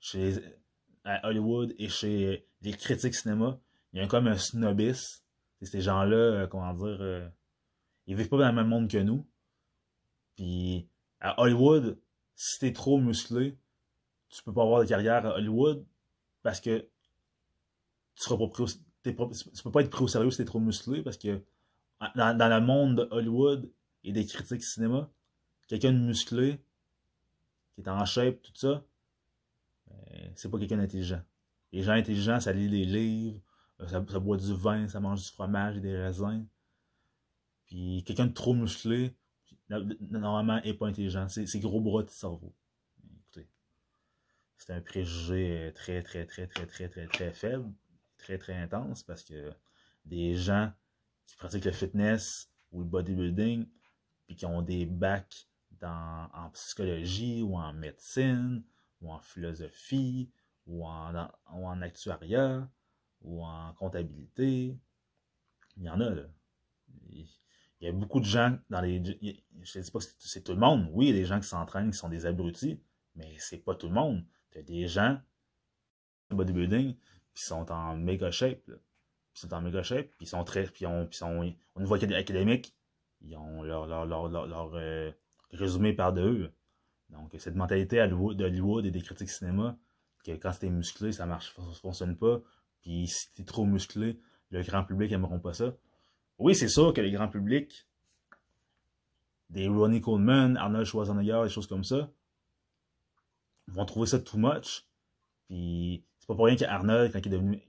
chez, 0.00 0.34
à 1.04 1.28
Hollywood 1.28 1.76
et 1.78 1.88
chez 1.88 2.48
les 2.62 2.72
critiques 2.72 3.14
cinéma, 3.14 3.60
il 3.92 4.00
y 4.00 4.04
a 4.04 4.08
comme 4.08 4.26
un 4.26 4.36
snobisme. 4.36 5.22
ces 5.62 5.80
gens-là, 5.80 6.16
euh, 6.16 6.46
comment 6.48 6.74
dire, 6.74 6.98
euh, 7.00 7.28
ils 8.08 8.16
vivent 8.16 8.28
pas 8.28 8.38
dans 8.38 8.48
le 8.48 8.54
même 8.54 8.66
monde 8.66 8.90
que 8.90 8.98
nous. 8.98 9.24
Puis 10.34 10.88
à 11.20 11.40
Hollywood, 11.40 12.00
si 12.34 12.58
t'es 12.58 12.72
trop 12.72 12.98
musclé, 12.98 13.56
tu 14.28 14.42
peux 14.42 14.52
pas 14.52 14.62
avoir 14.62 14.80
de 14.80 14.86
carrière 14.86 15.24
à 15.24 15.36
Hollywood 15.36 15.86
parce 16.42 16.60
que 16.60 16.80
tu 16.80 18.24
seras 18.24 18.36
pas 18.36 18.48
pris 18.48 18.64
tu 19.02 19.62
peux 19.62 19.70
pas 19.70 19.82
être 19.82 19.90
pris 19.90 20.04
au 20.04 20.08
sérieux 20.08 20.30
si 20.30 20.38
t'es 20.38 20.44
trop 20.44 20.60
musclé 20.60 21.02
parce 21.02 21.16
que 21.16 21.42
dans, 22.14 22.36
le 22.38 22.60
monde 22.60 22.96
de 22.96 23.08
Hollywood 23.10 23.70
et 24.04 24.12
des 24.12 24.26
critiques 24.26 24.62
cinéma, 24.62 25.10
quelqu'un 25.66 25.92
de 25.92 25.98
musclé, 25.98 26.60
qui 27.74 27.80
est 27.82 27.88
en 27.88 28.04
shape, 28.04 28.42
tout 28.42 28.52
ça, 28.54 28.84
ben, 29.86 30.32
c'est 30.34 30.50
pas 30.50 30.58
quelqu'un 30.58 30.76
d'intelligent. 30.76 31.22
Les 31.72 31.82
gens 31.82 31.92
intelligents, 31.92 32.40
ça 32.40 32.52
lit 32.52 32.68
des 32.68 32.84
livres, 32.84 33.40
euh, 33.80 33.88
ça, 33.88 34.00
boit 34.00 34.36
du 34.36 34.54
vin, 34.54 34.88
ça 34.88 35.00
mange 35.00 35.22
du 35.22 35.28
fromage 35.28 35.76
et 35.76 35.80
des 35.80 35.96
raisins. 35.96 36.46
Puis 37.68 38.02
quelqu'un 38.04 38.26
de 38.26 38.32
trop 38.32 38.54
musclé, 38.54 39.14
normalement, 39.68 40.60
n'est 40.64 40.74
pas 40.74 40.88
intelligent. 40.88 41.28
C'est 41.28 41.60
gros 41.60 41.80
bras 41.80 42.02
de 42.02 42.10
cerveau. 42.10 42.54
Écoutez, 43.04 43.48
c'est 44.56 44.72
un 44.72 44.80
préjugé 44.80 45.72
très, 45.74 46.02
très, 46.02 46.24
très, 46.24 46.46
très, 46.46 46.66
très, 46.66 46.88
très, 46.88 47.06
très 47.06 47.32
faible, 47.32 47.70
très, 48.16 48.38
très 48.38 48.54
intense, 48.54 49.02
parce 49.02 49.22
que 49.22 49.52
des 50.06 50.34
gens 50.34 50.72
qui 51.26 51.36
pratiquent 51.36 51.66
le 51.66 51.72
fitness 51.72 52.50
ou 52.72 52.80
le 52.80 52.86
bodybuilding, 52.86 53.66
puis 54.26 54.36
qui 54.36 54.46
ont 54.46 54.62
des 54.62 54.86
bacs 54.86 55.46
dans, 55.72 56.30
en 56.32 56.50
psychologie 56.50 57.42
ou 57.42 57.56
en 57.56 57.72
médecine 57.74 58.64
ou 59.00 59.12
en 59.12 59.20
philosophie 59.20 60.30
ou 60.66 60.86
en, 60.86 61.14
ou 61.52 61.66
en 61.66 61.82
actuariat 61.82 62.68
ou 63.20 63.44
en 63.44 63.74
comptabilité. 63.74 64.76
Il 65.76 65.82
y 65.82 65.90
en 65.90 66.00
a, 66.00 66.10
là. 66.10 66.24
Il 67.80 67.86
y 67.86 67.88
a 67.88 67.92
beaucoup 67.92 68.20
de 68.20 68.24
gens 68.24 68.58
dans 68.70 68.80
les. 68.80 69.02
Je 69.62 69.78
ne 69.78 69.84
dis 69.84 69.90
pas 69.90 69.98
que 70.00 70.04
c'est 70.18 70.42
tout 70.42 70.52
le 70.52 70.58
monde. 70.58 70.88
Oui, 70.92 71.06
il 71.06 71.14
y 71.14 71.18
a 71.18 71.20
des 71.20 71.24
gens 71.24 71.40
qui 71.40 71.46
s'entraînent, 71.46 71.90
qui 71.90 71.98
sont 71.98 72.08
des 72.08 72.26
abrutis, 72.26 72.80
mais 73.14 73.36
c'est 73.38 73.58
pas 73.58 73.74
tout 73.74 73.88
le 73.88 73.94
monde. 73.94 74.24
Il 74.52 74.56
y 74.56 74.60
a 74.60 74.62
des 74.62 74.88
gens, 74.88 75.18
bodybuilding, 76.30 76.96
qui 77.34 77.44
sont 77.44 77.70
en 77.70 77.96
méga 77.96 78.30
shape. 78.30 78.66
Là. 78.66 78.76
Ils 79.34 79.38
sont 79.38 79.54
en 79.54 79.60
méga 79.60 79.82
shape, 79.82 80.08
puis 80.16 80.26
ils 80.26 80.28
sont 80.28 80.42
très. 80.42 80.64
Puis, 80.64 80.86
on, 80.86 81.06
puis 81.06 81.16
sont, 81.18 81.54
au 81.74 81.80
niveau 81.80 81.94
académique, 81.94 82.74
ils 83.20 83.36
ont 83.36 83.62
leur, 83.62 83.86
leur, 83.86 84.06
leur, 84.06 84.28
leur, 84.28 84.74
euh, 84.74 85.12
résumé 85.52 85.92
par 85.92 86.12
de 86.12 86.22
eux. 86.22 86.52
Donc, 87.10 87.34
cette 87.38 87.54
mentalité 87.54 88.06
d'Hollywood 88.08 88.84
et 88.84 88.90
des 88.90 89.00
critiques 89.00 89.30
cinéma, 89.30 89.78
que 90.24 90.32
quand 90.32 90.52
t'es 90.58 90.68
musclé, 90.68 91.12
ça 91.12 91.26
marche, 91.26 91.54
ça 91.54 91.62
fonctionne 91.80 92.16
pas. 92.16 92.40
Puis 92.80 93.06
si 93.06 93.32
t'es 93.34 93.44
trop 93.44 93.64
musclé, 93.64 94.20
le 94.50 94.62
grand 94.62 94.84
public 94.84 95.10
n'aimeront 95.10 95.40
pas 95.40 95.54
ça. 95.54 95.74
Oui, 96.38 96.54
c'est 96.54 96.68
sûr 96.68 96.92
que 96.92 97.00
les 97.00 97.10
grands 97.10 97.28
publics, 97.28 97.86
des 99.50 99.66
Ronnie 99.66 100.00
Coleman, 100.00 100.56
Arnold 100.56 100.86
Schwarzenegger, 100.86 101.40
des 101.44 101.48
choses 101.48 101.66
comme 101.66 101.84
ça, 101.84 102.10
vont 103.66 103.84
trouver 103.84 104.06
ça 104.06 104.18
too 104.18 104.38
much. 104.38 104.86
Puis 105.48 106.04
c'est 106.18 106.26
pas 106.26 106.34
pour 106.34 106.46
rien 106.46 106.56
qu'Arnold, 106.56 107.12
quand 107.12 107.18
il 107.18 107.26
est 107.26 107.30
devenu, 107.30 107.60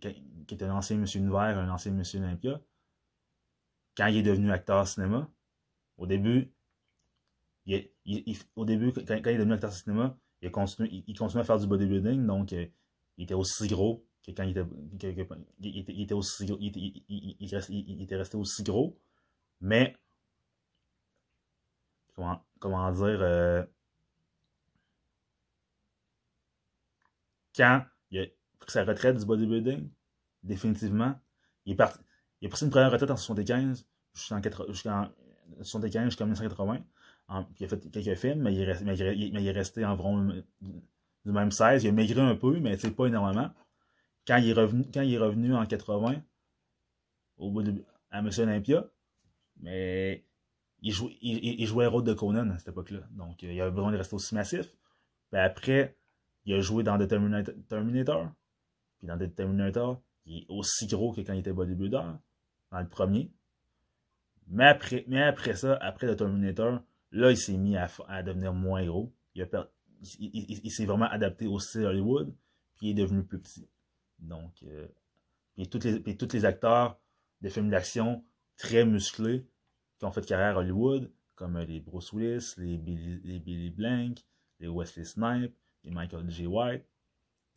qui 0.48 0.54
était 0.54 0.66
un 0.66 0.76
ancien 0.76 0.98
Monsieur 0.98 1.20
Univers, 1.20 1.58
un 1.58 1.70
ancien 1.70 1.92
Monsieur 1.92 2.20
Olympia, 2.20 2.62
quand 3.98 4.08
il 4.08 4.18
est 4.18 4.24
devenu 4.24 4.52
acteur 4.52 4.88
cinéma, 4.88 5.30
au 5.98 6.06
début, 6.06 6.52
au 8.56 8.66
début, 8.66 8.94
quand, 8.94 9.16
il 9.16 9.28
est 9.28 9.38
devenu 9.38 9.54
acteur 9.54 9.74
cinéma, 9.74 10.18
il, 10.42 10.52
il, 11.08 11.18
continuait 11.18 11.42
à 11.42 11.46
faire 11.46 11.60
du 11.60 11.68
bodybuilding, 11.68 12.26
donc 12.26 12.54
euh, 12.54 12.66
il 13.18 13.24
était 13.24 13.34
aussi 13.34 13.68
gros 13.68 14.06
que 14.26 14.32
quand 14.32 14.44
il 14.44 14.52
était, 14.52 14.66
il, 15.60 16.02
était, 16.02 16.14
aussi 16.14 16.46
il, 16.46 18.02
était 18.02 18.16
resté 18.16 18.38
aussi 18.38 18.64
gros, 18.64 18.98
mais 19.62 19.96
comment, 22.16 22.92
dire 22.92 23.22
euh, 23.22 23.64
quand 27.56 27.86
il 28.12 28.20
a 28.20 28.26
pris 28.60 28.72
sa 28.72 28.84
retraite 28.84 29.18
du 29.18 29.26
bodybuilding, 29.26 29.90
définitivement, 30.44 31.20
il 31.66 31.74
est 31.74 31.76
parti, 31.76 32.00
il 32.42 32.48
a 32.48 32.50
pris 32.50 32.66
une 32.66 32.72
première 32.72 32.92
retraite 32.92 33.12
en 33.12 33.18
75 33.18 33.86
jusqu'en 34.14 34.42
75 35.62 36.06
jusqu'en 36.06 36.26
1980 36.26 36.84
il 37.60 37.66
a 37.66 37.68
fait 37.68 37.90
quelques 37.92 38.16
films, 38.16 38.42
mais 38.42 38.54
il 38.54 38.62
est, 38.62 38.82
mais 38.82 38.96
il 38.98 39.48
est 39.48 39.52
resté 39.52 39.86
environ 39.86 40.44
du 40.62 41.32
même 41.32 41.52
16. 41.52 41.84
Il 41.84 41.90
a 41.90 41.92
maigri 41.92 42.20
un 42.20 42.36
peu, 42.36 42.60
mais 42.60 42.78
pas 42.78 43.08
énormément. 43.08 43.50
Quand 44.30 44.38
il 44.38 44.50
est 44.50 44.54
revenu, 44.54 44.86
quand 44.94 45.02
il 45.02 45.14
est 45.14 45.18
revenu 45.18 45.56
en 45.56 45.66
80, 45.66 46.22
au 47.38 47.50
bout 47.50 47.64
de, 47.64 47.84
à 48.12 48.22
Monsieur 48.22 48.44
Olympia, 48.44 48.86
mais 49.60 50.24
il 50.84 50.92
jouait, 50.92 51.18
il, 51.22 51.66
jouait 51.66 51.90
de 51.90 52.14
Conan 52.14 52.50
à 52.52 52.60
cette 52.60 52.68
époque-là. 52.68 53.02
Donc, 53.12 53.42
il 53.42 53.60
avait 53.60 53.72
besoin 53.72 53.92
de 53.92 53.98
rester 53.98 54.14
aussi 54.16 54.36
massif. 54.36 54.72
Puis 55.32 55.42
après, 55.42 55.98
il 56.46 56.54
a 56.54 56.62
joué 56.62 56.84
dans 56.84 57.00
The 57.00 57.08
Terminator. 57.08 58.32
Puis 59.00 59.08
dans 59.08 59.18
The 59.18 59.34
Terminator, 59.34 60.00
il 60.26 60.44
est 60.44 60.46
aussi 60.48 60.86
gros 60.86 61.12
que 61.12 61.22
quand 61.22 61.34
il 61.34 61.40
était 61.40 61.52
bodybuilder, 61.52 62.04
dans 62.72 62.80
le 62.80 62.88
premier. 62.88 63.32
Mais 64.48 64.68
après, 64.68 65.06
mais 65.08 65.24
après 65.24 65.56
ça, 65.56 65.76
après 65.82 66.08
The 66.14 66.18
Terminator, 66.18 66.82
Là, 67.12 67.32
il 67.32 67.38
s'est 67.38 67.58
mis 67.58 67.76
à, 67.76 68.24
devenir 68.24 68.54
moins 68.54 68.86
gros. 68.86 69.12
Il, 69.36 70.72
s'est 70.72 70.86
vraiment 70.86 71.10
adapté 71.10 71.48
au 71.48 71.60
style 71.60 71.86
Hollywood, 71.86 72.34
puis 72.76 72.88
il 72.88 72.92
est 72.92 73.02
devenu 73.02 73.24
plus 73.24 73.40
petit. 73.40 73.68
Donc, 74.20 74.64
euh, 74.64 74.88
puis, 75.56 75.68
tous 75.68 76.34
les, 76.34 76.46
acteurs 76.46 77.00
de 77.42 77.50
films 77.50 77.70
d'action 77.70 78.24
très 78.58 78.86
musclés 78.86 79.46
qui 79.98 80.06
ont 80.06 80.12
fait 80.12 80.26
carrière 80.26 80.58
à 80.58 80.62
Hollywood, 80.62 81.12
comme 81.36 81.58
euh, 81.58 81.66
les 81.66 81.80
Bruce 81.80 82.12
Willis, 82.14 82.54
les 82.58 82.78
Billy, 82.78 83.40
les 83.46 83.70
Blank, 83.70 84.20
les 84.60 84.68
Wesley 84.68 85.06
Snipes, 85.06 85.56
les 85.84 85.92
Michael 85.92 86.30
J. 86.30 86.48
White, 86.48 86.86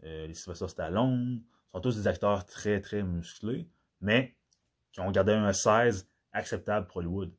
euh, 0.04 0.26
les 0.26 0.34
Sylvester 0.34 0.68
Stallone, 0.68 1.42
sont 1.72 1.80
tous 1.80 1.96
des 1.96 2.06
acteurs 2.06 2.44
très, 2.46 2.80
très 2.80 3.02
musclés, 3.02 3.68
mais 4.00 4.36
qui 4.92 5.00
ont 5.00 5.10
gardé 5.10 5.32
un 5.32 5.52
16 5.52 6.08
acceptable 6.32 6.86
pour 6.86 6.98
Hollywood 6.98 7.32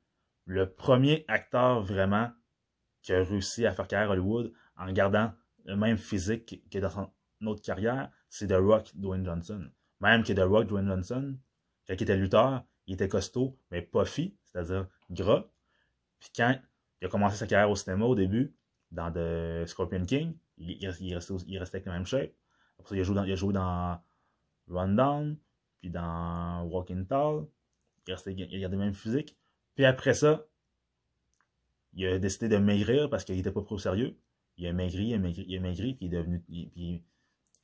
le 0.46 0.70
premier 0.70 1.26
acteur 1.28 1.82
vraiment 1.82 2.32
qui 3.02 3.14
a 3.14 3.24
réussi 3.24 3.66
à 3.66 3.72
faire 3.72 3.88
carrière 3.88 4.10
à 4.10 4.14
Hollywood 4.14 4.54
en 4.78 4.92
gardant 4.92 5.32
le 5.66 5.76
même 5.76 5.98
physique 5.98 6.62
que 6.70 6.80
dans 6.80 6.90
son 6.90 7.12
autre 7.46 7.62
carrière, 7.62 8.10
c'est 8.34 8.48
The 8.48 8.54
Rock 8.54 8.90
Dwayne 8.96 9.24
Johnson. 9.24 9.70
Même 10.02 10.24
que 10.24 10.34
The 10.34 10.40
Rock 10.40 10.66
Dwayne 10.66 10.88
Johnson, 10.88 11.38
quand 11.88 11.94
il 11.94 12.02
était 12.02 12.18
lutteur, 12.18 12.66
il 12.88 12.96
était 12.96 13.08
costaud, 13.08 13.60
mais 13.70 13.84
puffy, 13.84 14.36
c'est-à-dire 14.44 14.88
gras. 15.12 15.46
Puis 16.20 16.32
quand 16.36 16.60
il 17.00 17.06
a 17.06 17.10
commencé 17.10 17.38
sa 17.38 17.46
carrière 17.46 17.70
au 17.70 17.76
cinéma 17.76 18.06
au 18.06 18.16
début, 18.16 18.56
dans 18.90 19.12
The 19.12 19.68
Scorpion 19.68 20.04
King, 20.04 20.36
il, 20.58 20.82
il, 20.82 21.14
restait, 21.14 21.36
il 21.46 21.60
restait 21.60 21.78
avec 21.78 21.86
la 21.86 21.94
même 21.94 22.08
shape. 22.08 22.32
Après 22.80 22.90
ça, 22.90 22.96
il 22.96 23.02
a 23.02 23.04
joué 23.04 23.16
dans, 23.16 23.24
il 23.24 23.32
a 23.32 23.36
joué 23.36 23.54
dans 23.54 24.02
Rundown, 24.68 25.38
puis 25.80 25.92
dans 25.92 26.64
Walking 26.64 27.06
Tall. 27.06 27.46
Il, 28.08 28.14
restait, 28.14 28.34
il 28.34 28.44
a 28.44 28.60
gardé 28.60 28.78
le 28.78 28.84
même 28.84 28.96
physique. 28.96 29.38
Puis 29.76 29.86
après 29.86 30.16
ça, 30.16 30.44
il 31.94 32.08
a 32.08 32.18
décidé 32.18 32.50
de 32.50 32.58
maigrir 32.58 33.12
parce 33.12 33.26
qu'il 33.26 33.36
n'était 33.36 33.52
pas 33.52 33.62
trop 33.62 33.78
sérieux. 33.78 34.18
Il 34.58 34.66
a 34.66 34.74
maigri, 34.74 35.10
il 35.10 35.14
a 35.14 35.20
maigri, 35.20 35.46
il 35.48 35.56
a 35.56 35.60
maigri 35.60 35.94
puis 35.94 36.08
il 36.08 36.16
est 36.16 36.18
devenu. 36.18 37.04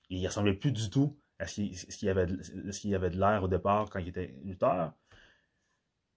Il 0.09 0.27
ressemblait 0.27 0.53
plus 0.53 0.71
du 0.71 0.89
tout 0.89 1.17
à 1.39 1.47
ce 1.47 1.55
qu'il 1.55 1.71
qu 1.71 2.95
avait 2.95 3.09
de 3.09 3.19
l'air 3.19 3.43
au 3.43 3.47
départ 3.47 3.89
quand 3.89 3.99
il 3.99 4.09
était 4.09 4.35
lutteur. 4.43 4.93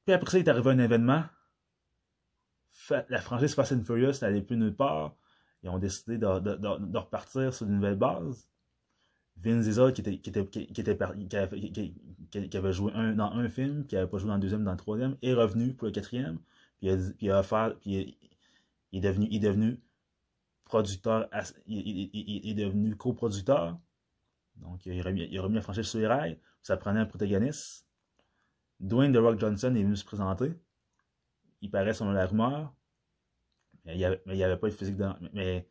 Puis 0.04 0.12
après 0.12 0.30
ça, 0.30 0.38
il 0.38 0.44
est 0.44 0.48
arrivé 0.48 0.70
un 0.70 0.78
événement. 0.78 1.24
La 3.08 3.20
franchise 3.20 3.54
Fast 3.54 3.72
and 3.72 3.82
Furious 3.82 4.14
n'allait 4.22 4.42
plus 4.42 4.56
nulle 4.56 4.74
part. 4.74 5.14
Ils 5.62 5.70
ont 5.70 5.78
décidé 5.78 6.18
de, 6.18 6.98
repartir 6.98 7.54
sur 7.54 7.66
une 7.66 7.76
nouvelle 7.76 7.96
base. 7.96 8.48
Vin 9.36 9.60
Diesel, 9.60 9.92
qui, 9.92 10.00
était, 10.00 10.18
qui, 10.18 10.30
avait, 12.56 12.72
joué 12.72 12.92
dans 12.92 13.32
un 13.32 13.48
film, 13.48 13.86
qui 13.86 13.94
n'avait 13.94 14.10
pas 14.10 14.18
joué 14.18 14.28
dans 14.28 14.34
le 14.34 14.40
deuxième, 14.40 14.64
dans 14.64 14.72
le 14.72 14.76
troisième, 14.76 15.16
est 15.22 15.32
revenu 15.32 15.74
pour 15.74 15.86
le 15.86 15.92
quatrième. 15.92 16.38
Puis 16.78 16.90
il 17.20 17.30
a, 17.30 17.38
offert, 17.38 17.76
puis 17.78 18.18
il 18.90 19.06
est 19.06 19.40
devenu 19.40 19.80
producteur, 20.72 21.28
il, 21.66 22.48
est 22.48 22.54
devenu 22.54 22.96
coproducteur. 22.96 23.78
Donc, 24.56 24.86
il 24.86 24.98
a 24.98 25.04
remis, 25.04 25.28
il 25.30 25.38
a 25.38 25.46
la 25.46 25.60
franchise 25.60 25.84
sur 25.84 25.98
les 25.98 26.06
rails. 26.06 26.38
Ça 26.62 26.78
prenait 26.78 27.00
un 27.00 27.04
protagoniste. 27.04 27.86
Dwayne 28.80 29.12
The 29.12 29.18
Rock 29.18 29.38
Johnson 29.38 29.74
est 29.74 29.82
venu 29.82 29.96
se 29.96 30.04
présenter. 30.04 30.54
Il 31.60 31.70
paraît 31.70 31.92
selon 31.92 32.12
la 32.12 32.26
rumeur. 32.26 32.74
Mais 33.84 33.96
il 33.96 33.98
n'y 33.98 34.44
avait, 34.44 34.56
pas 34.56 34.68
de 34.68 34.72
physique 34.72 34.96
dans, 34.96 35.14
mais 35.34 35.68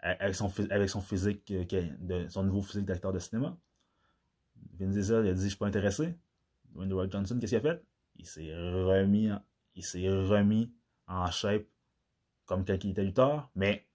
avec 0.00 0.34
son, 0.34 0.50
physique, 0.50 1.50
de, 1.50 2.28
son 2.28 2.42
nouveau 2.42 2.60
physique 2.60 2.84
d'acteur 2.84 3.12
de 3.12 3.20
cinéma. 3.20 3.56
Vin 4.78 4.88
Diesel 4.88 5.24
il 5.24 5.30
a 5.30 5.32
dit 5.32 5.44
Je 5.44 5.48
suis 5.48 5.56
pas 5.56 5.66
intéressé. 5.66 6.18
Dwayne 6.74 6.90
The 6.90 6.94
Rock 6.94 7.10
Johnson, 7.10 7.38
qu'est-ce 7.40 7.56
qu'il 7.56 7.66
a 7.66 7.74
fait? 7.74 7.82
Il 8.16 8.26
s'est 8.26 8.54
remis, 8.54 9.30
il 9.76 9.82
s'est 9.82 10.10
remis 10.10 10.74
en 11.06 11.30
shape 11.30 11.64
comme 12.44 12.66
quand 12.66 12.84
il 12.84 12.90
était 12.90 13.04
lutteur, 13.04 13.50
mais 13.54 13.86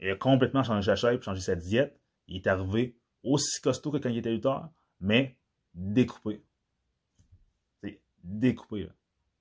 il 0.00 0.10
a 0.10 0.16
complètement 0.16 0.62
changé 0.62 0.86
sa 0.86 0.96
shape, 0.96 1.22
changé 1.22 1.40
sa 1.40 1.54
diète. 1.54 2.00
Il 2.26 2.36
est 2.36 2.46
arrivé 2.46 2.96
aussi 3.22 3.60
costaud 3.60 3.90
que 3.90 3.98
quand 3.98 4.08
il 4.08 4.18
était 4.18 4.32
lutteur, 4.32 4.70
mais 5.00 5.36
découpé. 5.74 6.42
C'est 7.82 8.00
découpé, 8.24 8.84
là. 8.84 8.92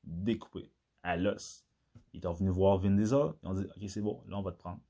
découpé, 0.04 0.70
à 1.04 1.18
l'os. 1.18 1.66
Il 2.14 2.24
est 2.24 2.28
revenu 2.28 2.50
voir 2.50 2.78
Vin 2.78 2.92
Diesel, 2.92 3.34
ils 3.44 3.48
ont 3.48 3.54
dit 3.54 3.66
Ok, 3.66 3.90
c'est 3.90 4.02
bon, 4.02 4.22
là 4.28 4.38
on 4.38 4.42
va 4.42 4.52
te 4.52 4.58
prendre. 4.58 4.82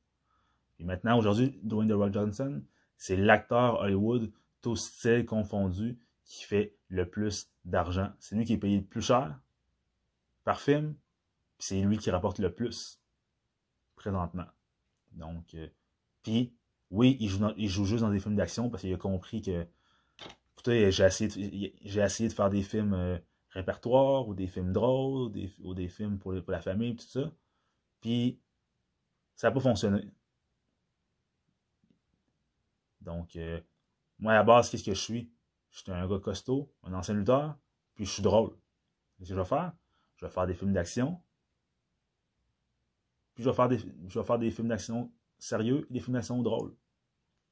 Et 0.79 0.83
maintenant, 0.83 1.17
aujourd'hui, 1.17 1.59
Dwayne 1.61 1.89
The 1.89 1.93
Rock 1.93 2.13
Johnson, 2.13 2.63
c'est 2.97 3.17
l'acteur 3.17 3.81
Hollywood, 3.81 4.31
tout 4.61 4.75
style 4.75 5.25
confondu, 5.25 5.99
qui 6.23 6.43
fait 6.43 6.75
le 6.87 7.09
plus 7.09 7.51
d'argent. 7.65 8.11
C'est 8.19 8.35
lui 8.35 8.45
qui 8.45 8.53
est 8.53 8.57
payé 8.57 8.77
le 8.77 8.85
plus 8.85 9.01
cher 9.01 9.39
par 10.43 10.61
film, 10.61 10.95
c'est 11.57 11.79
lui 11.81 11.97
qui 11.97 12.09
rapporte 12.09 12.39
le 12.39 12.53
plus 12.53 13.01
présentement. 13.95 14.45
Donc, 15.19 15.53
euh, 15.53 15.67
puis, 16.23 16.55
oui, 16.89 17.17
il 17.19 17.29
joue, 17.29 17.85
juste 17.85 18.01
dans 18.01 18.09
des 18.09 18.19
films 18.19 18.35
d'action 18.35 18.69
parce 18.69 18.81
qu'il 18.81 18.93
a 18.93 18.97
compris 18.97 19.41
que, 19.41 19.67
écoutez, 20.53 20.91
j'ai 20.91 21.05
essayé, 21.05 21.75
essayé 21.83 22.29
de 22.29 22.33
faire 22.33 22.49
des 22.49 22.63
films 22.63 22.93
euh, 22.93 23.19
répertoires 23.51 24.27
ou 24.27 24.33
des 24.33 24.47
films 24.47 24.73
drôles 24.73 25.31
ou 25.61 25.73
des, 25.73 25.87
films 25.87 26.17
pour, 26.17 26.33
pour, 26.41 26.51
la 26.51 26.61
famille, 26.61 26.95
tout 26.95 27.05
ça. 27.05 27.31
Puis, 28.01 28.39
ça 29.35 29.47
n'a 29.49 29.53
pas 29.53 29.59
fonctionné. 29.59 30.09
Donc, 33.01 33.35
euh, 33.35 33.59
moi, 34.17 34.33
à 34.33 34.35
la 34.35 34.43
base, 34.43 34.69
qu'est-ce 34.69 34.83
que 34.83 34.93
je 34.93 35.01
suis? 35.01 35.31
Je 35.71 35.79
suis 35.79 35.91
un 35.91 36.07
gars 36.07 36.19
costaud, 36.19 36.73
un 36.83 36.93
ancien 36.93 37.13
lutteur, 37.13 37.57
puis 37.95 38.05
je 38.05 38.11
suis 38.11 38.23
drôle. 38.23 38.49
Qu'est-ce 39.17 39.29
que 39.29 39.35
je 39.35 39.39
vais 39.39 39.45
faire? 39.45 39.73
Je 40.15 40.25
vais 40.25 40.31
faire 40.31 40.47
des 40.47 40.53
films 40.53 40.73
d'action. 40.73 41.21
Je 43.39 43.49
vais 43.49 43.55
faire 43.55 43.69
des, 43.69 43.79
je 43.79 44.19
vais 44.19 44.25
faire 44.25 44.37
des 44.37 44.51
films 44.51 44.67
d'action 44.67 45.11
sérieux 45.39 45.87
et 45.89 45.93
des 45.93 45.99
films 45.99 46.13
d'action 46.13 46.41
drôles. 46.41 46.75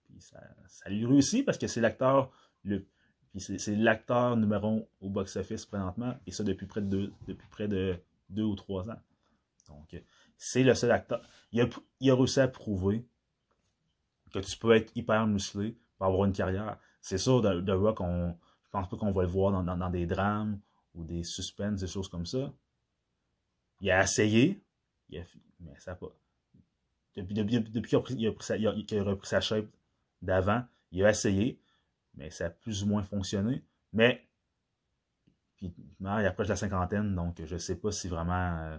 Puis 0.06 0.22
ça, 0.22 0.40
ça 0.68 0.90
lui 0.90 1.06
réussit 1.06 1.46
parce 1.46 1.58
que 1.58 1.68
c'est 1.68 1.82
l'acteur 1.82 2.32
le 2.64 2.86
puis 3.32 3.60
c'est 3.60 3.76
l'acteur 3.76 4.36
numéro 4.38 4.68
un 4.68 4.82
au 5.02 5.10
box-office 5.10 5.66
présentement, 5.66 6.16
et 6.26 6.32
ça 6.32 6.44
depuis 6.44 6.66
près 6.66 6.82
de 6.82 6.88
deux, 6.88 7.14
depuis 7.28 7.48
près 7.50 7.68
de 7.68 8.00
deux 8.30 8.44
ou 8.44 8.56
trois 8.56 8.90
ans. 8.90 9.00
Donc, 9.68 10.02
c'est 10.38 10.64
le 10.64 10.74
seul 10.74 10.92
acteur. 10.92 11.22
Il 11.52 11.62
a, 11.62 11.68
il 12.00 12.10
a 12.10 12.16
réussi 12.16 12.40
à 12.40 12.48
prouver 12.48 13.06
que 14.34 14.40
tu 14.40 14.58
peux 14.58 14.76
être 14.76 14.92
hyper 14.96 15.28
musclé 15.28 15.78
pour 15.98 16.08
avoir 16.08 16.26
une 16.26 16.34
carrière. 16.34 16.78
C'est 17.02 17.18
sûr, 17.18 17.42
de, 17.42 17.62
de 17.62 17.72
Rock, 17.72 18.02
on, 18.02 18.36
je 18.64 18.70
pense 18.72 18.90
pas 18.90 18.98
qu'on 18.98 19.12
va 19.12 19.24
le 19.24 19.30
voir 19.30 19.52
dans, 19.52 19.64
dans, 19.64 19.78
dans, 19.78 19.90
des 19.90 20.06
drames 20.06 20.60
ou 20.96 21.04
des 21.04 21.24
suspens, 21.24 21.74
des 21.74 21.88
choses 21.88 22.08
comme 22.08 22.26
ça. 22.26 22.52
Il 23.82 23.92
a 23.92 24.04
essayé, 24.04 24.62
il 25.10 25.20
a, 25.20 25.24
mais 25.60 25.78
ça 25.80 25.96
pas. 25.96 26.14
Depuis, 27.16 27.34
depuis, 27.34 27.60
depuis 27.60 27.90
qu'il 27.90 28.28
a, 28.28 28.30
a, 28.30 29.02
a, 29.02 29.04
repris 29.04 29.28
sa 29.28 29.42
shape 29.42 29.68
d'avant, 30.22 30.64
il 30.92 31.04
a 31.04 31.10
essayé, 31.10 31.60
mais 32.16 32.30
ça 32.30 32.48
a 32.48 32.50
plus 32.50 32.84
ou 32.84 32.88
moins 32.88 33.04
fonctionné. 33.04 33.64
Mais, 33.94 34.28
puis, 35.56 35.74
non, 36.00 36.20
il 36.20 36.26
approche 36.26 36.48
la 36.48 36.56
cinquantaine, 36.56 37.16
donc 37.16 37.44
je 37.44 37.54
ne 37.54 37.60
sais 37.60 37.80
pas 37.80 37.92
si 37.92 38.08
vraiment 38.08 38.58
euh, 38.60 38.78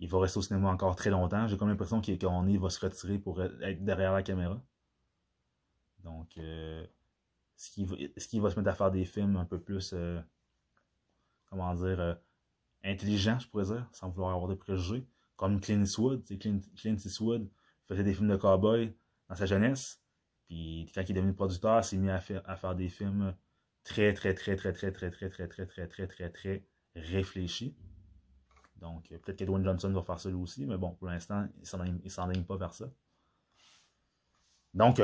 il 0.00 0.08
va 0.08 0.20
rester 0.20 0.38
au 0.38 0.42
cinéma 0.42 0.70
encore 0.70 0.96
très 0.96 1.10
longtemp. 1.10 1.46
J'ai 1.46 1.56
comme 1.56 1.68
l'impression 1.68 2.00
qu'on 2.00 2.46
est 2.46 2.56
va 2.58 2.70
se 2.70 2.80
retirer 2.80 3.18
pour 3.18 3.42
être 3.42 3.84
derrière 3.84 4.12
la 4.12 4.22
caméra. 4.22 4.60
Donc, 6.04 6.38
euh, 6.38 6.86
est-ce 7.56 8.28
qu'il 8.28 8.40
va, 8.40 8.50
se 8.50 8.58
mettre 8.58 8.70
à 8.70 8.74
faire 8.74 8.90
des 8.90 9.04
films 9.04 9.36
un 9.36 9.44
peu 9.44 9.58
plus, 9.58 9.92
euh, 9.92 10.20
comment 11.46 11.74
dire, 11.74 12.00
euh, 12.00 12.14
intelligents, 12.84 13.38
je 13.38 13.48
pourrais 13.48 13.64
dire, 13.64 13.88
sans 13.92 14.10
vouloir 14.10 14.34
avoir 14.34 14.48
de 14.48 14.54
préjugés, 14.54 15.06
comme 15.36 15.60
Clint 15.60 15.82
Eastwood. 15.82 16.24
Clint, 16.38 16.60
Clint 16.76 16.96
Eastwood 16.96 17.48
faisait 17.86 18.04
des 18.04 18.14
films 18.14 18.28
de 18.28 18.36
cowboy 18.36 18.94
dans 19.28 19.34
sa 19.34 19.46
jeunesse. 19.46 20.00
Puis 20.46 20.90
quand 20.94 21.02
il 21.02 21.10
est 21.10 21.14
devenu 21.14 21.34
producteur, 21.34 21.78
il 21.80 21.84
s'est 21.84 21.96
mis 21.96 22.10
à 22.10 22.20
faire, 22.20 22.74
des 22.74 22.88
films 22.88 23.34
très, 23.84 24.12
très, 24.14 24.34
très, 24.34 24.56
très, 24.56 24.72
très, 24.72 24.92
très, 24.92 25.10
très, 25.10 25.28
très, 25.28 25.46
très, 25.48 25.66
très, 25.66 25.86
très, 25.86 26.06
très, 26.06 26.30
très 26.30 26.66
réfléchis. 26.94 27.76
Donc, 28.76 29.08
peut-être 29.08 29.36
qu'Edwin 29.36 29.64
Johnson 29.64 29.90
va 29.90 30.02
faire 30.02 30.20
ça 30.20 30.28
lui 30.28 30.36
aussi, 30.36 30.66
mais 30.66 30.76
bon, 30.76 30.94
pour 30.94 31.08
l'instant, 31.08 31.48
il 31.56 31.98
ne 32.04 32.08
s'enligne 32.08 32.44
pas 32.44 32.56
vers 32.56 32.74
ça. 32.74 32.90
Donc, 34.74 35.00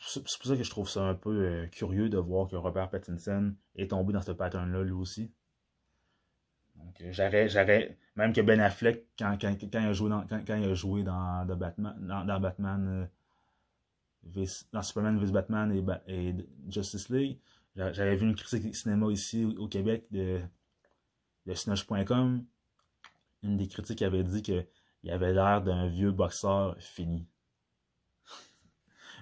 c'est 0.00 0.20
pour 0.22 0.46
ça 0.46 0.56
que 0.56 0.62
je 0.62 0.70
trouve 0.70 0.88
ça 0.88 1.02
un 1.02 1.14
peu 1.14 1.30
euh, 1.30 1.66
curieux 1.66 2.08
de 2.08 2.18
voir 2.18 2.48
que 2.48 2.56
Robert 2.56 2.88
Pattinson 2.88 3.54
est 3.74 3.90
tombé 3.90 4.12
dans 4.12 4.22
ce 4.22 4.32
pattern-là 4.32 4.82
lui 4.82 4.92
aussi. 4.92 5.32
Donc, 6.76 7.02
j'aurais, 7.10 7.48
j'aurais, 7.48 7.96
même 8.16 8.32
que 8.32 8.40
Ben 8.40 8.60
Affleck, 8.60 9.06
quand, 9.18 9.36
quand, 9.40 9.56
quand, 9.58 9.80
il, 9.80 9.86
a 9.86 9.92
joué 9.92 10.10
dans, 10.10 10.26
quand, 10.26 10.42
quand 10.46 10.56
il 10.56 10.64
a 10.64 10.74
joué 10.74 11.02
dans, 11.02 11.44
Batman, 11.46 11.96
dans, 12.00 12.40
Batman, 12.40 13.08
euh, 14.34 14.82
Superman 14.82 15.18
vs 15.18 15.32
Batman 15.32 16.00
et, 16.06 16.34
Justice 16.68 17.08
League, 17.08 17.38
j'avais 17.76 18.16
vu 18.16 18.26
une 18.26 18.34
critique 18.34 18.74
cinéma 18.74 19.10
ici 19.10 19.44
au, 19.44 19.68
Québec 19.68 20.06
de, 20.10 20.40
de. 21.46 22.46
Une 23.42 23.56
des 23.58 23.68
critiques 23.68 24.02
avait 24.02 24.24
dit 24.24 24.42
qu'il 24.42 25.10
avait 25.10 25.32
l'air 25.32 25.62
d'un 25.62 25.86
vieux 25.86 26.10
boxeur 26.10 26.76
fini. 26.80 27.28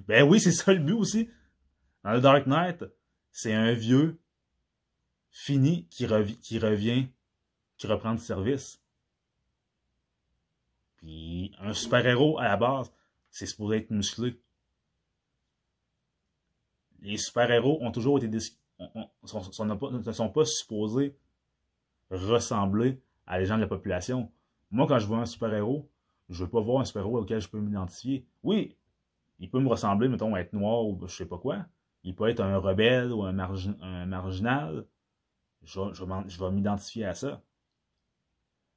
Ben 0.06 0.22
oui, 0.22 0.40
c'est 0.40 0.52
ça 0.52 0.72
le 0.72 0.80
but 0.80 0.94
aussi. 0.94 1.28
Dans 2.02 2.12
le 2.12 2.20
Dark 2.20 2.46
Knight, 2.46 2.84
c'est 3.32 3.54
un 3.54 3.72
vieux 3.72 4.20
fini 5.30 5.88
qui, 5.88 6.06
qui 6.40 6.58
revient, 6.58 7.08
qui 7.76 7.86
reprend 7.86 8.12
du 8.12 8.22
service. 8.22 8.80
Puis 10.96 11.54
un 11.60 11.72
super-héros, 11.72 12.38
à 12.38 12.44
la 12.44 12.56
base, 12.56 12.92
c'est 13.30 13.46
supposé 13.46 13.78
être 13.78 13.90
musclé. 13.90 14.40
Les 17.00 17.18
super-héros 17.18 17.78
ont 17.82 17.90
toujours 17.90 18.22
été... 18.22 18.38
On, 18.78 19.08
sont, 19.24 19.76
pas, 19.76 19.90
ne 19.90 20.12
sont 20.12 20.28
pas 20.30 20.44
supposés 20.44 21.16
ressembler 22.10 23.00
à 23.26 23.38
les 23.38 23.46
gens 23.46 23.56
de 23.56 23.62
la 23.62 23.68
population. 23.68 24.30
Moi, 24.70 24.86
quand 24.86 24.98
je 24.98 25.06
vois 25.06 25.18
un 25.18 25.26
super-héros, 25.26 25.88
je 26.28 26.44
veux 26.44 26.50
pas 26.50 26.60
voir 26.60 26.80
un 26.80 26.84
super-héros 26.84 27.20
auquel 27.20 27.40
je 27.40 27.48
peux 27.48 27.60
m'identifier. 27.60 28.26
Oui, 28.42 28.76
il 29.38 29.50
peut 29.50 29.60
me 29.60 29.68
ressembler, 29.68 30.08
mettons, 30.08 30.34
à 30.34 30.40
être 30.40 30.52
noir 30.52 30.84
ou 30.84 30.98
je 31.06 31.14
sais 31.14 31.26
pas 31.26 31.38
quoi. 31.38 31.66
Il 32.02 32.14
peut 32.14 32.28
être 32.28 32.40
un 32.40 32.58
rebelle 32.58 33.12
ou 33.12 33.24
un, 33.24 33.32
marginal. 33.32 34.84
Je, 35.62 35.80
vais 36.04 36.50
m'identifier 36.50 37.06
à 37.06 37.14
ça. 37.14 37.42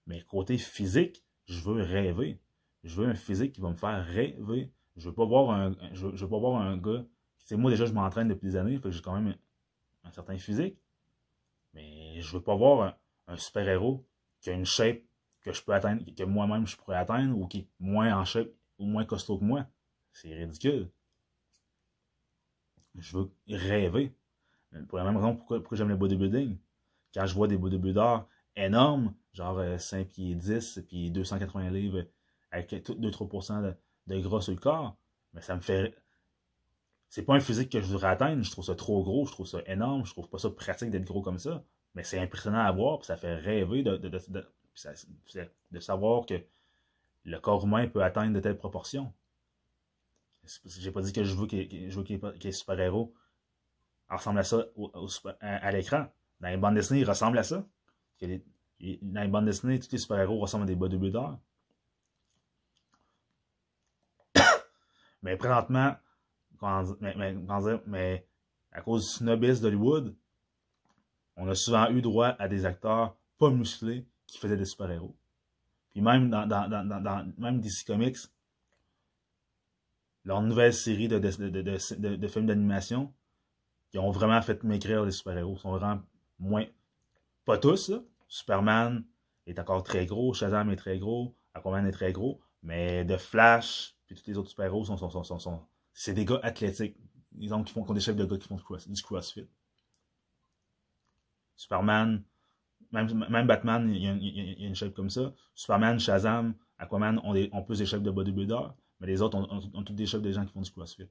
Mais 0.08 0.22
côté 0.24 0.58
physique, 0.58 1.24
je 1.46 1.60
veux 1.62 1.84
rêver. 1.84 2.40
Je 2.84 2.96
veux 2.96 3.08
un 3.08 3.16
physique 3.16 3.54
qui 3.54 3.62
va 3.62 3.70
me 3.70 3.76
faire 3.76 4.04
rêver. 4.06 4.72
Je 4.96 5.10
veux 5.10 5.26
voir 5.26 5.52
un, 5.52 5.76
je, 5.94 6.08
veux, 6.08 6.30
pas 6.30 6.40
voir 6.40 6.62
un 6.62 6.78
gars. 6.78 7.06
C'est 7.44 7.58
moi 7.58 7.70
déjà, 7.70 7.86
je 7.86 7.94
m'entraîne 7.94 8.30
depuis 8.30 8.48
des 8.48 8.56
années, 8.56 8.78
fait 8.78 8.84
que 8.84 8.92
j'ai 8.92 9.02
quand 9.02 9.20
même 9.20 9.36
un, 10.04 10.12
certain 10.12 10.38
physique. 10.38 10.78
Mais 11.74 12.20
je 12.22 12.36
veux 12.36 12.42
pas 12.42 12.56
voir 12.56 12.98
un, 13.28 13.38
super-héros 13.38 14.08
qui 14.40 14.50
a 14.50 14.54
une 14.54 14.66
shape 14.66 15.02
que 15.42 15.54
je 15.54 15.62
peux 15.62 15.74
atteindre, 15.74 16.04
que 16.16 16.24
moi-même 16.24 16.66
je 16.66 16.76
pourrais 16.78 16.98
atteindre, 16.98 17.38
ou 17.38 17.48
qui 17.48 17.60
est 17.60 17.68
moins 17.80 18.18
en 18.18 18.26
shape, 18.26 18.50
ou 18.80 18.86
moins 18.86 19.06
costaud 19.06 19.38
que 19.38 19.44
moi. 19.44 19.68
C'est 20.12 20.34
ridicule. 20.34 20.90
Je 22.96 23.18
veux 23.18 23.32
rêver. 23.50 24.16
Pour 24.88 24.98
la 24.98 25.04
même 25.04 25.18
raison, 25.18 25.36
pourquoi, 25.36 25.60
pourquoi 25.60 25.78
j'aime 25.78 25.90
le 25.90 25.98
bodybuilding. 25.98 26.58
Quand 27.14 27.26
je 27.26 27.36
vois 27.36 27.48
des 27.48 27.58
bodybuilders 27.58 28.26
énormes, 28.56 29.14
genre 29.38 29.80
5 29.80 30.00
euh, 30.00 30.04
pieds 30.06 30.36
10, 30.36 30.82
puis 30.88 31.12
280 31.12 31.70
livres, 31.70 32.06
avec 32.52 32.72
2-3% 32.72 33.64
de, 33.64 33.74
de 34.08 34.20
gras 34.20 34.42
sur 34.42 34.54
le 34.54 34.60
corps, 34.60 34.98
mais 35.34 35.42
ça 35.42 35.56
me 35.56 35.62
fait 35.62 35.96
c'est 37.10 37.24
pas 37.24 37.36
un 37.36 37.40
physique 37.40 37.72
que 37.72 37.80
je 37.80 37.86
voudrais 37.86 38.10
atteindre, 38.10 38.44
je 38.44 38.52
trouve 38.52 38.66
ça 38.66 38.76
trop 38.76 39.02
gros, 39.02 39.26
je 39.26 39.32
trouve 39.32 39.48
ça 39.48 39.60
énorme, 39.66 40.06
je 40.06 40.12
trouve 40.12 40.30
pas 40.30 40.40
ça 40.40 40.50
pratique 40.50 40.90
d'être 40.90 41.06
gros 41.06 41.22
comme 41.22 41.40
ça. 41.40 41.64
Mais 41.96 42.04
c'est 42.04 42.20
impressionnant 42.20 42.60
à 42.60 42.72
voir, 42.72 43.00
puis 43.00 43.08
ça 43.08 43.16
fait 43.16 43.34
rêver 43.36 43.82
de, 43.82 43.96
de, 43.96 44.10
de, 44.10 44.46
de, 45.72 45.80
savoir 45.80 46.26
que 46.26 46.36
le 47.24 47.40
corps 47.40 47.64
humain 47.64 47.88
peut 47.88 48.04
atteindre 48.04 48.34
de 48.34 48.40
telles 48.42 48.58
proportions. 48.58 49.14
J'ai 50.66 50.92
pas 50.92 51.02
dit 51.02 51.14
que 51.14 51.24
je 51.24 51.34
veux 51.34 51.48
qu'il 51.48 51.68
qu 51.70 52.48
ait 52.48 52.52
super-héros 52.52 53.14
ressemble 54.10 54.40
à 54.40 54.44
ça 54.44 54.66
à, 55.42 55.72
l'écran. 55.72 56.08
Dans 56.40 56.50
les 56.50 56.58
bandes 56.58 56.76
dessinées, 56.76 57.02
il 57.02 57.10
ressemble 57.10 57.38
à 57.38 57.44
ça. 57.44 57.66
Dans 58.80 59.22
les 59.22 59.28
bandes 59.28 59.46
dessinées, 59.46 59.80
tous 59.80 59.92
les 59.92 59.98
super-héros 59.98 60.40
ressemblent 60.40 60.64
à 60.64 60.68
des 60.68 60.76
bodybuilders. 60.76 61.38
Mais 65.24 65.36
présentement, 65.38 65.96
mais, 67.02 67.36
mais, 67.86 68.28
à 68.72 68.82
cause 68.82 69.06
du 69.06 69.10
snobisme 69.10 69.64
d'Hollywood, 69.64 70.16
on 71.36 71.48
a 71.48 71.56
souvent 71.56 71.90
eu 71.90 72.02
droit 72.02 72.36
à 72.40 72.48
des 72.48 72.66
acteurs 72.66 73.16
pas 73.38 73.50
musclés 73.50 74.08
qui 74.26 74.38
faisaient 74.40 74.58
des 74.58 74.66
super-héros. 74.66 75.16
Puis 75.92 76.02
même 76.02 76.30
dans, 76.30 77.34
même 77.38 77.62
DC 77.62 77.86
Comics, 77.86 78.18
leur 80.26 80.42
nouvelle 80.42 80.74
série 80.74 81.08
de, 81.08 81.20
de, 81.20 82.16
de, 82.16 82.28
films 82.28 82.48
d'animation, 82.48 83.14
qui 83.90 83.98
ont 83.98 84.12
vraiment 84.12 84.42
fait 84.42 84.64
maigrir 84.64 85.06
les 85.06 85.12
super-héros, 85.12 85.58
sont 85.58 85.72
vraiment 85.72 86.02
moins. 86.40 86.66
Pas 87.46 87.58
tous, 87.58 87.90
là. 87.90 88.00
Superman 88.28 89.06
est 89.46 89.60
encore 89.60 89.84
très 89.84 90.06
gros, 90.06 90.34
Shazam 90.34 90.70
est 90.72 90.76
très 90.76 91.00
gros, 91.00 91.36
Aquaman 91.54 91.86
est 91.88 91.92
très 91.92 92.12
gros, 92.12 92.42
mais 92.64 93.06
de 93.06 93.18
Flash, 93.18 93.96
puis 94.06 94.16
tous 94.16 94.28
les 94.28 94.38
autres 94.38 94.50
super-héros 94.50 94.86
sont, 94.86 94.98
sont, 94.98 95.10
sont, 95.10 95.40
sont, 95.40 95.66
c'est 95.94 96.14
des 96.14 96.26
gars 96.26 96.40
athlétiques. 96.44 96.98
Disons 97.32 97.64
qui 97.64 97.74
font 97.74 97.84
qui 97.84 97.92
ont 97.92 97.94
des 97.94 98.00
chefs 98.00 98.16
de 98.16 98.26
gars 98.26 98.38
qui 98.38 98.48
font 98.48 98.58
du 98.88 99.02
CrossFit. 99.02 99.48
Superman, 101.56 102.24
même, 102.92 103.26
même 103.30 103.48
Batman, 103.48 103.90
il 103.94 104.04
y, 104.04 104.08
a, 104.08 104.14
il 104.14 104.62
y, 104.62 104.66
a, 104.66 104.68
une 104.68 104.76
shape 104.76 104.94
comme 104.94 105.10
ça. 105.10 105.34
Superman, 105.54 106.00
Shazam, 106.00 106.56
Aquaman 106.78 107.20
ont, 107.24 107.34
des, 107.34 107.50
ont 107.52 107.64
plus 107.64 107.80
des 107.80 107.86
chefs 107.86 108.02
de 108.02 108.12
bodybuilder, 108.12 108.68
mais 109.00 109.08
les 109.08 109.22
autres 109.22 109.38
ont, 109.38 109.48
ont, 109.52 109.72
ont 109.74 109.84
tous 109.84 109.94
des 109.94 110.06
chefs 110.06 110.22
des 110.22 110.34
gens 110.34 110.46
qui 110.46 110.54
font 110.54 110.62
du 110.62 110.72
CrossFit. 110.72 111.10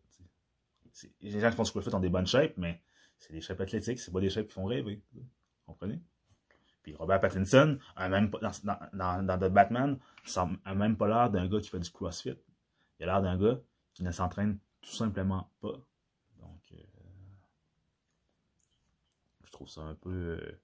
Les 1.20 1.40
gens 1.40 1.50
qui 1.50 1.56
font 1.56 1.62
du 1.64 1.70
CrossFit 1.70 1.94
ont 1.94 2.00
des 2.00 2.08
bonnes 2.08 2.26
shapes, 2.26 2.56
mais 2.56 2.80
c'est 3.18 3.32
des 3.32 3.40
shapes 3.40 3.60
athlétiques, 3.60 3.98
c'est 3.98 4.12
pas 4.12 4.20
des 4.20 4.30
shapes 4.30 4.48
qui 4.48 4.54
font 4.54 4.64
rêver. 4.64 5.02
Vous 5.12 5.22
comprenez? 5.66 6.00
Puis 6.86 6.94
Robert 6.94 7.20
Pattinson, 7.20 7.80
même, 7.98 8.30
dans, 8.30 8.52
dans, 8.92 9.26
dans, 9.26 9.38
The 9.38 9.52
Batman, 9.52 9.98
a 10.36 10.74
même 10.76 10.96
pas 10.96 11.08
l'air 11.08 11.30
d'un 11.30 11.48
gars 11.48 11.58
qui 11.58 11.68
fait 11.68 11.80
du 11.80 11.90
CrossFit. 11.90 12.38
Il 13.00 13.02
a 13.02 13.06
l'air 13.06 13.22
d'un 13.22 13.36
gars 13.36 13.58
qui 13.92 14.04
ne 14.04 14.12
s'entraîne 14.12 14.60
tout 14.82 14.92
simplement 14.92 15.50
pas. 15.60 15.72
Donc, 16.38 16.62
euh, 16.70 16.76
je 19.42 19.50
trouve 19.50 19.68
ça 19.68 19.80
un 19.80 19.96
peu 19.96 20.38
euh, 20.40 20.60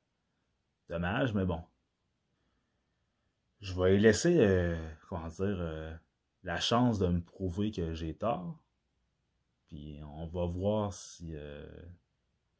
dommage, 0.88 1.34
mais 1.34 1.44
bon. 1.44 1.60
Je 3.60 3.74
vais 3.74 3.94
lui 3.94 4.00
laisser, 4.00 4.38
euh, 4.38 4.78
comment 5.08 5.26
dire, 5.26 5.98
la 6.44 6.60
chance 6.60 7.00
de 7.00 7.08
me 7.08 7.20
prouver 7.20 7.72
que 7.72 7.94
j'ai 7.94 8.14
tort. 8.14 8.62
Puis 9.66 10.00
on 10.04 10.28
va 10.28 10.46
voir 10.46 10.92
si 10.92 11.34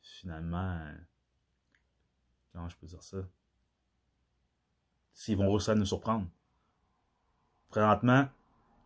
finalement, 0.01 0.85
comment 2.53 2.69
je 2.69 2.77
peux 2.77 2.89
dire 2.89 3.05
ça, 3.05 3.19
s'ils 5.13 5.37
vont 5.37 5.51
réussir 5.51 5.73
à 5.73 5.77
nous 5.77 5.87
surprendre. 5.87 6.27
Présentement, 7.69 8.29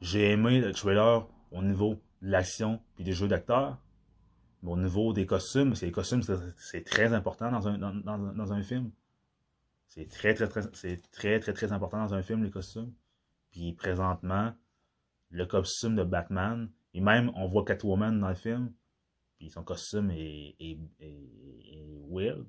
j'ai 0.00 0.30
aimé 0.30 0.60
le 0.60 0.72
trailer 0.72 1.26
au 1.50 1.62
niveau 1.62 2.00
l'action 2.22 2.80
puis 2.94 3.04
des 3.04 3.12
jeux 3.12 3.28
d'acteurs. 3.28 3.78
au 4.62 4.76
niveau 4.76 5.12
des 5.12 5.26
costumes, 5.26 5.68
parce 5.68 5.80
que 5.80 5.86
les 5.86 5.92
costumes, 5.92 6.22
c'est 6.56 6.84
très 6.84 7.12
important 7.12 7.50
dans 7.50 7.68
un, 7.68 7.78
dans, 7.78 7.92
dans, 7.92 8.52
un 8.52 8.62
film. 8.62 8.90
C'est 9.86 10.08
très, 10.08 10.34
très, 10.34 10.48
très, 10.48 10.62
c'est 10.72 11.00
très, 11.12 11.38
très, 11.38 11.52
très 11.52 11.72
important 11.72 11.98
dans 11.98 12.14
un 12.14 12.22
film, 12.22 12.42
les 12.42 12.50
costumes. 12.50 12.92
Puis 13.52 13.72
présentement, 13.74 14.52
le 15.30 15.46
costume 15.46 15.94
de 15.94 16.02
Batman, 16.02 16.68
et 16.94 17.00
même 17.00 17.30
on 17.36 17.46
voit 17.46 17.64
Catwoman 17.64 18.18
dans 18.18 18.28
le 18.28 18.34
film, 18.34 18.72
puis 19.38 19.50
son 19.50 19.62
costume 19.62 20.10
est, 20.10 20.56
est, 20.58 20.78
est, 21.00 21.86
weird. 22.08 22.46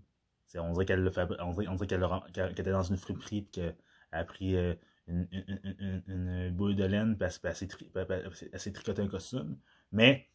On 0.55 0.71
dirait 0.73 0.85
qu'elle 0.85 1.11
on 1.39 1.51
dirait, 1.51 2.31
qu'elle, 2.31 2.51
était 2.51 2.71
dans 2.71 2.83
une 2.83 2.97
friperie 2.97 3.41
puis 3.41 3.51
qu'elle 3.51 3.75
a 4.11 4.23
pris 4.23 4.55
euh, 4.55 4.73
une, 5.07 5.27
une, 5.31 6.03
une, 6.07 6.51
boule 6.51 6.75
de 6.75 6.83
laine, 6.83 7.17
puis 7.17 7.29
elle, 7.43 8.59
s'est 8.59 8.71
tricoté 8.71 9.01
un 9.01 9.07
costume. 9.07 9.57
Mais, 9.91 10.27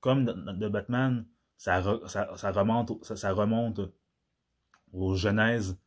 comme 0.00 0.24
de, 0.24 0.68
Batman, 0.68 1.26
ça, 1.56 1.82
ça, 2.08 2.36
ça, 2.36 2.52
remonte, 2.52 3.04
ça, 3.04 3.32
remonte 3.32 3.80
aux 4.92 5.14
genèses 5.14 5.78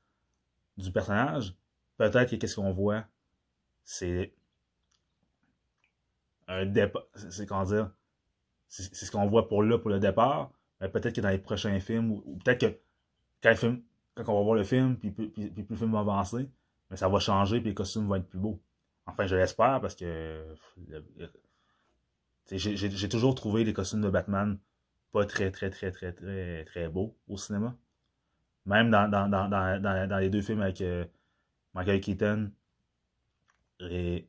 du 0.78 0.91
personnage. 0.91 1.55
Peut-être 1.97 2.32
que 2.32 2.36
qu'est-ce 2.36 2.55
qu'on 2.55 2.71
voit, 2.71 3.05
c'est 3.84 4.34
un 6.47 6.65
départ, 6.65 7.03
c'est 7.15 7.45
comment 7.45 7.65
dire, 7.65 7.91
c'est 8.69 8.93
ce 8.93 9.11
qu'on 9.11 9.28
voit 9.28 9.47
pour 9.47 9.63
là, 9.63 9.78
pour 9.80 9.89
le 9.89 9.99
départ, 9.99 10.51
mais 10.80 10.89
peut-être 10.89 11.15
que 11.15 11.21
dans 11.21 11.30
les 11.30 11.38
prochains 11.38 11.80
films, 11.80 12.11
ou, 12.11 12.38
peut-être 12.43 12.61
que 12.61 12.80
quand, 13.41 13.55
on 14.17 14.38
va 14.38 14.43
voir 14.43 14.55
le 14.55 14.63
film, 14.63 14.97
puis, 14.97 15.11
plus 15.11 15.31
le 15.69 15.75
film 15.75 15.91
va 15.91 15.99
avancer, 15.99 16.49
mais 16.89 16.97
ça 16.97 17.07
va 17.07 17.19
changer 17.19 17.59
puis 17.59 17.69
les 17.69 17.75
costumes 17.75 18.07
vont 18.07 18.15
être 18.15 18.27
plus 18.27 18.39
beaux. 18.39 18.61
Enfin, 19.05 19.25
je 19.25 19.35
l'espère 19.35 19.79
parce 19.81 19.95
que 19.95 20.43
j'ai 22.51 23.09
toujours 23.09 23.35
trouvé 23.35 23.63
les 23.63 23.73
costumes 23.73 24.01
de 24.01 24.09
Batman 24.09 24.57
pas 25.11 25.25
très, 25.25 25.51
très, 25.51 25.69
très, 25.69 25.91
très, 25.91 26.11
très, 26.11 26.65
très 26.65 26.89
beaux 26.89 27.15
au 27.27 27.38
cinéma. 27.38 27.75
Même 28.65 28.91
dans, 28.91 29.09
dans, 29.09 29.29
dans, 29.29 29.47
dans, 29.47 30.09
dans 30.09 30.17
les 30.17 30.29
deux 30.29 30.41
films 30.41 30.61
avec 30.61 30.81
euh, 30.81 31.05
Michael 31.73 32.01
Keaton, 32.01 32.51
et 33.79 34.27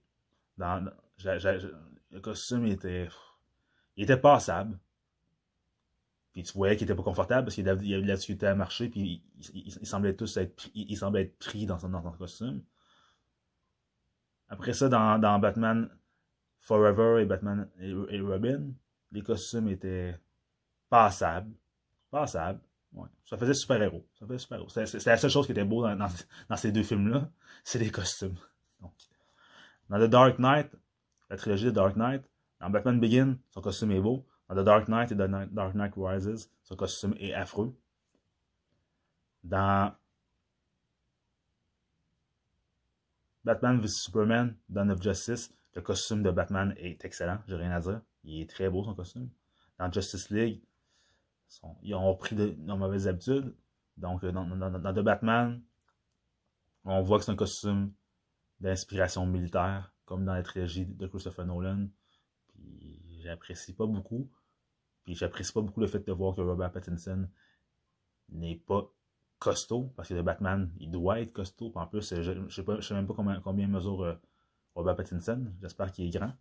dans, 0.56 0.84
le 1.24 2.20
costume 2.20 2.66
il 2.66 2.72
était 3.96 4.16
passable. 4.16 4.78
Puis 6.38 6.44
tu 6.44 6.52
voyais 6.52 6.76
qu'il 6.76 6.84
était 6.84 6.94
pas 6.94 7.02
confortable 7.02 7.46
parce 7.46 7.56
qu'il 7.56 7.68
avait, 7.68 8.00
de 8.00 8.06
la 8.06 8.14
difficulté 8.14 8.46
à 8.46 8.54
marcher, 8.54 8.88
puis 8.88 9.24
il, 9.52 9.86
semblait 9.88 10.14
tous 10.14 10.36
être, 10.36 10.70
être 10.72 11.38
pris 11.40 11.66
dans 11.66 11.80
son, 11.80 11.88
dans 11.88 12.00
son 12.00 12.12
costume. 12.12 12.62
Après 14.48 14.72
ça, 14.72 14.88
dans, 14.88 15.38
Batman 15.40 15.90
Forever 16.60 17.20
et 17.20 17.26
Batman 17.26 17.68
et, 17.80 18.20
Robin, 18.20 18.70
les 19.10 19.20
costumes 19.20 19.66
étaient 19.66 20.16
passables. 20.88 21.50
Passables. 22.08 22.60
Ouais. 22.92 23.08
Ça 23.24 23.36
faisait 23.36 23.54
super-héros. 23.54 24.06
Ça 24.14 24.24
faisait 24.24 24.38
super-héros. 24.38 24.68
C'était 24.68 25.10
la 25.10 25.16
seule 25.16 25.30
chose 25.32 25.44
qui 25.44 25.50
était 25.50 25.64
beau 25.64 25.82
dans, 25.82 25.96
dans, 25.96 26.08
dans 26.48 26.56
ces 26.56 26.70
deux 26.70 26.84
films-là, 26.84 27.28
c'est 27.64 27.80
les 27.80 27.90
costumes. 27.90 28.36
Donc, 28.80 28.92
dans 29.88 29.98
The 29.98 30.08
Dark 30.08 30.38
Knight, 30.38 30.70
la 31.30 31.36
trilogie 31.36 31.64
de 31.64 31.70
Dark 31.72 31.96
Knight, 31.96 32.22
dans 32.60 32.70
Batman 32.70 33.00
Begin, 33.00 33.38
son 33.50 33.60
costume 33.60 33.90
est 33.90 34.00
beau. 34.00 34.24
Dans 34.48 34.54
The 34.54 34.64
Dark 34.64 34.88
Knight 34.88 35.12
et 35.12 35.16
The 35.16 35.52
Dark 35.52 35.74
Knight 35.74 35.92
Rises, 35.96 36.50
son 36.62 36.76
costume 36.76 37.14
est 37.18 37.34
affreux. 37.34 37.76
Dans 39.44 39.94
Batman 43.44 43.78
vs 43.78 44.02
Superman, 44.02 44.56
Dawn 44.68 44.90
of 44.90 45.02
Justice, 45.02 45.54
le 45.74 45.82
costume 45.82 46.22
de 46.22 46.30
Batman 46.30 46.74
est 46.76 47.04
excellent, 47.04 47.38
j'ai 47.46 47.56
rien 47.56 47.70
à 47.70 47.80
dire. 47.80 48.00
Il 48.24 48.42
est 48.42 48.50
très 48.50 48.68
beau 48.68 48.84
son 48.84 48.94
costume. 48.94 49.30
Dans 49.78 49.90
Justice 49.90 50.30
League, 50.30 50.62
ils 51.82 51.94
ont 51.94 52.14
pris 52.16 52.36
de, 52.36 52.54
mauvaises 52.74 53.06
habitudes. 53.06 53.54
Donc, 53.96 54.24
dans, 54.24 54.44
dans, 54.44 54.70
dans, 54.70 54.92
The 54.92 55.00
Batman, 55.00 55.62
on 56.84 57.00
voit 57.02 57.18
que 57.18 57.24
c'est 57.24 57.32
un 57.32 57.36
costume 57.36 57.92
d'inspiration 58.60 59.24
militaire, 59.26 59.92
comme 60.04 60.24
dans 60.24 60.34
la 60.34 60.42
trilogie 60.42 60.86
de 60.86 61.06
Christopher 61.06 61.46
Nolan. 61.46 61.88
Puis 62.48 63.20
j'apprécie 63.22 63.72
pas 63.72 63.86
beaucoup. 63.86 64.28
Puis 65.08 65.14
j'apprécie 65.14 65.54
pas 65.54 65.62
beaucoup 65.62 65.80
le 65.80 65.86
fait 65.86 66.06
de 66.06 66.12
voir 66.12 66.36
que 66.36 66.42
Robert 66.42 66.70
Pattinson 66.70 67.26
n'est 68.28 68.56
pas 68.56 68.92
costaud, 69.38 69.90
parce 69.96 70.10
que 70.10 70.12
le 70.12 70.22
Batman, 70.22 70.70
il 70.80 70.90
doit 70.90 71.22
être 71.22 71.32
costaud. 71.32 71.72
en 71.76 71.86
plus, 71.86 72.14
je 72.14 72.30
ne 72.32 72.48
sais, 72.50 72.92
même 72.92 73.06
pas 73.06 73.14
combien, 73.14 73.40
combien 73.40 73.68
mesure 73.68 74.02
euh, 74.02 74.14
Robert 74.74 74.96
Pattinson. 74.96 75.50
J'espère 75.62 75.92
qu'il 75.92 76.04
est 76.04 76.10
grand. 76.10 76.34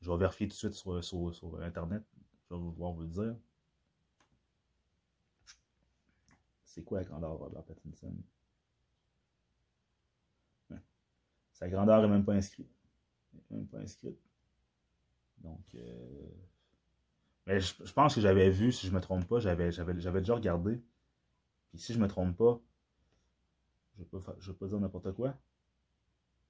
Je 0.00 0.10
vais 0.10 0.18
vérifier 0.18 0.48
tout 0.48 0.54
de 0.54 0.58
suite 0.58 0.72
sur, 0.72 1.04
sur, 1.04 1.32
sur 1.32 1.62
Internet. 1.62 2.02
Je 2.48 2.56
vais 2.56 2.60
pouvoir 2.60 2.94
vous 2.94 3.02
le 3.02 3.06
dire. 3.06 3.36
c'est 6.64 6.82
quoi 6.82 6.98
la 6.98 7.04
grandeur 7.04 7.30
de 7.34 7.44
Robert 7.44 7.62
Pattinson? 7.62 8.16
Sa 11.52 11.68
grandeur 11.68 12.02
est 12.02 12.08
même 12.08 12.24
pas 12.24 12.34
inscrite. 12.34 12.74
Même 13.50 13.68
pas 13.68 13.78
inscrite. 13.78 14.18
Donc, 15.38 15.64
euh... 15.76 16.28
mais 17.46 17.60
je, 17.60 17.92
pense 17.92 18.14
que 18.14 18.20
j'avais 18.20 18.50
vu, 18.50 18.72
si 18.72 18.86
je 18.86 18.92
me 18.92 19.00
trompe 19.00 19.26
pas, 19.26 19.40
j'avais, 19.40 19.70
déjà 19.70 20.34
regardé. 20.34 20.80
Puis 21.70 21.78
si 21.78 21.92
je 21.92 21.98
me 21.98 22.08
trompe 22.08 22.36
pas, 22.36 22.60
je 23.96 24.02
ne 24.02 24.52
vais, 24.52 24.54
pas 24.54 24.66
dire 24.66 24.80
n'importe 24.80 25.12
quoi. 25.12 25.36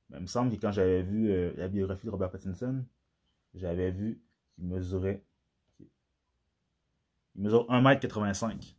Mais 0.09 0.19
il 0.19 0.23
me 0.23 0.27
semble 0.27 0.55
que 0.55 0.61
quand 0.61 0.73
j'avais 0.73 1.03
vu 1.03 1.31
euh, 1.31 1.53
la 1.57 1.69
biographie 1.69 2.07
de 2.07 2.11
Robert 2.11 2.31
Pattinson, 2.31 2.85
j'avais 3.55 3.91
vu 3.91 4.23
qu'il 4.55 4.67
mesurait. 4.67 5.25
Il 7.37 7.43
mesure 7.43 7.67
1m85. 7.69 8.75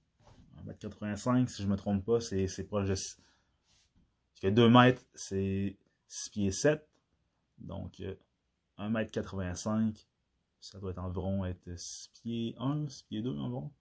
1m85, 0.66 1.48
si 1.48 1.62
je 1.62 1.68
ne 1.68 1.72
me 1.72 1.78
trompe 1.78 2.06
pas, 2.06 2.20
c'est 2.20 2.68
proche 2.68 2.88
de. 2.88 2.94
Parce 2.94 4.42
que 4.42 4.48
2 4.48 4.70
mètres, 4.70 5.04
c'est 5.14 5.78
6 6.08 6.30
pieds 6.30 6.52
7. 6.52 6.88
Donc, 7.60 8.02
1m85, 8.78 10.06
ça 10.62 10.80
doit 10.80 10.92
être 10.92 11.00
environ 11.00 11.44
être 11.46 11.76
6 11.76 12.12
pieds 12.14 12.56
1, 12.60 12.88
6 12.88 13.04
pieds 13.04 13.22
2 13.22 13.38
environ. 13.38 13.72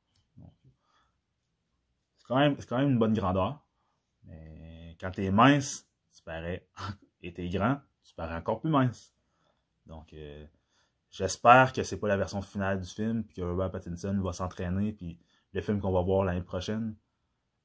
C'est 2.17 2.27
quand, 2.27 2.39
même, 2.39 2.57
quand 2.57 2.79
même 2.79 2.91
une 2.91 2.99
bonne 2.99 3.13
grandeur. 3.13 3.65
Mais 4.25 4.97
quand 5.01 5.11
tu 5.11 5.25
es 5.25 5.31
mince, 5.31 5.87
tu 6.15 6.23
parais, 6.23 6.67
et 7.23 7.33
tu 7.33 7.45
es 7.45 7.49
grand, 7.49 7.81
tu 8.03 8.15
parais 8.15 8.35
encore 8.35 8.61
plus 8.61 8.71
mince. 8.71 9.15
Donc, 9.87 10.13
euh, 10.13 10.47
j'espère 11.11 11.73
que 11.73 11.83
c'est 11.83 11.99
pas 11.99 12.09
la 12.09 12.17
version 12.17 12.41
finale 12.41 12.81
du 12.81 12.89
film, 12.89 13.25
puis 13.25 13.37
que 13.37 13.43
Robert 13.43 13.71
Pattinson 13.71 14.19
va 14.23 14.33
s'entraîner, 14.33 14.93
puis 14.93 15.19
le 15.53 15.61
film 15.61 15.81
qu'on 15.81 15.93
va 15.93 16.03
voir 16.03 16.25
l'année 16.25 16.43
prochaine, 16.43 16.97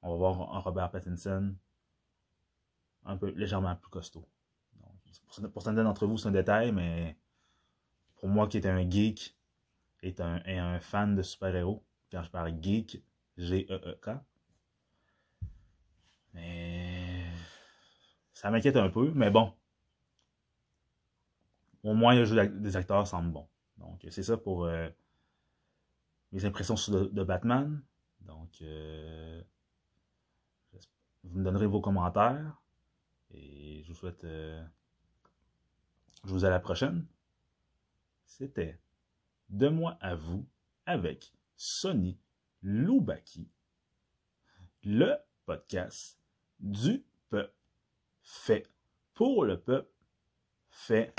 on 0.01 0.11
va 0.11 0.15
voir 0.17 0.55
un 0.55 0.59
Robert 0.59 0.91
Pattinson 0.91 1.55
un 3.05 3.17
peu 3.17 3.29
légèrement 3.29 3.75
plus 3.75 3.89
costaud. 3.89 4.27
Donc, 4.81 5.51
pour 5.53 5.61
certains 5.61 5.83
d'entre 5.83 6.07
vous, 6.07 6.17
c'est 6.17 6.27
un 6.27 6.31
détail, 6.31 6.71
mais 6.71 7.17
pour 8.15 8.29
moi 8.29 8.47
qui 8.47 8.57
est 8.57 8.65
un 8.65 8.89
geek 8.89 9.37
et 10.03 10.15
un, 10.19 10.79
fan 10.79 11.15
de 11.15 11.21
super-héros, 11.21 11.83
quand 12.11 12.23
je 12.23 12.29
parle 12.29 12.53
geek, 12.61 13.03
G-E-E-K, 13.37 14.09
mais 16.33 17.25
ça 18.33 18.51
m'inquiète 18.51 18.75
un 18.75 18.89
peu, 18.89 19.11
mais 19.15 19.31
bon. 19.31 19.53
Au 21.83 21.93
moins, 21.93 22.15
le 22.15 22.25
jeu 22.25 22.47
des 22.47 22.75
acteurs 22.75 23.07
semble 23.07 23.31
bon. 23.31 23.47
Donc, 23.77 24.05
c'est 24.09 24.23
ça 24.23 24.37
pour 24.37 24.65
euh, 24.65 24.89
mes 26.31 26.45
impressions 26.45 26.75
sur 26.75 27.09
de, 27.09 27.23
Batman. 27.23 27.81
Donc, 28.21 28.61
euh, 28.61 29.41
vous 31.23 31.39
me 31.39 31.43
donnerez 31.43 31.67
vos 31.67 31.81
commentaires. 31.81 32.61
Et 33.31 33.83
je 33.83 33.89
vous 33.89 33.95
souhaite. 33.95 34.23
Euh, 34.23 34.63
je 36.25 36.29
vous 36.31 36.39
dis 36.39 36.45
à 36.45 36.49
la 36.49 36.59
prochaine. 36.59 37.05
C'était 38.25 38.79
De 39.49 39.69
moi 39.69 39.97
à 40.01 40.15
vous 40.15 40.45
avec 40.85 41.33
Sonny 41.55 42.19
Loubaki, 42.61 43.47
le 44.83 45.15
podcast 45.45 46.19
du 46.59 47.05
peuple, 47.29 47.53
fait 48.21 48.69
pour 49.13 49.45
le 49.45 49.59
peuple, 49.59 49.91
fait 50.69 51.13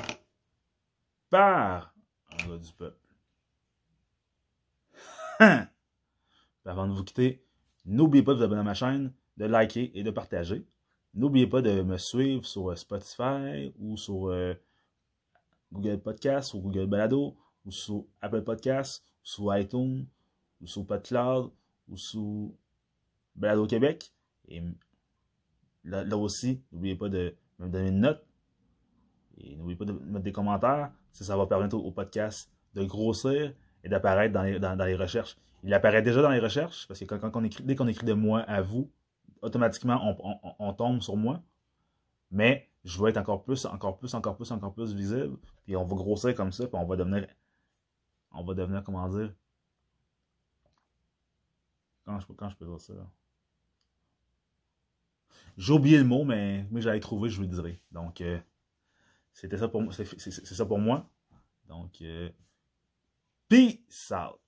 par 1.30 1.94
un 2.44 2.56
du 2.58 2.72
peuple. 2.72 2.98
Avant 6.64 6.88
de 6.88 6.92
vous 6.92 7.04
quitter, 7.04 7.44
n'oubliez 7.84 8.24
pas 8.24 8.32
de 8.32 8.38
vous 8.38 8.44
abonner 8.44 8.60
à 8.60 8.64
ma 8.64 8.74
chaîne, 8.74 9.12
de 9.36 9.44
liker 9.44 9.92
et 9.98 10.02
de 10.02 10.10
partager. 10.10 10.66
N'oubliez 11.14 11.46
pas 11.46 11.62
de 11.62 11.82
me 11.82 11.96
suivre 11.96 12.44
sur 12.44 12.76
Spotify 12.76 13.72
ou 13.78 13.96
sur 13.96 14.28
euh, 14.28 14.54
Google 15.76 16.00
Podcast 16.00 16.54
ou 16.54 16.60
Google 16.60 16.86
Balado 16.86 17.36
ou 17.64 17.70
sur 17.70 18.04
Apple 18.20 18.42
Podcast, 18.42 19.04
ou 19.04 19.26
sur 19.26 19.56
iTunes 19.56 20.06
ou 20.60 20.66
sur 20.66 20.86
PodCloud 20.86 21.50
ou 21.88 21.96
sur 21.96 22.50
Balado 23.34 23.66
Québec. 23.66 24.12
Et 24.48 24.62
Là, 25.86 26.16
aussi, 26.16 26.60
n'oubliez 26.72 26.96
pas 26.96 27.08
de 27.08 27.34
me 27.60 27.68
donner 27.68 27.88
une 27.88 28.00
note. 28.00 28.24
Et 29.38 29.54
n'oubliez 29.54 29.76
pas 29.76 29.84
de 29.84 29.92
mettre 29.92 30.24
des 30.24 30.32
commentaires. 30.32 30.90
Ça, 31.12 31.24
ça 31.24 31.36
va 31.36 31.46
permettre 31.46 31.76
au, 31.76 31.92
podcast 31.92 32.50
de 32.74 32.84
grossir 32.84 33.54
et 33.84 33.88
d'apparaître 33.88 34.32
dans 34.32 34.42
les, 34.42 34.96
recherches. 34.96 35.36
Il 35.62 35.72
apparaît 35.72 36.02
déjà 36.02 36.22
dans 36.22 36.30
les 36.30 36.40
recherches, 36.40 36.88
parce 36.88 36.98
que 36.98 37.62
dès 37.62 37.76
qu'on 37.76 37.86
écrit 37.86 38.04
de 38.04 38.12
moi 38.12 38.40
à 38.40 38.62
vous, 38.62 38.90
automatiquement, 39.42 40.18
on, 40.20 40.54
on, 40.58 40.72
tombe 40.72 41.00
sur 41.00 41.16
moi. 41.16 41.40
Mais 42.32 42.68
je 42.86 43.02
vais 43.02 43.10
être 43.10 43.16
encore 43.16 43.42
plus, 43.42 43.66
encore 43.66 43.98
plus, 43.98 44.14
encore 44.14 44.36
plus, 44.36 44.50
encore 44.52 44.72
plus 44.72 44.94
visible. 44.94 45.36
Puis 45.64 45.76
on 45.76 45.84
va 45.84 45.96
grossir 45.96 46.34
comme 46.36 46.52
ça, 46.52 46.68
puis 46.68 46.76
on 46.76 46.86
va 46.86 46.94
devenir. 46.94 47.26
On 48.30 48.44
va 48.44 48.54
devenir, 48.54 48.84
comment 48.84 49.08
dire? 49.08 49.34
Quand 52.04 52.20
je, 52.20 52.26
quand 52.32 52.48
je 52.48 52.56
peux 52.56 52.64
dire 52.64 52.80
ça? 52.80 52.94
J'ai 55.56 55.72
oublié 55.72 55.98
le 55.98 56.04
mot, 56.04 56.22
mais, 56.24 56.64
mais 56.70 56.80
j'allais 56.80 57.00
trouver, 57.00 57.28
je 57.28 57.36
vous 57.36 57.42
le 57.42 57.48
dirai. 57.48 57.80
Donc, 57.90 58.20
euh, 58.20 58.38
c'était 59.32 59.58
ça 59.58 59.66
pour 59.66 59.82
moi. 59.82 59.92
C'est 59.92 60.30
ça 60.30 60.64
pour 60.64 60.78
moi. 60.78 61.10
Donc, 61.66 62.00
euh, 62.02 62.30
peace 63.48 64.12
out. 64.12 64.40